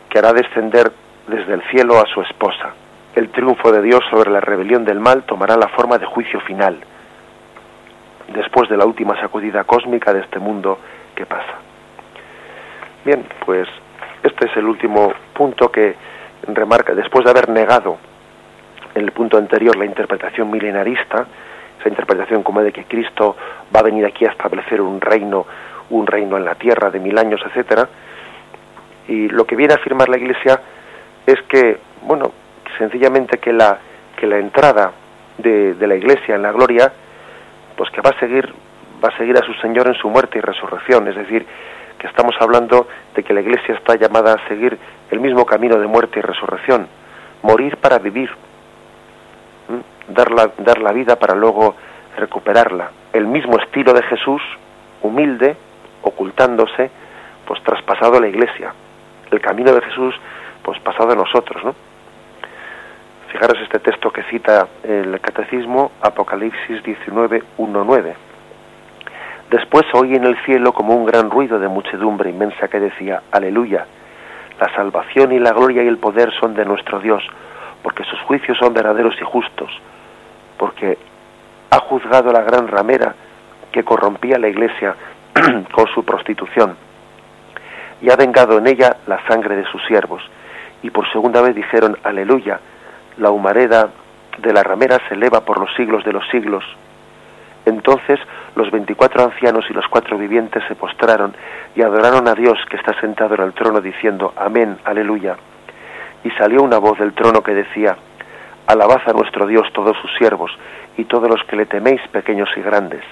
que 0.08 0.18
hará 0.18 0.32
descender 0.32 0.92
desde 1.26 1.54
el 1.54 1.62
cielo 1.70 1.98
a 1.98 2.06
su 2.06 2.20
esposa. 2.22 2.74
El 3.14 3.30
triunfo 3.30 3.72
de 3.72 3.82
Dios 3.82 4.00
sobre 4.10 4.30
la 4.30 4.40
rebelión 4.40 4.84
del 4.84 5.00
mal 5.00 5.24
tomará 5.24 5.56
la 5.56 5.68
forma 5.68 5.98
de 5.98 6.06
juicio 6.06 6.40
final, 6.40 6.78
después 8.28 8.68
de 8.68 8.76
la 8.76 8.84
última 8.84 9.18
sacudida 9.20 9.64
cósmica 9.64 10.12
de 10.12 10.20
este 10.20 10.38
mundo 10.38 10.78
que 11.14 11.26
pasa. 11.26 11.54
Bien, 13.04 13.24
pues 13.44 13.68
este 14.22 14.46
es 14.46 14.56
el 14.56 14.64
último 14.64 15.12
punto 15.32 15.70
que 15.70 15.94
remarca, 16.48 16.94
después 16.94 17.24
de 17.24 17.30
haber 17.30 17.48
negado 17.48 17.98
en 18.94 19.02
el 19.02 19.12
punto 19.12 19.36
anterior 19.36 19.76
la 19.76 19.84
interpretación 19.84 20.50
milenarista, 20.50 21.26
esa 21.78 21.88
interpretación 21.88 22.42
como 22.42 22.62
de 22.62 22.72
que 22.72 22.84
Cristo 22.84 23.36
va 23.74 23.80
a 23.80 23.84
venir 23.84 24.04
aquí 24.06 24.24
a 24.24 24.30
establecer 24.30 24.80
un 24.80 25.00
reino, 25.00 25.46
un 25.90 26.06
reino 26.06 26.36
en 26.36 26.44
la 26.44 26.54
tierra 26.54 26.90
de 26.90 26.98
mil 26.98 27.16
años, 27.18 27.40
etcétera, 27.46 27.88
y 29.08 29.28
lo 29.28 29.44
que 29.44 29.54
viene 29.54 29.74
a 29.74 29.76
afirmar 29.76 30.08
la 30.08 30.16
Iglesia 30.16 30.60
es 31.26 31.40
que, 31.42 31.78
bueno, 32.02 32.32
sencillamente 32.78 33.38
que 33.38 33.52
la 33.52 33.78
que 34.16 34.26
la 34.26 34.38
entrada 34.38 34.92
de, 35.38 35.74
de 35.74 35.86
la 35.86 35.94
Iglesia 35.94 36.34
en 36.34 36.42
la 36.42 36.50
gloria, 36.50 36.90
pues 37.76 37.90
que 37.90 38.00
va 38.00 38.10
a 38.10 38.20
seguir 38.20 38.52
va 39.02 39.08
a 39.08 39.16
seguir 39.16 39.36
a 39.36 39.44
su 39.44 39.52
Señor 39.54 39.86
en 39.88 39.94
su 39.94 40.08
muerte 40.08 40.38
y 40.38 40.40
resurrección, 40.40 41.06
es 41.08 41.16
decir, 41.16 41.46
que 41.98 42.06
estamos 42.06 42.34
hablando 42.40 42.88
de 43.14 43.22
que 43.22 43.34
la 43.34 43.40
Iglesia 43.40 43.74
está 43.74 43.96
llamada 43.96 44.34
a 44.34 44.48
seguir 44.48 44.78
el 45.10 45.20
mismo 45.20 45.44
camino 45.44 45.78
de 45.78 45.86
muerte 45.86 46.18
y 46.18 46.22
resurrección, 46.22 46.88
morir 47.42 47.76
para 47.76 47.98
vivir, 47.98 48.30
dar 50.08 50.30
la, 50.30 50.50
dar 50.58 50.78
la 50.78 50.92
vida 50.92 51.16
para 51.16 51.34
luego 51.34 51.76
recuperarla. 52.16 52.90
El 53.12 53.26
mismo 53.26 53.58
estilo 53.58 53.92
de 53.92 54.02
Jesús, 54.02 54.42
humilde, 55.02 55.56
ocultándose, 56.02 56.90
pues 57.46 57.62
traspasado 57.62 58.16
a 58.16 58.20
la 58.20 58.28
iglesia. 58.28 58.72
El 59.30 59.40
camino 59.40 59.72
de 59.72 59.82
Jesús, 59.82 60.14
pues 60.62 60.78
pasado 60.80 61.12
a 61.12 61.16
nosotros, 61.16 61.64
¿no? 61.64 61.74
Fijaros 63.36 63.60
este 63.64 63.80
texto 63.80 64.10
que 64.10 64.22
cita 64.22 64.66
el 64.82 65.20
Catecismo, 65.20 65.92
Apocalipsis 66.00 66.82
19, 66.82 67.42
1, 67.58 67.84
9. 67.84 68.14
Después 69.50 69.84
oí 69.92 70.14
en 70.14 70.24
el 70.24 70.38
cielo 70.46 70.72
como 70.72 70.96
un 70.96 71.04
gran 71.04 71.28
ruido 71.28 71.58
de 71.58 71.68
muchedumbre 71.68 72.30
inmensa 72.30 72.68
que 72.68 72.80
decía, 72.80 73.24
Aleluya, 73.30 73.84
la 74.58 74.74
salvación 74.74 75.32
y 75.32 75.38
la 75.38 75.52
gloria 75.52 75.82
y 75.82 75.86
el 75.86 75.98
poder 75.98 76.32
son 76.40 76.54
de 76.54 76.64
nuestro 76.64 76.98
Dios, 76.98 77.22
porque 77.82 78.04
sus 78.04 78.18
juicios 78.22 78.56
son 78.56 78.72
verdaderos 78.72 79.14
y 79.20 79.24
justos, 79.24 79.70
porque 80.56 80.96
ha 81.68 81.78
juzgado 81.80 82.32
la 82.32 82.40
gran 82.40 82.68
ramera 82.68 83.14
que 83.70 83.84
corrompía 83.84 84.38
la 84.38 84.48
iglesia 84.48 84.96
con 85.72 85.86
su 85.88 86.06
prostitución, 86.06 86.74
y 88.00 88.10
ha 88.10 88.16
vengado 88.16 88.56
en 88.56 88.66
ella 88.66 88.96
la 89.06 89.20
sangre 89.28 89.56
de 89.56 89.66
sus 89.66 89.84
siervos. 89.84 90.22
Y 90.82 90.88
por 90.88 91.06
segunda 91.12 91.42
vez 91.42 91.54
dijeron, 91.54 91.98
aleluya, 92.02 92.60
la 93.18 93.30
humareda 93.30 93.90
de 94.38 94.52
la 94.52 94.62
ramera 94.62 94.98
se 95.08 95.14
eleva 95.14 95.40
por 95.40 95.58
los 95.58 95.74
siglos 95.74 96.04
de 96.04 96.12
los 96.12 96.26
siglos. 96.28 96.64
Entonces 97.64 98.20
los 98.54 98.70
veinticuatro 98.70 99.24
ancianos 99.24 99.64
y 99.68 99.72
los 99.72 99.86
cuatro 99.88 100.16
vivientes 100.16 100.62
se 100.68 100.74
postraron 100.74 101.34
y 101.74 101.82
adoraron 101.82 102.28
a 102.28 102.34
Dios 102.34 102.58
que 102.70 102.76
está 102.76 102.98
sentado 103.00 103.34
en 103.34 103.42
el 103.42 103.52
trono 103.52 103.80
diciendo, 103.80 104.32
amén, 104.36 104.78
aleluya. 104.84 105.36
Y 106.24 106.30
salió 106.30 106.62
una 106.62 106.78
voz 106.78 106.98
del 106.98 107.12
trono 107.12 107.42
que 107.42 107.54
decía, 107.54 107.96
Alabad 108.66 109.02
a 109.06 109.12
nuestro 109.12 109.46
Dios 109.46 109.66
todos 109.72 109.96
sus 109.98 110.10
siervos 110.16 110.50
y 110.96 111.04
todos 111.04 111.28
los 111.28 111.42
que 111.44 111.56
le 111.56 111.66
teméis 111.66 112.00
pequeños 112.08 112.48
y 112.56 112.62
grandes. 112.62 113.02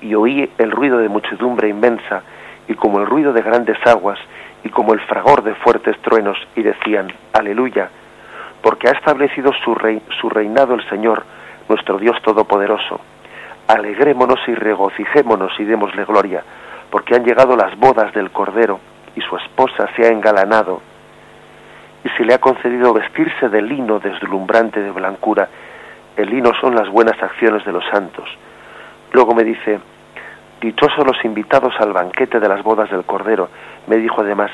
Y 0.00 0.14
oí 0.14 0.50
el 0.58 0.70
ruido 0.70 0.98
de 0.98 1.08
muchedumbre 1.08 1.68
inmensa 1.68 2.22
y 2.68 2.74
como 2.74 3.00
el 3.00 3.06
ruido 3.06 3.32
de 3.32 3.42
grandes 3.42 3.78
aguas 3.86 4.18
y 4.64 4.68
como 4.68 4.92
el 4.92 5.00
fragor 5.00 5.42
de 5.42 5.54
fuertes 5.54 5.96
truenos 6.02 6.36
y 6.56 6.62
decían, 6.62 7.12
Aleluya, 7.32 7.88
porque 8.66 8.88
ha 8.88 8.94
establecido 8.94 9.52
su, 9.64 9.76
rey, 9.76 10.02
su 10.20 10.28
reinado 10.28 10.74
el 10.74 10.84
Señor, 10.88 11.22
nuestro 11.68 11.98
Dios 11.98 12.20
Todopoderoso. 12.20 12.98
Alegrémonos 13.68 14.40
y 14.48 14.56
regocijémonos 14.56 15.52
y 15.60 15.64
démosle 15.64 16.04
gloria, 16.04 16.42
porque 16.90 17.14
han 17.14 17.24
llegado 17.24 17.54
las 17.54 17.78
bodas 17.78 18.12
del 18.12 18.32
Cordero 18.32 18.80
y 19.14 19.20
su 19.20 19.36
esposa 19.36 19.88
se 19.94 20.04
ha 20.04 20.08
engalanado 20.08 20.82
y 22.02 22.08
se 22.16 22.24
le 22.24 22.34
ha 22.34 22.38
concedido 22.38 22.92
vestirse 22.92 23.48
de 23.48 23.62
lino 23.62 24.00
deslumbrante 24.00 24.82
de 24.82 24.90
blancura. 24.90 25.48
El 26.16 26.30
lino 26.30 26.50
son 26.60 26.74
las 26.74 26.88
buenas 26.88 27.22
acciones 27.22 27.64
de 27.64 27.70
los 27.70 27.84
santos. 27.92 28.28
Luego 29.12 29.32
me 29.32 29.44
dice, 29.44 29.78
dichosos 30.60 31.06
los 31.06 31.24
invitados 31.24 31.72
al 31.78 31.92
banquete 31.92 32.40
de 32.40 32.48
las 32.48 32.64
bodas 32.64 32.90
del 32.90 33.04
Cordero. 33.04 33.48
Me 33.86 33.94
dijo 33.98 34.22
además, 34.22 34.50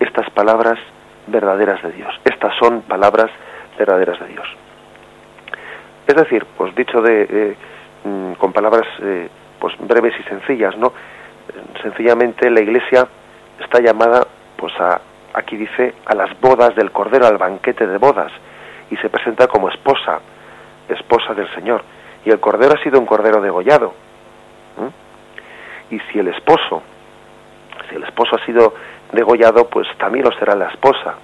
estas 0.00 0.28
palabras 0.28 0.78
verdaderas 1.30 1.82
de 1.82 1.92
Dios. 1.92 2.14
Estas 2.24 2.54
son 2.58 2.82
palabras 2.82 3.30
verdaderas 3.78 4.18
de 4.20 4.26
Dios. 4.26 4.46
Es 6.06 6.14
decir, 6.14 6.44
pues 6.56 6.74
dicho 6.74 7.00
de, 7.02 7.26
eh, 7.28 7.56
mm, 8.04 8.32
con 8.34 8.52
palabras 8.52 8.86
eh, 9.02 9.28
pues 9.58 9.74
breves 9.78 10.14
y 10.18 10.22
sencillas, 10.24 10.76
¿no? 10.76 10.92
Sencillamente 11.82 12.50
la 12.50 12.60
Iglesia 12.60 13.06
está 13.60 13.80
llamada 13.80 14.26
pues 14.56 14.72
a, 14.80 15.00
aquí 15.34 15.56
dice, 15.56 15.94
a 16.06 16.14
las 16.14 16.38
bodas 16.40 16.74
del 16.74 16.90
Cordero, 16.90 17.26
al 17.26 17.38
banquete 17.38 17.86
de 17.86 17.98
bodas, 17.98 18.32
y 18.90 18.96
se 18.96 19.08
presenta 19.08 19.46
como 19.46 19.68
esposa, 19.68 20.20
esposa 20.88 21.34
del 21.34 21.48
Señor. 21.54 21.82
Y 22.24 22.30
el 22.30 22.40
Cordero 22.40 22.74
ha 22.74 22.82
sido 22.82 22.98
un 22.98 23.06
Cordero 23.06 23.40
degollado. 23.40 23.94
Y 25.90 25.98
si 26.00 26.18
el 26.18 26.28
esposo, 26.28 26.82
si 27.88 27.96
el 27.96 28.04
esposo 28.04 28.36
ha 28.36 28.44
sido 28.44 28.74
degollado, 29.12 29.68
pues 29.68 29.86
también 29.98 30.24
lo 30.24 30.32
será 30.32 30.54
la 30.54 30.68
esposa. 30.68 31.14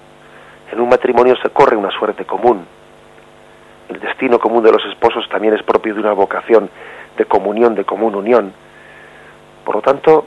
En 0.71 0.79
un 0.79 0.89
matrimonio 0.89 1.35
se 1.41 1.49
corre 1.49 1.75
una 1.75 1.91
suerte 1.91 2.25
común. 2.25 2.65
El 3.89 3.99
destino 3.99 4.39
común 4.39 4.63
de 4.63 4.71
los 4.71 4.83
esposos 4.85 5.27
también 5.29 5.53
es 5.53 5.63
propio 5.63 5.93
de 5.93 5.99
una 5.99 6.13
vocación 6.13 6.69
de 7.17 7.25
comunión, 7.25 7.75
de 7.75 7.85
común 7.85 8.15
unión. 8.15 8.51
Por 9.63 9.75
lo 9.75 9.81
tanto, 9.81 10.25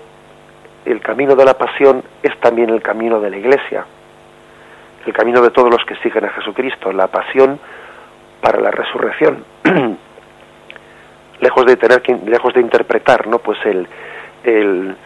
el 0.85 1.01
camino 1.01 1.35
de 1.35 1.45
la 1.45 1.55
pasión 1.55 2.03
es 2.23 2.39
también 2.41 2.71
el 2.71 2.83
camino 2.83 3.21
de 3.21 3.31
la 3.31 3.37
Iglesia, 3.37 3.85
el 5.07 5.13
camino 5.13 5.43
de 5.43 5.51
todos 5.51 5.71
los 5.71 5.85
que 5.85 5.97
siguen 5.97 6.25
a 6.25 6.31
Jesucristo, 6.31 6.93
la 6.93 7.09
pasión 7.09 7.59
para 8.41 8.61
la 8.61 8.71
resurrección. 8.71 9.45
lejos 11.41 11.67
de 11.67 11.77
tener 11.77 12.03
que, 12.03 12.15
lejos 12.15 12.55
de 12.55 12.61
interpretar, 12.61 13.27
¿no? 13.27 13.39
Pues 13.39 13.59
el, 13.65 13.87
el 14.45 14.97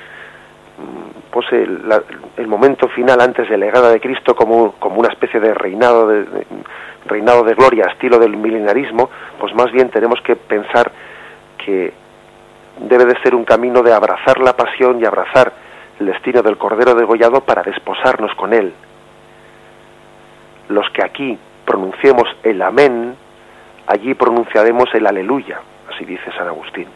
pues 1.30 1.51
el, 1.53 1.80
el, 2.37 2.47
momento 2.47 2.89
final 2.89 3.20
antes 3.20 3.49
de 3.49 3.57
la 3.57 3.66
llegada 3.66 3.91
de 3.91 4.01
Cristo 4.01 4.35
como, 4.35 4.72
como 4.72 5.01
una 5.01 5.09
especie 5.09 5.41
de 5.41 5.55
reinado 5.55 6.07
de, 6.07 6.26
reinado 7.07 7.43
de 7.43 7.55
gloria 7.55 7.87
estilo 7.91 8.18
del 8.18 8.37
milenarismo, 8.37 9.11
pues 9.39 9.55
más 9.55 9.72
bien 9.72 9.89
tenemos 9.89 10.20
que 10.20 10.37
pensar 10.37 10.93
que 11.64 11.93
debe 12.80 13.07
de 13.07 13.20
ser 13.22 13.35
un 13.35 13.45
camino 13.45 13.83
de 13.83 13.93
abrazar 13.93 14.41
la 14.41 14.57
pasión 14.57 15.01
y 15.01 15.05
abrazar 15.05 15.53
el 16.01 16.07
destino 16.07 16.43
del 16.43 16.59
Cordero 16.59 16.95
degollado 16.95 17.41
para 17.43 17.62
desposarnos 17.62 18.35
con 18.35 18.53
él. 18.53 18.72
Los 20.68 20.89
que 20.91 21.03
aquí 21.03 21.39
pronunciemos 21.64 22.28
el 22.43 22.62
amén, 22.62 23.14
allí 23.87 24.14
pronunciaremos 24.14 24.93
el 24.95 25.07
aleluya, 25.07 25.61
así 25.93 26.05
dice 26.05 26.30
San 26.37 26.47
Agustín. 26.47 26.89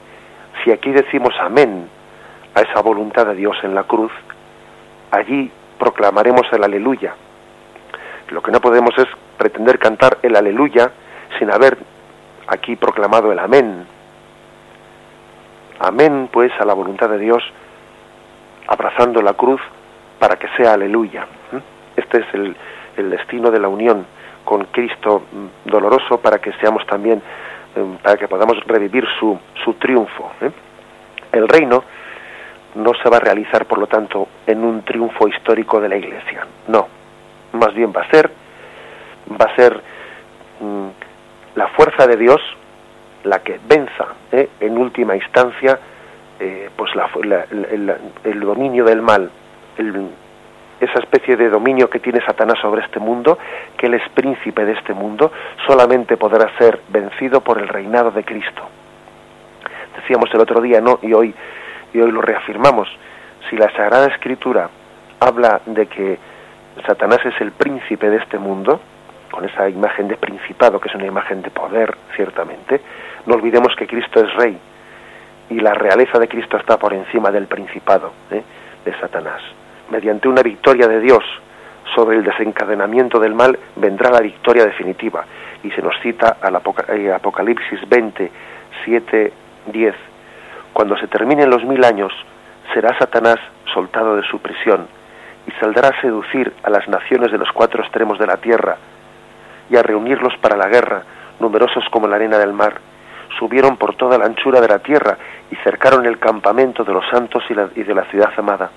Si 0.64 0.72
aquí 0.72 0.91
decimos 0.93 1.34
amén 1.41 1.89
a 2.57 2.63
esa 2.63 2.81
voluntad 2.81 3.27
de 3.27 3.35
Dios 3.35 3.55
en 3.63 3.75
la 3.75 3.83
cruz, 3.83 4.11
allí 5.11 5.53
proclamaremos 5.79 6.51
el 6.53 6.65
aleluya. 6.65 7.15
Lo 8.31 8.43
que 8.43 8.51
no 8.51 8.61
podemos 8.63 8.97
es 8.97 9.07
pretender 9.37 9.79
cantar 9.79 10.19
el 10.23 10.35
aleluya 10.35 10.91
sin 11.39 11.53
haber 11.53 11.77
aquí 12.47 12.75
proclamado 12.77 13.31
el 13.31 13.39
amén. 13.39 13.87
Amén, 15.81 16.31
pues, 16.33 16.51
a 16.59 16.65
la 16.65 16.73
voluntad 16.73 17.11
de 17.11 17.19
Dios, 17.19 17.43
abrazando 18.69 19.21
la 19.21 19.35
cruz 19.35 19.61
para 20.19 20.37
que 20.37 20.49
sea 20.57 20.73
aleluya. 20.73 21.27
Este 21.95 22.21
es 22.21 22.27
el, 22.33 22.57
el 22.97 23.11
destino 23.11 23.51
de 23.51 23.61
la 23.61 23.69
unión 23.69 24.07
con 24.45 24.65
Cristo 24.67 25.25
mm, 25.31 25.69
doloroso 25.69 26.19
para 26.19 26.39
que 26.39 26.53
seamos 26.55 26.87
también, 26.87 27.21
em, 27.75 27.99
para 27.99 28.17
que 28.17 28.29
podamos 28.29 28.57
revivir 28.65 29.07
su, 29.21 29.39
su 29.63 29.75
triunfo. 29.75 30.33
¿eh? 30.41 30.51
El 31.33 31.47
reino 31.49 31.85
no 32.77 32.93
se 33.03 33.09
va 33.09 33.16
a 33.16 33.20
realizar, 33.20 33.66
por 33.66 33.79
lo 33.79 33.87
tanto, 33.87 34.29
en 34.47 34.62
un 34.62 34.83
triunfo 34.83 35.29
histórico 35.29 35.81
de 35.81 35.89
la 35.89 35.97
Iglesia. 35.97 36.47
No, 36.68 36.87
más 37.53 37.74
bien 37.74 37.93
va 37.95 38.03
a 38.03 38.11
ser, 38.11 38.31
va 39.31 39.47
a 39.47 39.57
ser 39.57 39.81
mm, 40.61 40.89
la 41.57 41.68
fuerza 41.68 42.07
de 42.07 42.16
Dios 42.16 42.41
la 43.24 43.41
que 43.41 43.59
venza, 43.66 44.07
¿eh? 44.31 44.51
en 44.61 44.79
última 44.79 45.16
instancia, 45.16 45.79
eh, 46.39 46.70
pues 46.77 46.95
la, 46.95 47.09
el, 47.51 47.95
el, 48.24 48.41
dominio 48.41 48.85
del 48.85 49.03
mal, 49.03 49.31
esa 50.81 50.99
especie 51.01 51.37
de 51.37 51.49
dominio 51.49 51.91
que 51.91 51.99
tiene 51.99 52.24
Satanás 52.24 52.59
sobre 52.61 52.83
este 52.85 53.01
mundo, 53.01 53.39
que 53.77 53.87
él 53.87 53.95
es 53.95 54.09
príncipe 54.11 54.64
de 54.64 54.72
este 54.72 54.95
mundo, 54.95 55.33
solamente 55.66 56.16
podrá 56.16 56.57
ser 56.59 56.81
vencido 56.89 57.41
por 57.41 57.59
el 57.59 57.68
reinado 57.68 58.11
de 58.11 58.22
Cristo. 58.22 58.62
Decíamos 59.97 60.31
el 60.33 60.41
otro 60.41 60.61
día, 60.61 60.81
¿no? 60.81 60.99
Y 61.03 61.12
hoy, 61.12 61.35
y 61.97 62.01
hoy 62.01 62.12
lo 62.12 62.20
reafirmamos. 62.20 62.88
Si 63.49 63.57
la 63.57 63.70
Sagrada 63.70 64.09
Escritura 64.09 64.68
habla 65.18 65.62
de 65.64 65.86
que 65.86 66.18
Satanás 66.86 67.20
es 67.24 67.40
el 67.40 67.53
príncipe 67.53 68.11
de 68.11 68.18
este 68.18 68.38
mundo, 68.38 68.80
con 69.30 69.44
esa 69.47 69.68
imagen 69.68 70.09
de 70.09 70.16
principado, 70.16 70.78
que 70.78 70.88
es 70.88 70.94
una 70.94 71.07
imagen 71.07 71.40
de 71.40 71.51
poder, 71.51 71.97
ciertamente, 72.14 72.80
no 73.24 73.34
olvidemos 73.34 73.74
que 73.76 73.86
Cristo 73.86 74.20
es 74.20 74.34
rey 74.34 74.59
y 75.49 75.61
la 75.61 75.72
realeza 75.72 76.18
de 76.18 76.28
Cristo 76.28 76.59
está 76.59 76.76
por 76.78 76.92
encima 76.92 77.30
del 77.30 77.47
principado 77.47 78.12
¿eh? 78.30 78.42
de 78.84 79.01
Satanás 79.01 79.40
mediante 79.90 80.28
una 80.28 80.42
victoria 80.42 80.88
de 80.88 81.01
Dios 81.01 81.24
sobre 81.94 82.16
el 82.16 82.24
desencadenamiento 82.24 83.18
del 83.20 83.34
mal, 83.34 83.59
vendrá 83.76 84.11
la 84.11 84.20
victoria 84.20 84.64
definitiva. 84.64 85.24
Y 85.62 85.70
se 85.70 85.80
nos 85.80 85.94
cita 86.01 86.36
al 86.42 86.61
eh, 86.88 87.12
Apocalipsis 87.12 87.88
20, 87.88 88.30
7, 88.84 89.32
10. 89.72 89.94
Cuando 90.77 90.95
se 90.99 91.07
terminen 91.07 91.49
los 91.49 91.64
mil 91.64 91.83
años, 91.87 92.12
será 92.74 92.95
Satanás 92.99 93.39
soltado 93.72 94.14
de 94.14 94.22
su 94.24 94.41
prisión 94.41 94.87
y 95.47 95.51
saldrá 95.53 95.89
a 95.89 96.01
seducir 96.03 96.53
a 96.62 96.68
las 96.68 96.87
naciones 96.87 97.33
de 97.33 97.39
los 97.39 97.51
cuatro 97.51 97.83
extremos 97.83 98.18
de 98.18 98.27
la 98.27 98.37
tierra 98.37 98.77
y 99.70 99.77
a 99.77 99.83
reunirlos 99.83 100.37
para 100.37 100.55
la 100.55 100.68
guerra, 100.68 101.03
numerosos 101.41 101.83
como 101.91 102.07
la 102.07 102.16
arena 102.16 102.37
del 102.37 102.53
mar. 102.53 102.74
Subieron 103.39 103.79
por 103.79 103.95
toda 103.95 104.18
la 104.18 104.27
anchura 104.27 104.61
de 104.61 104.68
la 104.68 104.81
tierra 104.81 105.16
y 105.51 105.57
cercaron 105.64 106.05
el 106.05 106.18
campamento 106.18 106.85
de 106.85 106.93
los 106.93 107.09
santos 107.09 107.43
y 107.49 107.83
de 107.83 107.95
la 107.95 108.05
ciudad 108.11 108.33
amada 108.37 108.68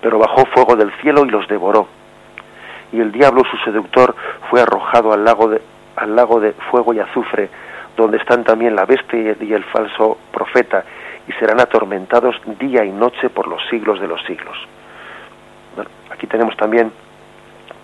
pero 0.00 0.18
bajó 0.18 0.46
fuego 0.46 0.74
del 0.74 0.90
cielo 1.00 1.26
y 1.26 1.30
los 1.30 1.46
devoró. 1.48 1.86
Y 2.92 3.00
el 3.00 3.12
diablo, 3.12 3.42
su 3.44 3.58
seductor, 3.58 4.16
fue 4.50 4.62
arrojado 4.62 5.12
al 5.12 5.22
lago 5.22 5.48
de, 5.48 5.60
al 5.96 6.16
lago 6.16 6.40
de 6.40 6.54
fuego 6.70 6.94
y 6.94 6.98
azufre, 6.98 7.50
donde 7.96 8.18
están 8.18 8.44
también 8.44 8.74
la 8.74 8.84
bestia 8.84 9.36
y 9.40 9.52
el 9.52 9.64
falso 9.64 10.18
profeta, 10.32 10.84
y 11.28 11.32
serán 11.32 11.60
atormentados 11.60 12.36
día 12.58 12.84
y 12.84 12.90
noche 12.90 13.30
por 13.30 13.46
los 13.46 13.60
siglos 13.68 14.00
de 14.00 14.08
los 14.08 14.22
siglos. 14.24 14.56
aquí 16.10 16.26
tenemos 16.26 16.56
también 16.56 16.92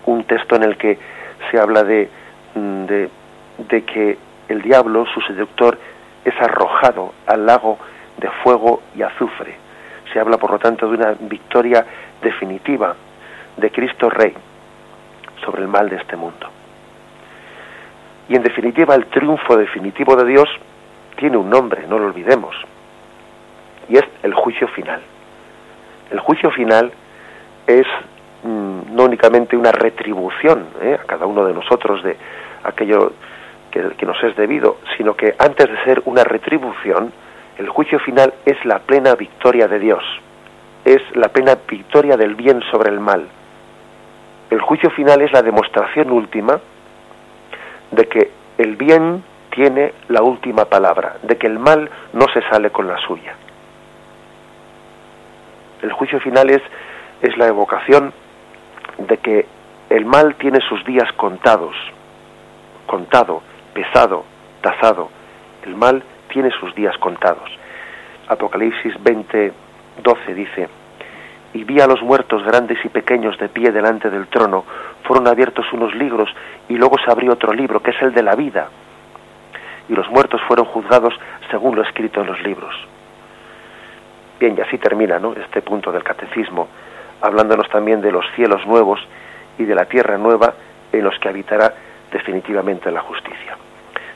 un 0.05 0.23
texto 0.23 0.55
en 0.55 0.63
el 0.63 0.77
que 0.77 0.97
se 1.49 1.59
habla 1.59 1.83
de, 1.83 2.09
mm, 2.55 2.85
de, 2.85 3.09
de 3.69 3.83
que 3.83 4.17
el 4.47 4.61
diablo, 4.61 5.05
su 5.13 5.21
seductor, 5.21 5.77
es 6.25 6.33
arrojado 6.41 7.13
al 7.27 7.45
lago 7.45 7.77
de 8.17 8.29
fuego 8.43 8.81
y 8.95 9.01
azufre. 9.01 9.55
Se 10.11 10.19
habla, 10.19 10.37
por 10.37 10.51
lo 10.51 10.59
tanto, 10.59 10.87
de 10.89 10.97
una 10.97 11.15
victoria 11.19 11.85
definitiva 12.21 12.95
de 13.57 13.71
Cristo 13.71 14.09
Rey 14.09 14.33
sobre 15.43 15.61
el 15.61 15.67
mal 15.67 15.89
de 15.89 15.97
este 15.97 16.15
mundo. 16.15 16.58
Y 18.29 18.35
en 18.35 18.43
definitiva, 18.43 18.95
el 18.95 19.07
triunfo 19.07 19.57
definitivo 19.57 20.15
de 20.15 20.25
Dios 20.25 20.47
tiene 21.17 21.35
un 21.35 21.49
nombre, 21.49 21.85
no 21.87 21.99
lo 21.99 22.05
olvidemos, 22.05 22.55
y 23.89 23.97
es 23.97 24.05
el 24.23 24.33
juicio 24.33 24.67
final. 24.69 25.01
El 26.11 26.19
juicio 26.19 26.49
final 26.51 26.91
es 27.67 27.85
mm, 28.43 28.95
no 28.95 29.03
únicamente 29.03 29.57
una 29.57 29.71
retribución 29.71 30.67
¿eh? 30.81 30.97
a 31.01 31.05
cada 31.05 31.25
uno 31.25 31.45
de 31.45 31.53
nosotros 31.53 32.01
de 32.03 32.15
aquello 32.63 33.11
que, 33.71 33.81
que 33.97 34.05
nos 34.05 34.23
es 34.23 34.35
debido, 34.35 34.77
sino 34.95 35.15
que 35.15 35.35
antes 35.37 35.69
de 35.69 35.83
ser 35.83 36.01
una 36.05 36.23
retribución, 36.23 37.11
el 37.57 37.67
juicio 37.67 37.99
final 37.99 38.33
es 38.45 38.63
la 38.63 38.79
plena 38.79 39.15
victoria 39.15 39.67
de 39.67 39.79
Dios 39.79 40.03
es 40.85 41.01
la 41.15 41.29
plena 41.29 41.57
victoria 41.69 42.17
del 42.17 42.35
bien 42.35 42.61
sobre 42.71 42.89
el 42.89 42.99
mal. 42.99 43.27
El 44.49 44.61
juicio 44.61 44.89
final 44.89 45.21
es 45.21 45.31
la 45.31 45.41
demostración 45.41 46.11
última 46.11 46.59
de 47.91 48.07
que 48.07 48.31
el 48.57 48.75
bien 48.75 49.23
tiene 49.51 49.93
la 50.07 50.21
última 50.21 50.65
palabra, 50.65 51.17
de 51.23 51.37
que 51.37 51.47
el 51.47 51.59
mal 51.59 51.89
no 52.13 52.25
se 52.33 52.41
sale 52.49 52.69
con 52.69 52.87
la 52.87 52.97
suya. 52.99 53.35
El 55.81 55.91
juicio 55.93 56.19
final 56.19 56.49
es, 56.49 56.61
es 57.21 57.37
la 57.37 57.47
evocación 57.47 58.13
de 58.97 59.17
que 59.17 59.45
el 59.89 60.05
mal 60.05 60.35
tiene 60.35 60.59
sus 60.61 60.83
días 60.85 61.11
contados, 61.13 61.75
contado, 62.85 63.41
pesado, 63.73 64.25
tasado. 64.61 65.09
El 65.65 65.75
mal 65.75 66.03
tiene 66.31 66.51
sus 66.51 66.73
días 66.75 66.97
contados. 66.97 67.49
Apocalipsis 68.27 68.93
20, 69.01 69.51
12 70.03 70.33
dice, 70.33 70.69
y 71.53 71.63
vi 71.63 71.79
a 71.79 71.87
los 71.87 72.01
muertos 72.01 72.43
grandes 72.43 72.77
y 72.83 72.89
pequeños 72.89 73.37
de 73.37 73.49
pie 73.49 73.71
delante 73.71 74.09
del 74.09 74.27
trono, 74.27 74.63
fueron 75.03 75.27
abiertos 75.27 75.65
unos 75.73 75.93
libros 75.95 76.29
y 76.67 76.75
luego 76.75 76.97
se 77.03 77.11
abrió 77.11 77.33
otro 77.33 77.53
libro, 77.53 77.81
que 77.81 77.91
es 77.91 78.01
el 78.01 78.13
de 78.13 78.23
la 78.23 78.35
vida, 78.35 78.69
y 79.87 79.93
los 79.93 80.09
muertos 80.09 80.41
fueron 80.47 80.65
juzgados 80.65 81.13
según 81.49 81.75
lo 81.75 81.81
escrito 81.81 82.21
en 82.21 82.27
los 82.27 82.41
libros. 82.43 82.75
Bien, 84.39 84.55
y 84.57 84.61
así 84.61 84.77
termina 84.77 85.19
¿no? 85.19 85.33
este 85.33 85.61
punto 85.61 85.91
del 85.91 86.03
catecismo, 86.03 86.67
hablándonos 87.21 87.67
también 87.69 88.01
de 88.01 88.11
los 88.11 88.25
cielos 88.35 88.65
nuevos 88.65 88.99
y 89.57 89.65
de 89.65 89.75
la 89.75 89.85
tierra 89.85 90.17
nueva 90.17 90.53
en 90.91 91.03
los 91.03 91.17
que 91.19 91.29
habitará 91.29 91.73
definitivamente 92.11 92.91
la 92.91 93.01
justicia. 93.01 93.57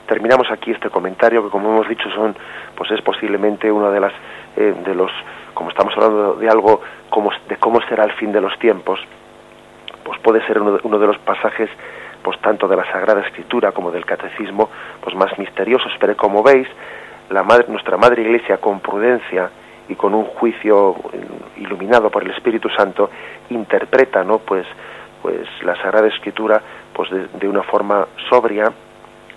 Terminamos 0.08 0.50
aquí 0.52 0.72
este 0.72 0.90
comentario 0.90 1.44
que, 1.44 1.50
como 1.50 1.70
hemos 1.70 1.88
dicho, 1.88 2.10
son, 2.12 2.36
pues 2.76 2.92
es 2.92 3.02
posiblemente 3.02 3.72
uno 3.72 3.92
de 3.92 4.00
las 4.00 4.14
eh, 4.56 4.76
de 4.86 4.96
los 4.96 5.12
como 5.54 5.70
estamos 5.70 5.94
hablando 5.96 6.34
de 6.36 6.50
algo 6.50 6.82
como, 7.10 7.32
de 7.48 7.58
cómo 7.58 7.80
será 7.88 8.04
el 8.04 8.12
fin 8.14 8.32
de 8.32 8.42
los 8.42 8.58
tiempos, 8.60 9.00
pues 10.04 10.20
puede 10.20 10.46
ser 10.48 10.60
uno 10.60 10.74
de, 10.74 10.80
uno 10.84 11.00
de 11.00 11.08
los 11.08 11.18
pasajes 11.20 11.70
pues 12.24 12.40
tanto 12.40 12.68
de 12.68 12.76
la 12.76 12.90
Sagrada 12.92 13.22
Escritura 13.22 13.72
como 13.72 13.92
del 13.92 14.06
Catecismo 14.06 14.70
pues 15.02 15.16
más 15.16 15.38
misteriosos, 15.38 15.92
pero 16.00 16.16
como 16.16 16.42
veis, 16.42 16.68
la 17.30 17.44
madre, 17.44 17.66
nuestra 17.68 17.98
Madre 17.98 18.22
Iglesia 18.22 18.58
con 18.58 18.80
prudencia 18.80 19.50
y 19.90 19.96
con 19.96 20.14
un 20.14 20.26
juicio 20.26 20.96
iluminado 21.58 22.10
por 22.10 22.24
el 22.24 22.32
Espíritu 22.32 22.70
Santo 22.70 23.10
interpreta, 23.50 24.24
¿no? 24.24 24.40
Pues, 24.40 24.66
pues 25.22 25.48
la 25.64 25.76
Sagrada 25.76 26.08
Escritura, 26.08 26.62
pues 26.94 27.10
de, 27.12 27.48
una 27.48 27.64
forma 27.64 28.08
sobria, 28.30 28.72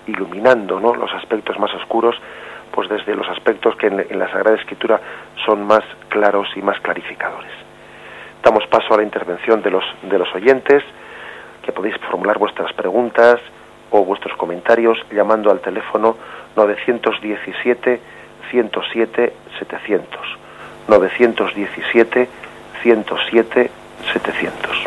iluminando, 0.07 0.81
¿no? 0.81 0.95
Los 0.95 1.13
aspectos 1.13 1.59
más 1.59 1.73
oscuros, 1.75 2.17
pues 2.73 2.89
desde 2.89 3.15
los 3.15 3.29
aspectos 3.29 3.77
que 3.77 3.87
en, 3.87 4.19
la 4.19 4.31
Sagrada 4.31 4.57
Escritura 4.57 5.01
son 5.45 5.67
más 5.67 5.83
claros 6.09 6.49
y 6.57 6.63
más 6.63 6.79
clarificadores. 6.81 7.53
Damos 8.43 8.67
paso 8.69 8.95
a 8.95 8.99
la 8.99 9.03
intervención 9.03 9.63
de 9.63 9.71
los 9.71 9.85
de 10.03 10.19
los 10.19 10.33
oyentes, 10.35 10.83
que 11.63 11.73
podéis 11.73 11.97
formular 11.99 12.39
vuestras 12.39 12.73
preguntas 12.75 13.41
o 13.91 14.05
vuestros 14.05 14.37
comentarios 14.37 14.99
llamando 15.11 15.51
al 15.51 15.61
teléfono 15.61 16.17
917 16.55 18.01
107 18.51 19.33
700. 19.59 20.21
917 20.89 22.29
107 22.83 23.71
700. 24.13 24.87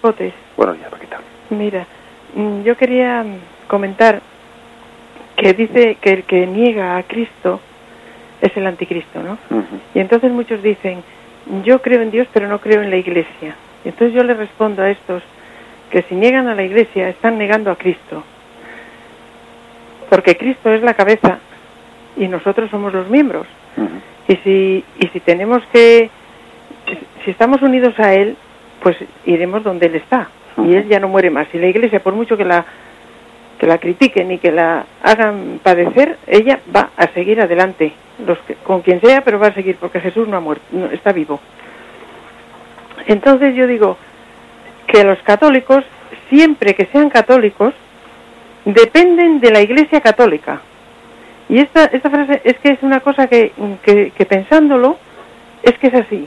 Potes. 0.00 0.32
Buenos 0.56 0.78
días, 0.78 0.90
Paquita. 0.90 1.18
Mira, 1.50 1.86
mm, 2.34 2.62
yo 2.62 2.76
quería 2.76 3.24
comentar 3.66 4.20
que 5.36 5.52
dice 5.54 5.96
que 6.00 6.12
el 6.12 6.22
que 6.24 6.46
niega 6.46 6.96
a 6.96 7.02
Cristo 7.02 7.60
es 8.40 8.56
el 8.56 8.66
anticristo, 8.66 9.22
¿no? 9.22 9.38
Y 9.94 9.98
entonces 9.98 10.30
muchos 10.30 10.62
dicen, 10.62 11.02
yo 11.64 11.82
creo 11.82 12.02
en 12.02 12.10
Dios, 12.10 12.28
pero 12.32 12.48
no 12.48 12.60
creo 12.60 12.82
en 12.82 12.90
la 12.90 12.96
iglesia. 12.96 13.56
Y 13.84 13.88
entonces 13.88 14.14
yo 14.14 14.22
le 14.22 14.34
respondo 14.34 14.82
a 14.82 14.90
estos 14.90 15.22
que 15.90 16.02
si 16.02 16.14
niegan 16.14 16.46
a 16.46 16.54
la 16.54 16.62
iglesia 16.62 17.08
están 17.08 17.38
negando 17.38 17.70
a 17.70 17.76
Cristo. 17.76 18.22
Porque 20.10 20.36
Cristo 20.36 20.72
es 20.72 20.82
la 20.82 20.94
cabeza 20.94 21.38
y 22.16 22.28
nosotros 22.28 22.70
somos 22.70 22.92
los 22.92 23.08
miembros. 23.08 23.46
Y 24.28 24.36
si 24.36 24.84
y 24.98 25.08
si 25.08 25.20
tenemos 25.20 25.62
que 25.72 26.10
si 27.24 27.30
estamos 27.30 27.62
unidos 27.62 27.98
a 27.98 28.14
Él, 28.14 28.36
pues 28.88 28.96
iremos 29.26 29.62
donde 29.62 29.84
Él 29.84 29.96
está. 29.96 30.28
Y 30.64 30.74
Él 30.74 30.88
ya 30.88 30.98
no 30.98 31.08
muere 31.08 31.28
más. 31.28 31.46
Y 31.52 31.58
la 31.58 31.66
Iglesia, 31.66 32.00
por 32.00 32.14
mucho 32.14 32.38
que 32.38 32.44
la, 32.46 32.64
que 33.58 33.66
la 33.66 33.76
critiquen 33.76 34.32
y 34.32 34.38
que 34.38 34.50
la 34.50 34.86
hagan 35.02 35.60
padecer, 35.62 36.16
ella 36.26 36.60
va 36.74 36.88
a 36.96 37.08
seguir 37.08 37.38
adelante. 37.38 37.92
Los 38.26 38.38
con 38.64 38.80
quien 38.80 38.98
sea, 39.02 39.20
pero 39.20 39.38
va 39.38 39.48
a 39.48 39.52
seguir, 39.52 39.76
porque 39.76 40.00
Jesús 40.00 40.26
no 40.26 40.38
ha 40.38 40.40
muerto, 40.40 40.64
está 40.90 41.12
vivo. 41.12 41.38
Entonces 43.06 43.54
yo 43.54 43.66
digo 43.66 43.98
que 44.86 45.04
los 45.04 45.18
católicos, 45.18 45.84
siempre 46.30 46.74
que 46.74 46.86
sean 46.86 47.10
católicos, 47.10 47.74
dependen 48.64 49.38
de 49.38 49.50
la 49.50 49.60
Iglesia 49.60 50.00
católica. 50.00 50.62
Y 51.50 51.58
esta, 51.58 51.84
esta 51.84 52.08
frase 52.08 52.40
es 52.42 52.58
que 52.58 52.70
es 52.70 52.82
una 52.82 53.00
cosa 53.00 53.26
que, 53.26 53.52
que 53.84 54.26
pensándolo, 54.26 54.96
es 55.62 55.78
que 55.78 55.88
es 55.88 55.94
así. 55.94 56.26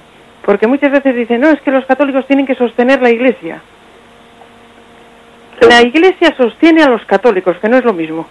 Porque 0.52 0.68
muchas 0.68 0.92
veces 0.92 1.16
dicen, 1.16 1.40
no, 1.40 1.50
es 1.50 1.62
que 1.62 1.72
los 1.72 1.86
católicos 1.86 2.28
tienen 2.28 2.46
que 2.46 2.56
sostener 2.56 3.02
la 3.02 3.10
iglesia. 3.10 3.62
La 5.62 5.82
iglesia 5.82 6.36
sostiene 6.36 6.84
a 6.84 6.90
los 6.90 7.06
católicos, 7.06 7.56
que 7.62 7.70
no 7.70 7.78
es 7.78 7.86
lo 7.86 7.94
mismo. 7.94 8.28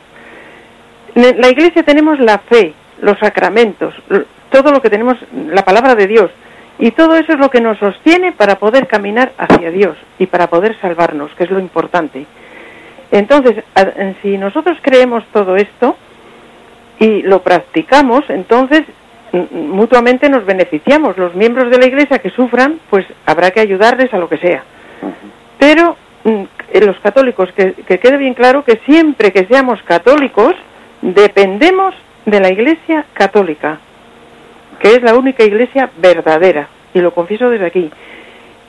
En 1.14 1.40
la 1.40 1.48
iglesia 1.48 1.82
tenemos 1.82 2.20
la 2.20 2.36
fe, 2.36 2.74
los 3.00 3.18
sacramentos, 3.18 3.94
todo 4.50 4.70
lo 4.70 4.82
que 4.82 4.90
tenemos, 4.90 5.16
la 5.46 5.64
palabra 5.64 5.94
de 5.94 6.06
Dios. 6.06 6.30
Y 6.78 6.90
todo 6.90 7.16
eso 7.16 7.32
es 7.32 7.38
lo 7.38 7.48
que 7.48 7.62
nos 7.62 7.78
sostiene 7.78 8.32
para 8.32 8.56
poder 8.56 8.86
caminar 8.86 9.32
hacia 9.38 9.70
Dios 9.70 9.96
y 10.18 10.26
para 10.26 10.48
poder 10.48 10.78
salvarnos, 10.78 11.32
que 11.32 11.44
es 11.44 11.50
lo 11.50 11.58
importante. 11.58 12.26
Entonces, 13.12 13.64
si 14.20 14.36
nosotros 14.36 14.76
creemos 14.82 15.24
todo 15.32 15.56
esto 15.56 15.96
y 16.98 17.22
lo 17.22 17.40
practicamos, 17.40 18.28
entonces 18.28 18.82
mutuamente 19.32 20.28
nos 20.28 20.44
beneficiamos. 20.44 21.16
Los 21.16 21.34
miembros 21.34 21.70
de 21.70 21.78
la 21.78 21.86
Iglesia 21.86 22.18
que 22.18 22.30
sufran, 22.30 22.80
pues 22.90 23.06
habrá 23.26 23.50
que 23.50 23.60
ayudarles 23.60 24.12
a 24.12 24.18
lo 24.18 24.28
que 24.28 24.38
sea. 24.38 24.62
Pero 25.58 25.96
mm, 26.24 26.42
los 26.84 26.98
católicos, 27.00 27.50
que, 27.52 27.74
quede 27.74 28.16
bien 28.16 28.34
claro 28.34 28.64
que 28.64 28.80
siempre 28.86 29.32
que 29.32 29.46
seamos 29.46 29.82
católicos, 29.82 30.54
dependemos 31.02 31.94
de 32.26 32.40
la 32.40 32.50
Iglesia 32.50 33.06
católica, 33.12 33.78
que 34.80 34.94
es 34.94 35.02
la 35.02 35.14
única 35.14 35.44
Iglesia 35.44 35.90
verdadera, 35.98 36.68
y 36.94 37.00
lo 37.00 37.12
confieso 37.12 37.50
desde 37.50 37.66
aquí. 37.66 37.90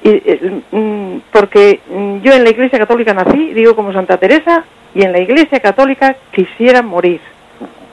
Y, 0.04 0.10
eh, 0.10 0.62
mm, 0.72 1.18
porque 1.32 1.80
mm, 1.90 2.22
yo 2.22 2.34
en 2.34 2.44
la 2.44 2.50
Iglesia 2.50 2.80
católica 2.80 3.14
nací, 3.14 3.54
digo 3.54 3.76
como 3.76 3.94
Santa 3.94 4.18
Teresa, 4.18 4.64
y 4.94 5.04
en 5.04 5.12
la 5.12 5.20
Iglesia 5.20 5.60
católica 5.60 6.16
quisiera 6.32 6.82
morir, 6.82 7.22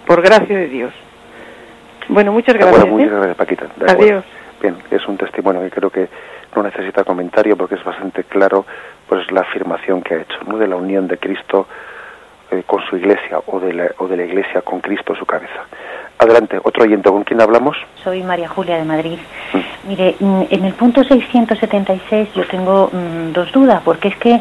por 0.06 0.22
gracia 0.22 0.56
de 0.56 0.68
Dios. 0.68 0.92
Bueno, 2.08 2.32
muchas 2.32 2.54
gracias. 2.54 2.80
Bueno, 2.80 2.96
muchas 2.96 3.12
¿eh? 3.12 3.16
gracias, 3.16 3.36
Paquita. 3.36 3.66
Adiós. 3.86 4.24
Bien, 4.60 4.76
es 4.90 5.06
un 5.06 5.16
testimonio 5.16 5.62
que 5.62 5.70
creo 5.70 5.90
que 5.90 6.08
no 6.56 6.62
necesita 6.62 7.04
comentario 7.04 7.56
porque 7.56 7.76
es 7.76 7.84
bastante 7.84 8.24
claro 8.24 8.64
pues 9.08 9.30
la 9.30 9.42
afirmación 9.42 10.02
que 10.02 10.14
ha 10.14 10.20
hecho, 10.22 10.38
¿no? 10.46 10.58
de 10.58 10.66
la 10.66 10.76
unión 10.76 11.06
de 11.06 11.16
Cristo 11.18 11.66
eh, 12.50 12.62
con 12.66 12.82
su 12.82 12.96
iglesia 12.96 13.40
o 13.46 13.60
de, 13.60 13.72
la, 13.72 13.90
o 13.98 14.08
de 14.08 14.16
la 14.16 14.24
iglesia 14.24 14.62
con 14.62 14.80
Cristo 14.80 15.12
en 15.12 15.18
su 15.18 15.26
cabeza. 15.26 15.66
Adelante, 16.18 16.58
otro 16.62 16.82
oyente, 16.82 17.08
¿con 17.08 17.22
quién 17.22 17.40
hablamos? 17.40 17.76
Soy 18.02 18.22
María 18.22 18.48
Julia 18.48 18.76
de 18.76 18.84
Madrid. 18.84 19.18
Mm. 19.52 19.88
Mire, 19.88 20.16
mm, 20.18 20.42
en 20.50 20.64
el 20.64 20.72
punto 20.74 21.04
676 21.04 22.34
yo 22.34 22.44
tengo 22.46 22.90
mm, 22.92 23.32
dos 23.32 23.52
dudas, 23.52 23.80
porque 23.84 24.08
es 24.08 24.16
que 24.16 24.40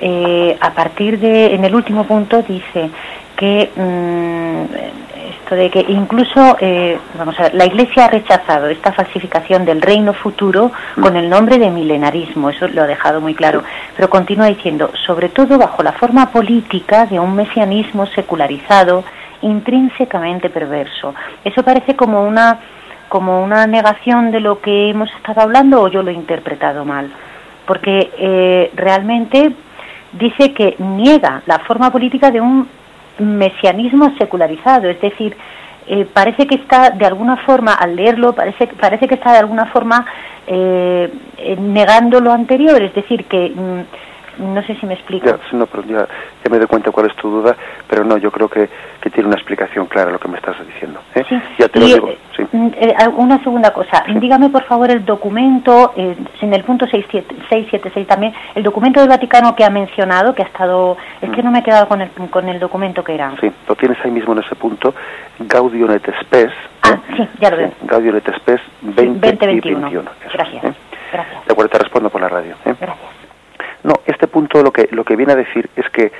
eh, 0.00 0.56
a 0.60 0.70
partir 0.72 1.20
de, 1.20 1.54
en 1.54 1.64
el 1.64 1.74
último 1.74 2.04
punto 2.04 2.42
dice 2.42 2.90
que 3.36 3.70
de 5.50 5.70
que 5.70 5.84
incluso, 5.88 6.56
eh, 6.60 6.98
vamos 7.16 7.38
a 7.38 7.44
ver, 7.44 7.54
la 7.54 7.66
Iglesia 7.66 8.06
ha 8.06 8.08
rechazado 8.08 8.68
esta 8.68 8.92
falsificación 8.92 9.64
del 9.64 9.82
reino 9.82 10.12
futuro 10.12 10.72
con 11.00 11.16
el 11.16 11.28
nombre 11.28 11.58
de 11.58 11.70
milenarismo, 11.70 12.50
eso 12.50 12.68
lo 12.68 12.82
ha 12.82 12.86
dejado 12.86 13.20
muy 13.20 13.34
claro, 13.34 13.62
pero 13.96 14.08
continúa 14.08 14.46
diciendo, 14.46 14.90
sobre 15.06 15.28
todo 15.28 15.58
bajo 15.58 15.82
la 15.82 15.92
forma 15.92 16.30
política 16.30 17.06
de 17.06 17.20
un 17.20 17.34
mesianismo 17.34 18.06
secularizado, 18.06 19.04
intrínsecamente 19.42 20.50
perverso. 20.50 21.14
Eso 21.44 21.62
parece 21.62 21.96
como 21.96 22.26
una 22.26 22.60
como 23.08 23.44
una 23.44 23.66
negación 23.66 24.30
de 24.30 24.40
lo 24.40 24.62
que 24.62 24.88
hemos 24.88 25.12
estado 25.12 25.42
hablando 25.42 25.82
o 25.82 25.88
yo 25.88 26.02
lo 26.02 26.10
he 26.10 26.14
interpretado 26.14 26.86
mal, 26.86 27.10
porque 27.66 28.10
eh, 28.16 28.72
realmente 28.74 29.52
dice 30.12 30.54
que 30.54 30.76
niega 30.78 31.42
la 31.44 31.58
forma 31.58 31.90
política 31.90 32.30
de 32.30 32.40
un 32.40 32.66
mesianismo 33.18 34.14
secularizado, 34.18 34.88
es 34.88 35.00
decir, 35.00 35.36
eh, 35.86 36.06
parece 36.12 36.46
que 36.46 36.54
está 36.54 36.90
de 36.90 37.04
alguna 37.04 37.36
forma, 37.38 37.74
al 37.74 37.96
leerlo, 37.96 38.34
parece, 38.34 38.68
parece 38.68 39.08
que 39.08 39.14
está 39.14 39.32
de 39.32 39.38
alguna 39.38 39.66
forma 39.66 40.06
eh, 40.46 41.12
eh, 41.38 41.56
negando 41.56 42.20
lo 42.20 42.32
anterior, 42.32 42.82
es 42.82 42.94
decir, 42.94 43.24
que, 43.24 43.52
mm, 43.54 43.80
No 44.38 44.62
sé 44.62 44.74
si 44.76 44.86
me 44.86 44.94
explico. 44.94 45.26
Ya, 45.26 45.38
no, 45.52 45.66
pero 45.66 45.84
ya, 45.84 46.06
me 46.50 46.58
doy 46.58 46.66
cuenta 46.66 46.90
cuál 46.90 47.06
es 47.06 47.16
tu 47.16 47.30
duda, 47.30 47.56
pero 47.88 48.04
no, 48.04 48.16
yo 48.16 48.30
creo 48.30 48.48
que, 48.48 48.68
que 49.00 49.10
tiene 49.10 49.28
una 49.28 49.36
explicación 49.36 49.86
clara 49.86 50.10
lo 50.10 50.18
que 50.18 50.28
me 50.28 50.38
estás 50.38 50.56
diciendo. 50.66 51.00
¿eh? 51.14 51.24
Ya 51.58 51.68
te 51.68 51.80
lo 51.80 51.86
digo. 51.86 52.10
Sí. 52.36 52.42
Mm, 52.50 52.68
eh, 52.74 52.94
una 53.16 53.42
segunda 53.42 53.72
cosa. 53.72 54.04
Dígame, 54.20 54.48
por 54.48 54.64
favor, 54.64 54.90
el 54.90 55.04
documento, 55.04 55.92
eh, 55.96 56.16
en 56.40 56.54
el 56.54 56.64
punto 56.64 56.86
676 56.86 58.06
también, 58.06 58.32
el 58.54 58.62
documento 58.62 59.00
del 59.00 59.08
Vaticano 59.08 59.54
que 59.54 59.64
ha 59.64 59.70
mencionado, 59.70 60.34
que 60.34 60.42
ha 60.42 60.46
estado... 60.46 60.96
Es 61.20 61.30
que 61.30 61.42
mm. 61.42 61.44
no 61.44 61.50
me 61.50 61.58
he 61.60 61.62
quedado 61.62 61.88
con 61.88 62.00
el, 62.00 62.10
con 62.30 62.48
el 62.48 62.58
documento 62.58 63.04
que 63.04 63.14
era. 63.14 63.32
Sí, 63.40 63.50
lo 63.68 63.74
tienes 63.74 63.98
ahí 64.04 64.10
mismo 64.10 64.32
en 64.32 64.40
ese 64.40 64.54
punto. 64.54 64.94
Gaudium 65.38 65.90
et 65.90 66.08
Spes. 66.20 66.52
Ah, 66.82 66.98
sí, 67.16 67.28
ya 67.40 67.50
lo 67.50 67.56
veo. 67.56 67.70
Gaudium 67.82 68.16
et 68.16 68.34
Spes 68.36 68.60
2021. 68.82 69.90
Gracias. 70.32 70.76
Gracias. 71.12 71.46
De 71.46 71.52
acuerdo, 71.52 71.70
te 71.70 71.78
respondo 71.78 72.10
por 72.10 72.20
la 72.20 72.28
radio. 72.28 72.54
Gracias. 72.64 73.21
No, 73.84 73.94
este 74.06 74.28
punto 74.28 74.62
lo 74.62 74.72
que, 74.72 74.88
lo 74.92 75.04
que 75.04 75.16
viene 75.16 75.32
a 75.32 75.36
decir 75.36 75.68
es 75.76 75.88
que 75.90 76.12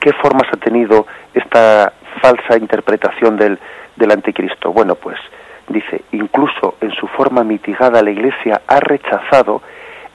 qué 0.00 0.12
formas 0.14 0.48
ha 0.52 0.56
tenido 0.56 1.06
esta 1.32 1.92
falsa 2.20 2.56
interpretación 2.56 3.36
del, 3.36 3.58
del 3.96 4.10
anticristo. 4.10 4.72
Bueno, 4.72 4.96
pues 4.96 5.18
dice, 5.68 6.02
incluso 6.12 6.76
en 6.80 6.90
su 6.92 7.06
forma 7.08 7.44
mitigada 7.44 8.02
la 8.02 8.10
Iglesia 8.10 8.62
ha 8.66 8.80
rechazado 8.80 9.62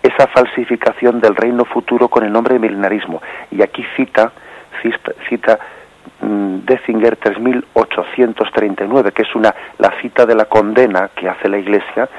esa 0.04 0.28
falsificación 0.28 1.20
del 1.20 1.36
reino 1.36 1.66
futuro 1.66 2.08
con 2.08 2.24
el 2.24 2.32
nombre 2.32 2.54
de 2.56 2.60
milenarismo. 2.60 3.22
Y 3.52 3.62
aquí 3.62 3.86
cita, 3.96 4.32
cita, 4.82 5.12
cita 5.28 5.60
mm, 6.22 6.60
Dezinger 6.66 7.18
3839, 7.18 9.12
que 9.12 9.24
es 9.24 9.36
una 9.36 9.54
la 9.78 9.92
cita 10.02 10.26
de 10.26 10.36
la 10.36 10.46
condena 10.46 11.10
que 11.16 11.30
hace 11.30 11.50
la 11.50 11.58
Iglesia 11.58 12.10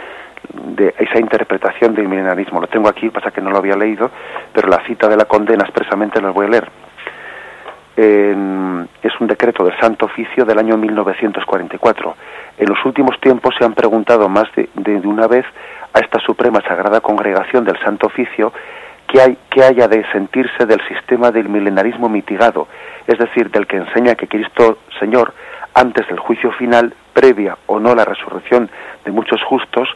de 0.53 0.94
esa 0.99 1.18
interpretación 1.18 1.94
del 1.94 2.09
milenarismo. 2.09 2.61
Lo 2.61 2.66
tengo 2.66 2.88
aquí, 2.88 3.11
pasa 3.11 3.30
que 3.30 3.40
no 3.40 3.51
lo 3.51 3.59
había 3.59 3.76
leído, 3.76 4.11
pero 4.53 4.68
la 4.68 4.84
cita 4.86 5.09
de 5.09 5.16
la 5.16 5.24
condena 5.24 5.64
expresamente 5.64 6.20
la 6.20 6.30
voy 6.30 6.46
a 6.46 6.51
leer. 6.51 6.68
es 7.96 9.20
un 9.20 9.26
decreto 9.26 9.64
del 9.64 9.78
Santo 9.80 10.07
Oficio 10.07 10.44
del 10.44 10.59
año 10.59 10.76
1944. 10.76 12.16
En 12.59 12.68
los 12.68 12.84
últimos 12.84 13.20
tiempos 13.20 13.55
se 13.59 13.64
han 13.64 13.74
preguntado 13.74 14.28
más 14.28 14.49
de, 14.55 14.68
una 15.05 15.26
vez 15.26 15.44
a 15.92 16.01
esta 16.01 16.20
Suprema 16.20 16.61
Sagrada 16.61 17.01
Congregación 17.01 17.64
del 17.64 17.78
Santo 17.80 18.07
Oficio 18.07 18.53
que, 19.09 19.20
hay, 19.20 19.38
que 19.51 19.64
haya 19.64 19.88
de 19.88 20.05
sentirse 20.12 20.66
del 20.66 20.80
sistema 20.86 21.30
del 21.30 21.49
milenarismo 21.49 22.09
mitigado, 22.09 22.68
es 23.07 23.18
decir, 23.18 23.51
del 23.51 23.66
que 23.66 23.78
enseña 23.78 24.14
que 24.14 24.28
Cristo 24.28 24.78
Señor, 25.01 25.32
antes 25.74 26.07
del 26.09 26.18
juicio 26.18 26.53
final, 26.53 26.92
previa 27.12 27.57
o 27.66 27.80
no 27.80 27.94
la 27.94 28.05
resurrección 28.05 28.70
de 29.05 29.11
muchos 29.11 29.42
justos, 29.42 29.88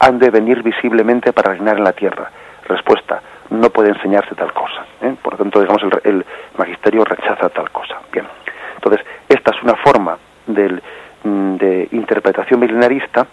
han 0.00 0.18
de 0.18 0.30
venir 0.30 0.62
visiblemente 0.62 1.32
para 1.32 1.52
reinar 1.52 1.76
en 1.76 1.84
la 1.84 1.92
tierra. 1.92 2.30
Respuesta, 2.66 3.20
no 3.50 3.70
puede 3.70 3.90
enseñarse 3.90 4.34
tal 4.34 4.52
cosa. 4.52 4.84
¿eh? 5.02 5.14
Por 5.22 5.34
lo 5.34 5.38
tanto, 5.38 5.60
digamos, 5.60 5.82
el, 6.04 6.24
magisterio 6.56 7.04
rechaza 7.04 7.48
tal 7.50 7.70
cosa. 7.70 8.00
Bien. 8.12 8.26
Entonces, 8.74 9.04
esta 9.28 9.50
es 9.52 9.62
una 9.62 9.74
forma 9.76 10.16
del, 10.46 10.82
mm, 11.22 11.56
de 11.56 11.88
interpretación 11.92 12.60
milenarista 12.60 13.26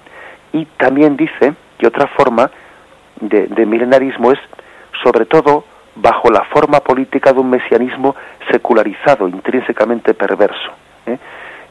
y 0.52 0.66
también 0.78 1.16
dice 1.16 1.54
que 1.78 1.88
otra 1.88 2.08
forma 2.08 2.50
de, 3.22 3.66
milenarismo 3.66 4.32
es, 4.32 4.40
sobre 5.04 5.26
todo, 5.26 5.66
bajo 5.96 6.30
la 6.30 6.44
forma 6.46 6.80
política 6.82 7.34
de 7.34 7.40
un 7.40 7.50
mesianismo 7.50 8.16
secularizado, 8.52 9.28
intrínsecamente 9.28 10.14
perverso. 10.14 10.72
¿eh? 11.06 11.18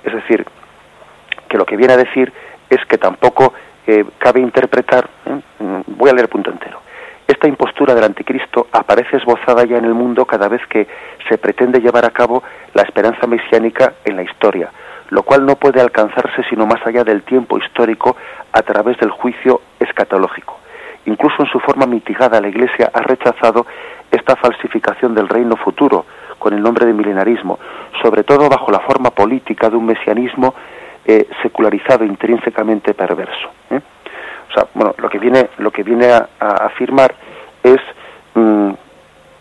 Es 0.04 0.12
decir, 0.12 0.44
que 1.48 1.58
lo 1.58 1.64
que 1.64 1.76
viene 1.76 1.94
a 1.94 1.96
decir 1.96 2.32
es 2.68 2.84
que 2.86 2.98
tampoco 2.98 3.52
cabe 4.18 4.40
interpretar, 4.40 5.08
¿eh? 5.26 5.40
voy 5.86 6.10
a 6.10 6.12
leer 6.12 6.24
el 6.24 6.28
punto 6.28 6.50
entero. 6.50 6.80
Esta 7.26 7.48
impostura 7.48 7.94
del 7.94 8.04
anticristo 8.04 8.68
aparece 8.70 9.16
esbozada 9.16 9.64
ya 9.64 9.78
en 9.78 9.84
el 9.84 9.94
mundo 9.94 10.24
cada 10.24 10.48
vez 10.48 10.64
que 10.68 10.86
se 11.28 11.38
pretende 11.38 11.80
llevar 11.80 12.04
a 12.04 12.10
cabo 12.10 12.42
la 12.72 12.82
esperanza 12.82 13.26
mesiánica 13.26 13.94
en 14.04 14.16
la 14.16 14.22
historia, 14.22 14.70
lo 15.10 15.24
cual 15.24 15.44
no 15.44 15.56
puede 15.56 15.80
alcanzarse 15.80 16.44
sino 16.48 16.66
más 16.66 16.86
allá 16.86 17.02
del 17.02 17.22
tiempo 17.22 17.58
histórico 17.58 18.16
a 18.52 18.62
través 18.62 18.96
del 18.98 19.10
juicio 19.10 19.60
escatológico. 19.80 20.58
Incluso 21.06 21.42
en 21.42 21.48
su 21.48 21.58
forma 21.60 21.86
mitigada 21.86 22.40
la 22.40 22.48
Iglesia 22.48 22.90
ha 22.92 23.00
rechazado 23.00 23.66
esta 24.10 24.36
falsificación 24.36 25.14
del 25.14 25.28
reino 25.28 25.56
futuro 25.56 26.06
con 26.38 26.52
el 26.52 26.62
nombre 26.62 26.86
de 26.86 26.92
milenarismo, 26.92 27.58
sobre 28.02 28.22
todo 28.22 28.48
bajo 28.48 28.70
la 28.70 28.80
forma 28.80 29.10
política 29.10 29.68
de 29.68 29.76
un 29.76 29.86
mesianismo 29.86 30.54
eh, 31.06 31.28
secularizado, 31.42 32.04
intrínsecamente 32.04 32.94
perverso. 32.94 33.48
¿eh? 33.70 33.80
O 34.48 34.52
sea, 34.52 34.66
bueno, 34.74 34.94
lo 34.98 35.08
que 35.08 35.18
viene, 35.18 35.50
lo 35.58 35.70
que 35.70 35.82
viene 35.82 36.06
a, 36.06 36.28
afirmar 36.40 37.14
es 37.62 37.80
mm, 38.34 38.70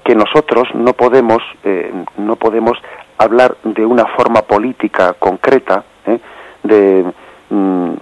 que 0.03 0.15
nosotros 0.15 0.67
no 0.75 0.93
podemos, 0.93 1.41
eh, 1.63 1.91
no 2.17 2.35
podemos 2.35 2.77
hablar 3.17 3.57
de 3.63 3.85
una 3.85 4.05
forma 4.05 4.41
política 4.41 5.13
concreta, 5.17 5.83
de, 6.63 7.05
mm, 7.49 7.93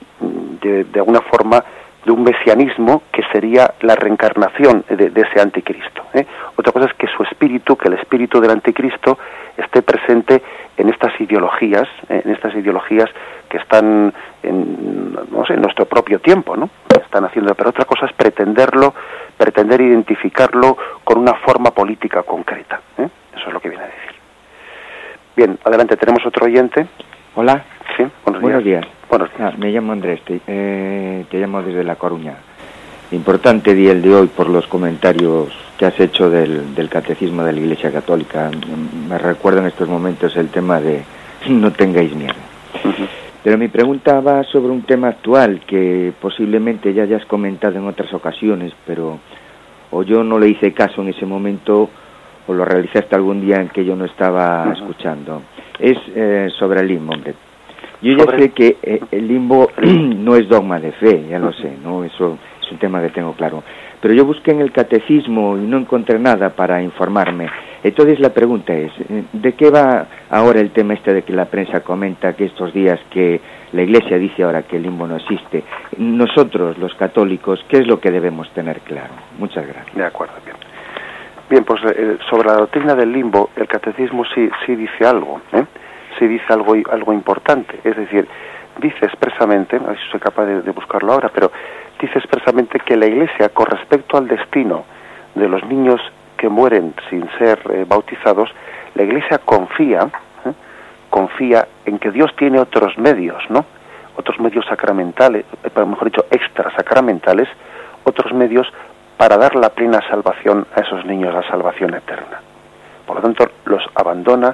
de, 0.61 0.99
alguna 0.99 1.21
forma 1.21 1.63
de 2.05 2.11
un 2.11 2.23
mesianismo 2.23 3.03
que 3.11 3.23
sería 3.31 3.73
la 3.81 3.95
reencarnación 3.95 4.83
de, 4.89 5.11
ese 5.15 5.41
anticristo. 5.41 6.03
¿eh? 6.13 6.25
Otra 6.55 6.71
cosa 6.71 6.87
es 6.87 6.93
que 6.93 7.07
su 7.07 7.23
espíritu, 7.23 7.77
que 7.77 7.87
el 7.87 7.95
espíritu 7.95 8.41
del 8.41 8.51
anticristo 8.51 9.17
esté 9.57 9.81
presente 9.81 10.41
en 10.77 10.89
estas 10.89 11.19
ideologías, 11.19 11.87
¿eh? 12.09 12.21
en 12.25 12.31
estas 12.31 12.55
ideologías 12.55 13.09
que 13.53 13.59
están 13.59 14.11
en, 14.41 15.13
no 15.13 15.45
sé, 15.45 15.53
en 15.53 15.61
nuestro 15.61 15.85
propio 15.85 16.17
tiempo, 16.17 16.57
¿no? 16.57 16.71
Están 16.89 17.23
haciendo, 17.23 17.53
pero 17.53 17.69
otra 17.69 17.85
cosa 17.85 18.07
es 18.07 18.13
pretenderlo, 18.13 18.95
pretender 19.37 19.79
identificarlo 19.79 20.75
con 21.03 21.19
una 21.19 21.35
forma 21.35 21.69
política 21.69 22.23
concreta. 22.23 22.81
¿eh? 22.97 23.07
Eso 23.35 23.47
es 23.47 23.53
lo 23.53 23.59
que 23.59 23.69
viene 23.69 23.83
a 23.83 23.87
decir. 23.87 24.15
Bien, 25.35 25.59
adelante, 25.63 25.97
tenemos 25.97 26.25
otro 26.25 26.47
oyente. 26.47 26.87
Hola. 27.35 27.63
Sí, 27.95 28.03
buenos, 28.41 28.63
días. 28.63 28.87
Ah, 29.39 29.51
me 29.55 29.69
llamo 29.69 29.91
Andrés, 29.91 30.21
te, 30.23 30.41
eh, 30.47 31.25
te, 31.29 31.37
llamo 31.37 31.61
desde 31.61 31.83
La 31.83 31.95
Coruña. 31.95 32.33
Importante 33.11 33.75
día 33.75 33.91
el 33.91 34.01
de 34.01 34.15
hoy 34.15 34.27
por 34.29 34.49
los 34.49 34.65
comentarios 34.65 35.49
que 35.77 35.85
has 35.85 35.99
hecho 35.99 36.31
del, 36.31 36.73
del 36.73 36.89
catecismo 36.89 37.43
de 37.43 37.53
la 37.53 37.59
Iglesia 37.59 37.91
Católica. 37.91 38.49
Me 39.07 39.19
recuerdo 39.19 39.59
en 39.59 39.67
estos 39.67 39.87
momentos 39.87 40.35
el 40.37 40.49
tema 40.49 40.81
de 40.81 41.03
no 41.49 41.71
tengáis 41.71 42.15
miedo. 42.15 42.52
Pero 43.43 43.57
mi 43.57 43.67
pregunta 43.67 44.21
va 44.21 44.43
sobre 44.43 44.71
un 44.71 44.83
tema 44.83 45.09
actual 45.09 45.61
que 45.67 46.13
posiblemente 46.21 46.93
ya 46.93 47.03
hayas 47.03 47.25
comentado 47.25 47.77
en 47.77 47.85
otras 47.87 48.13
ocasiones, 48.13 48.71
pero 48.87 49.19
o 49.91 50.03
yo 50.03 50.23
no 50.23 50.39
le 50.39 50.47
hice 50.47 50.73
caso 50.73 51.01
en 51.01 51.09
ese 51.09 51.25
momento 51.25 51.89
o 52.47 52.53
lo 52.53 52.65
realizaste 52.65 53.15
algún 53.15 53.41
día 53.41 53.57
en 53.57 53.69
que 53.69 53.83
yo 53.83 53.95
no 53.95 54.05
estaba 54.05 54.71
escuchando. 54.73 55.41
Es 55.77 55.97
eh, 56.15 56.49
sobre 56.57 56.81
el 56.81 56.87
limbo, 56.87 57.13
hombre. 57.13 57.33
Yo 58.01 58.17
ya 58.17 58.37
sé 58.37 58.49
que 58.51 58.77
eh, 58.81 58.99
el 59.11 59.27
limbo 59.27 59.69
no 59.81 60.35
es 60.35 60.47
dogma 60.47 60.79
de 60.79 60.93
fe, 60.93 61.25
ya 61.29 61.39
lo 61.39 61.53
sé, 61.53 61.77
¿no? 61.83 62.03
Eso 62.03 62.37
es 62.61 62.71
un 62.71 62.77
tema 62.77 63.01
que 63.01 63.09
tengo 63.09 63.33
claro. 63.33 63.63
Pero 64.03 64.15
yo 64.15 64.25
busqué 64.25 64.51
en 64.51 64.59
el 64.59 64.73
catecismo 64.73 65.57
y 65.57 65.61
no 65.61 65.77
encontré 65.77 66.19
nada 66.19 66.49
para 66.49 66.81
informarme. 66.81 67.47
Entonces 67.81 68.19
la 68.19 68.33
pregunta 68.33 68.73
es, 68.73 68.91
eh, 68.99 69.23
¿de 69.31 69.53
qué 69.53 69.69
va 69.69 70.07
ahora 70.29 70.59
el 70.59 70.71
tema 70.71 70.93
este 70.93 71.13
de 71.13 71.21
que 71.21 71.31
la 71.31 71.45
prensa 71.45 71.79
comenta 71.79 72.33
que 72.33 72.43
estos 72.43 72.73
días 72.73 72.99
que 73.09 73.39
la 73.71 73.81
Iglesia 73.81 74.17
dice 74.17 74.43
ahora 74.43 74.63
que 74.63 74.75
el 74.75 74.83
limbo 74.83 75.07
no 75.07 75.15
existe? 75.15 75.63
Nosotros, 75.99 76.77
los 76.79 76.93
católicos, 76.95 77.63
¿qué 77.69 77.77
es 77.77 77.87
lo 77.87 78.01
que 78.01 78.11
debemos 78.11 78.49
tener 78.49 78.81
claro? 78.81 79.13
Muchas 79.39 79.65
gracias. 79.65 79.95
De 79.95 80.03
acuerdo, 80.03 80.33
bien. 80.43 80.57
Bien, 81.49 81.63
pues 81.63 81.81
eh, 81.95 82.17
sobre 82.29 82.49
la 82.49 82.55
doctrina 82.55 82.95
del 82.95 83.09
limbo, 83.09 83.51
el 83.55 83.69
catecismo 83.69 84.25
sí, 84.35 84.49
sí 84.65 84.75
dice 84.75 85.05
algo, 85.05 85.39
¿eh? 85.53 85.63
sí 86.19 86.27
dice 86.27 86.51
algo, 86.51 86.75
algo 86.91 87.13
importante. 87.13 87.79
Es 87.85 87.95
decir, 87.95 88.27
dice 88.81 89.05
expresamente, 89.05 89.77
a 89.77 89.79
ver 89.79 89.97
si 89.97 90.09
soy 90.11 90.19
capaz 90.19 90.45
de, 90.45 90.71
buscarlo 90.71 91.13
ahora, 91.13 91.29
pero 91.33 91.51
dice 92.03 92.19
expresamente 92.19 92.79
que 92.79 92.97
la 92.97 93.05
Iglesia, 93.05 93.47
con 93.49 93.65
respecto 93.67 94.17
al 94.17 94.27
destino 94.27 94.83
de 95.35 95.47
los 95.47 95.63
niños 95.65 96.01
que 96.35 96.49
mueren 96.49 96.93
sin 97.09 97.29
ser 97.37 97.59
eh, 97.69 97.85
bautizados, 97.87 98.49
la 98.93 99.03
Iglesia 99.03 99.37
confía, 99.37 100.09
¿eh? 100.45 100.51
confía 101.09 101.65
en 101.85 101.99
que 101.99 102.11
Dios 102.11 102.35
tiene 102.35 102.59
otros 102.59 102.97
medios, 102.97 103.41
¿no? 103.49 103.65
Otros 104.17 104.37
medios 104.41 104.65
sacramentales, 104.65 105.45
eh, 105.63 105.85
mejor 105.85 106.11
dicho, 106.11 106.25
extrasacramentales, 106.29 107.47
otros 108.03 108.33
medios 108.33 108.67
para 109.15 109.37
dar 109.37 109.55
la 109.55 109.69
plena 109.69 110.01
salvación 110.09 110.67
a 110.75 110.81
esos 110.81 111.05
niños, 111.05 111.33
la 111.33 111.47
salvación 111.47 111.93
eterna. 111.93 112.41
Por 113.05 113.15
lo 113.15 113.21
tanto, 113.21 113.49
los 113.63 113.81
abandona 113.95 114.53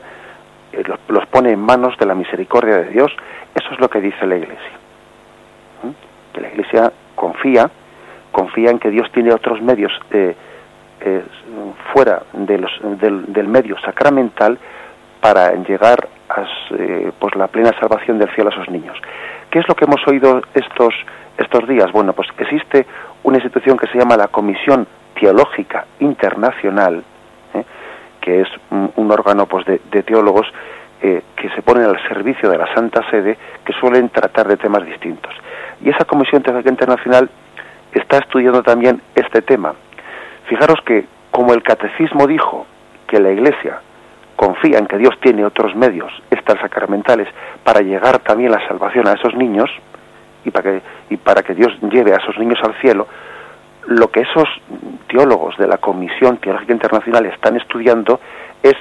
eh, 0.71 0.83
los, 1.07 1.25
pone 1.25 1.53
en 1.53 1.59
manos 1.59 1.97
de 1.97 2.05
la 2.05 2.13
misericordia 2.13 2.77
de 2.77 2.89
Dios. 2.91 3.11
Eso 3.55 3.73
es 3.73 3.79
lo 3.79 3.89
que 3.89 4.01
dice 4.01 4.27
la 4.27 4.35
Iglesia. 4.35 4.77
Que 6.31 6.41
la 6.41 6.49
Iglesia 6.49 6.91
confía, 7.19 7.69
confía 8.31 8.71
en 8.71 8.79
que 8.79 8.89
Dios 8.89 9.11
tiene 9.11 9.33
otros 9.33 9.61
medios 9.61 9.91
eh, 10.11 10.35
eh, 11.01 11.23
fuera 11.91 12.23
de 12.31 12.57
los, 12.57 12.71
del, 13.01 13.47
medio 13.47 13.77
sacramental 13.79 14.57
para 15.19 15.53
llegar 15.55 16.07
a 16.29 16.45
pues 17.19 17.35
la 17.35 17.47
plena 17.47 17.71
salvación 17.77 18.19
del 18.19 18.29
cielo 18.35 18.49
a 18.49 18.53
esos 18.53 18.69
niños. 18.69 18.97
¿Qué 19.49 19.59
es 19.59 19.67
lo 19.67 19.75
que 19.75 19.85
hemos 19.85 20.07
oído 20.07 20.41
estos, 20.53 20.93
estos 21.37 21.67
días? 21.67 21.91
Bueno, 21.91 22.13
pues 22.13 22.29
existe 22.37 22.85
una 23.23 23.37
institución 23.37 23.77
que 23.77 23.87
se 23.87 23.97
llama 23.97 24.15
la 24.15 24.27
Comisión 24.27 24.87
Teológica 25.19 25.85
Internacional, 25.99 27.03
¿eh? 27.53 27.63
que 28.21 28.41
es 28.41 28.47
un, 28.69 29.11
órgano 29.11 29.45
pues, 29.47 29.65
de, 29.65 30.03
teólogos 30.03 30.47
eh, 31.01 31.23
que 31.35 31.49
se 31.49 31.61
ponen 31.61 31.85
al 31.85 32.01
servicio 32.07 32.49
de 32.49 32.57
la 32.57 32.73
Santa 32.73 33.07
Sede, 33.09 33.37
que 33.65 33.73
suelen 33.73 34.09
tratar 34.09 34.47
de 34.47 34.57
temas 34.57 34.85
distintos. 34.85 35.33
Y 35.81 35.89
esa 35.89 36.05
Comisión 36.05 36.41
Teológica 36.41 36.69
Internacional 36.69 37.29
está 37.93 38.17
estudiando 38.17 38.63
también 38.63 39.01
este 39.15 39.41
tema. 39.41 39.73
Fijaros 40.47 40.79
que, 40.85 41.05
como 41.31 41.53
el 41.53 41.63
Catecismo 41.63 42.27
dijo 42.27 42.65
que 43.07 43.19
la 43.19 43.31
Iglesia 43.31 43.81
confía 44.35 44.77
en 44.77 44.87
que 44.87 44.97
Dios 44.97 45.15
tiene 45.21 45.45
otros 45.45 45.75
medios 45.75 46.11
sacramentales 46.57 47.27
para 47.63 47.81
llegar 47.81 48.19
también 48.19 48.51
la 48.51 48.65
salvación 48.67 49.07
a 49.07 49.13
esos 49.13 49.35
niños 49.35 49.69
y 50.45 50.51
para 50.51 50.71
que, 50.71 50.81
y 51.09 51.17
para 51.17 51.43
que 51.43 51.53
Dios 51.53 51.71
lleve 51.91 52.13
a 52.13 52.17
esos 52.17 52.37
niños 52.37 52.59
al 52.63 52.73
cielo, 52.75 53.07
lo 53.87 54.09
que 54.09 54.21
esos 54.21 54.47
teólogos 55.07 55.57
de 55.57 55.67
la 55.67 55.77
Comisión 55.77 56.37
Teológica 56.37 56.73
Internacional 56.73 57.25
están 57.25 57.57
estudiando 57.57 58.19
es 58.63 58.75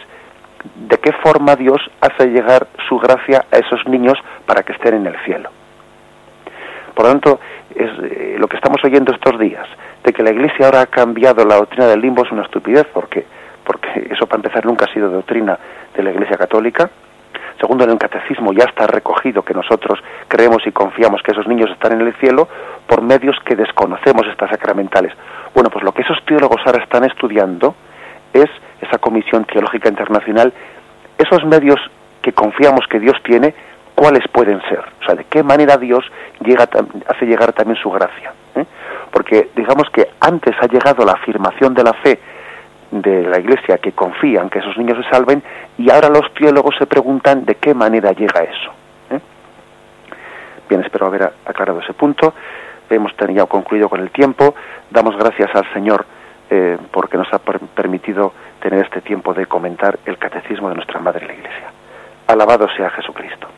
de 0.89 0.99
qué 0.99 1.13
forma 1.13 1.57
Dios 1.57 1.81
hace 2.01 2.29
llegar 2.29 2.67
su 2.89 2.99
gracia 2.99 3.45
a 3.53 3.59
esos 3.59 3.87
niños 3.87 4.19
para 4.47 4.63
que 4.63 4.73
estén 4.73 4.95
en 4.95 5.07
el 5.07 5.17
cielo. 5.25 5.51
Por 6.95 7.07
lo 7.07 7.13
tanto, 7.13 7.41
es, 7.75 7.91
eh, 8.03 8.37
lo 8.39 8.49
que 8.49 8.57
estamos 8.57 8.83
oyendo 8.85 9.13
estos 9.13 9.39
días, 9.39 9.67
de 10.03 10.13
que 10.13 10.23
la 10.23 10.31
Iglesia 10.31 10.67
ahora 10.67 10.81
ha 10.83 10.87
cambiado 10.87 11.45
la 11.45 11.57
doctrina 11.57 11.87
del 11.87 12.01
limbo 12.01 12.25
es 12.25 12.33
una 12.33 12.43
estupidez, 12.43 12.87
porque 12.93 13.25
porque 13.69 14.09
eso 14.11 14.27
para 14.27 14.39
empezar 14.39 14.65
nunca 14.65 14.87
ha 14.87 14.95
sido 14.95 15.11
doctrina 15.11 15.59
de 15.95 16.03
la 16.03 16.11
Iglesia 16.11 16.39
Católica. 16.39 16.89
Segundo, 17.61 17.85
en 17.85 17.91
el 17.91 17.99
catecismo 17.99 18.55
ya 18.55 18.65
está 18.65 18.87
recogido 18.87 19.43
que 19.43 19.53
nosotros 19.53 19.99
creemos 20.27 20.67
y 20.67 20.73
confiamos 20.73 21.23
que 21.23 21.33
esos 21.33 21.47
niños 21.47 21.71
están 21.71 21.93
en 21.93 22.07
el 22.07 22.15
cielo 22.15 22.49
por 22.87 23.03
medios 23.03 23.37
que 23.45 23.57
desconocemos 23.57 24.27
estas 24.27 24.49
sacramentales. 24.49 25.13
Bueno, 25.55 25.69
pues 25.69 25.85
lo 25.85 25.93
que 25.93 26.01
esos 26.01 26.17
teólogos 26.25 26.63
ahora 26.65 26.83
están 26.83 27.05
estudiando 27.05 27.75
es 28.33 28.49
esa 28.81 28.99
Comisión 28.99 29.45
Teológica 29.45 29.89
Internacional, 29.89 30.53
esos 31.19 31.45
medios 31.45 31.81
que 32.23 32.33
confiamos 32.33 32.87
que 32.89 33.01
Dios 33.01 33.17
tiene, 33.25 33.55
cuáles 33.95 34.27
pueden 34.29 34.61
ser, 34.69 34.81
o 35.01 35.05
sea, 35.05 35.15
de 35.17 35.25
qué 35.25 35.43
manera 35.43 35.77
Dios 35.77 36.05
llega, 36.41 36.69
hace 37.09 37.27
llegar 37.27 37.53
también 37.53 37.77
su 37.83 37.91
gracia. 37.91 38.33
¿eh? 38.55 38.65
Porque 39.11 39.49
digamos 39.57 39.91
que 39.91 40.09
antes 40.21 40.55
ha 40.61 40.67
llegado 40.67 41.05
la 41.05 41.13
afirmación 41.13 41.75
de 41.75 41.83
la 41.83 41.93
fe 41.95 42.21
de 42.91 43.25
la 43.25 43.39
Iglesia 43.39 43.79
que 43.79 43.93
confían 43.93 44.49
que 44.49 44.61
esos 44.61 44.77
niños 44.79 45.05
se 45.05 45.11
salven 45.11 45.43
y 45.77 45.91
ahora 45.91 46.09
los 46.09 46.33
teólogos 46.33 46.77
se 46.79 46.87
preguntan 46.87 47.45
de 47.45 47.57
qué 47.57 47.75
manera 47.75 48.13
llega 48.13 48.43
eso. 48.43 48.71
¿eh? 49.11 49.21
Bien, 50.69 50.83
espero 50.83 51.07
haber 51.07 51.33
aclarado 51.45 51.81
ese 51.81 51.93
punto. 51.93 52.35
Hemos 52.89 53.13
ya 53.35 53.47
concluido 53.47 53.89
con 53.89 54.01
el 54.01 54.11
tiempo. 54.11 54.55
Damos 54.91 55.17
gracias 55.17 55.51
al 55.55 55.71
Señor 55.75 56.07
eh, 56.51 56.79
porque 56.93 57.17
nos 57.17 57.33
ha 57.33 57.39
permitido 57.39 58.33
tener 58.61 58.85
este 58.85 59.01
tiempo 59.01 59.35
de 59.35 59.47
comentar 59.47 59.99
el 60.07 60.19
catecismo 60.19 60.69
de 60.69 60.77
nuestra 60.77 61.01
Madre 61.01 61.27
la 61.27 61.35
Iglesia. 61.35 61.73
Alabado 62.27 62.69
sea 62.77 62.91
Jesucristo. 62.91 63.58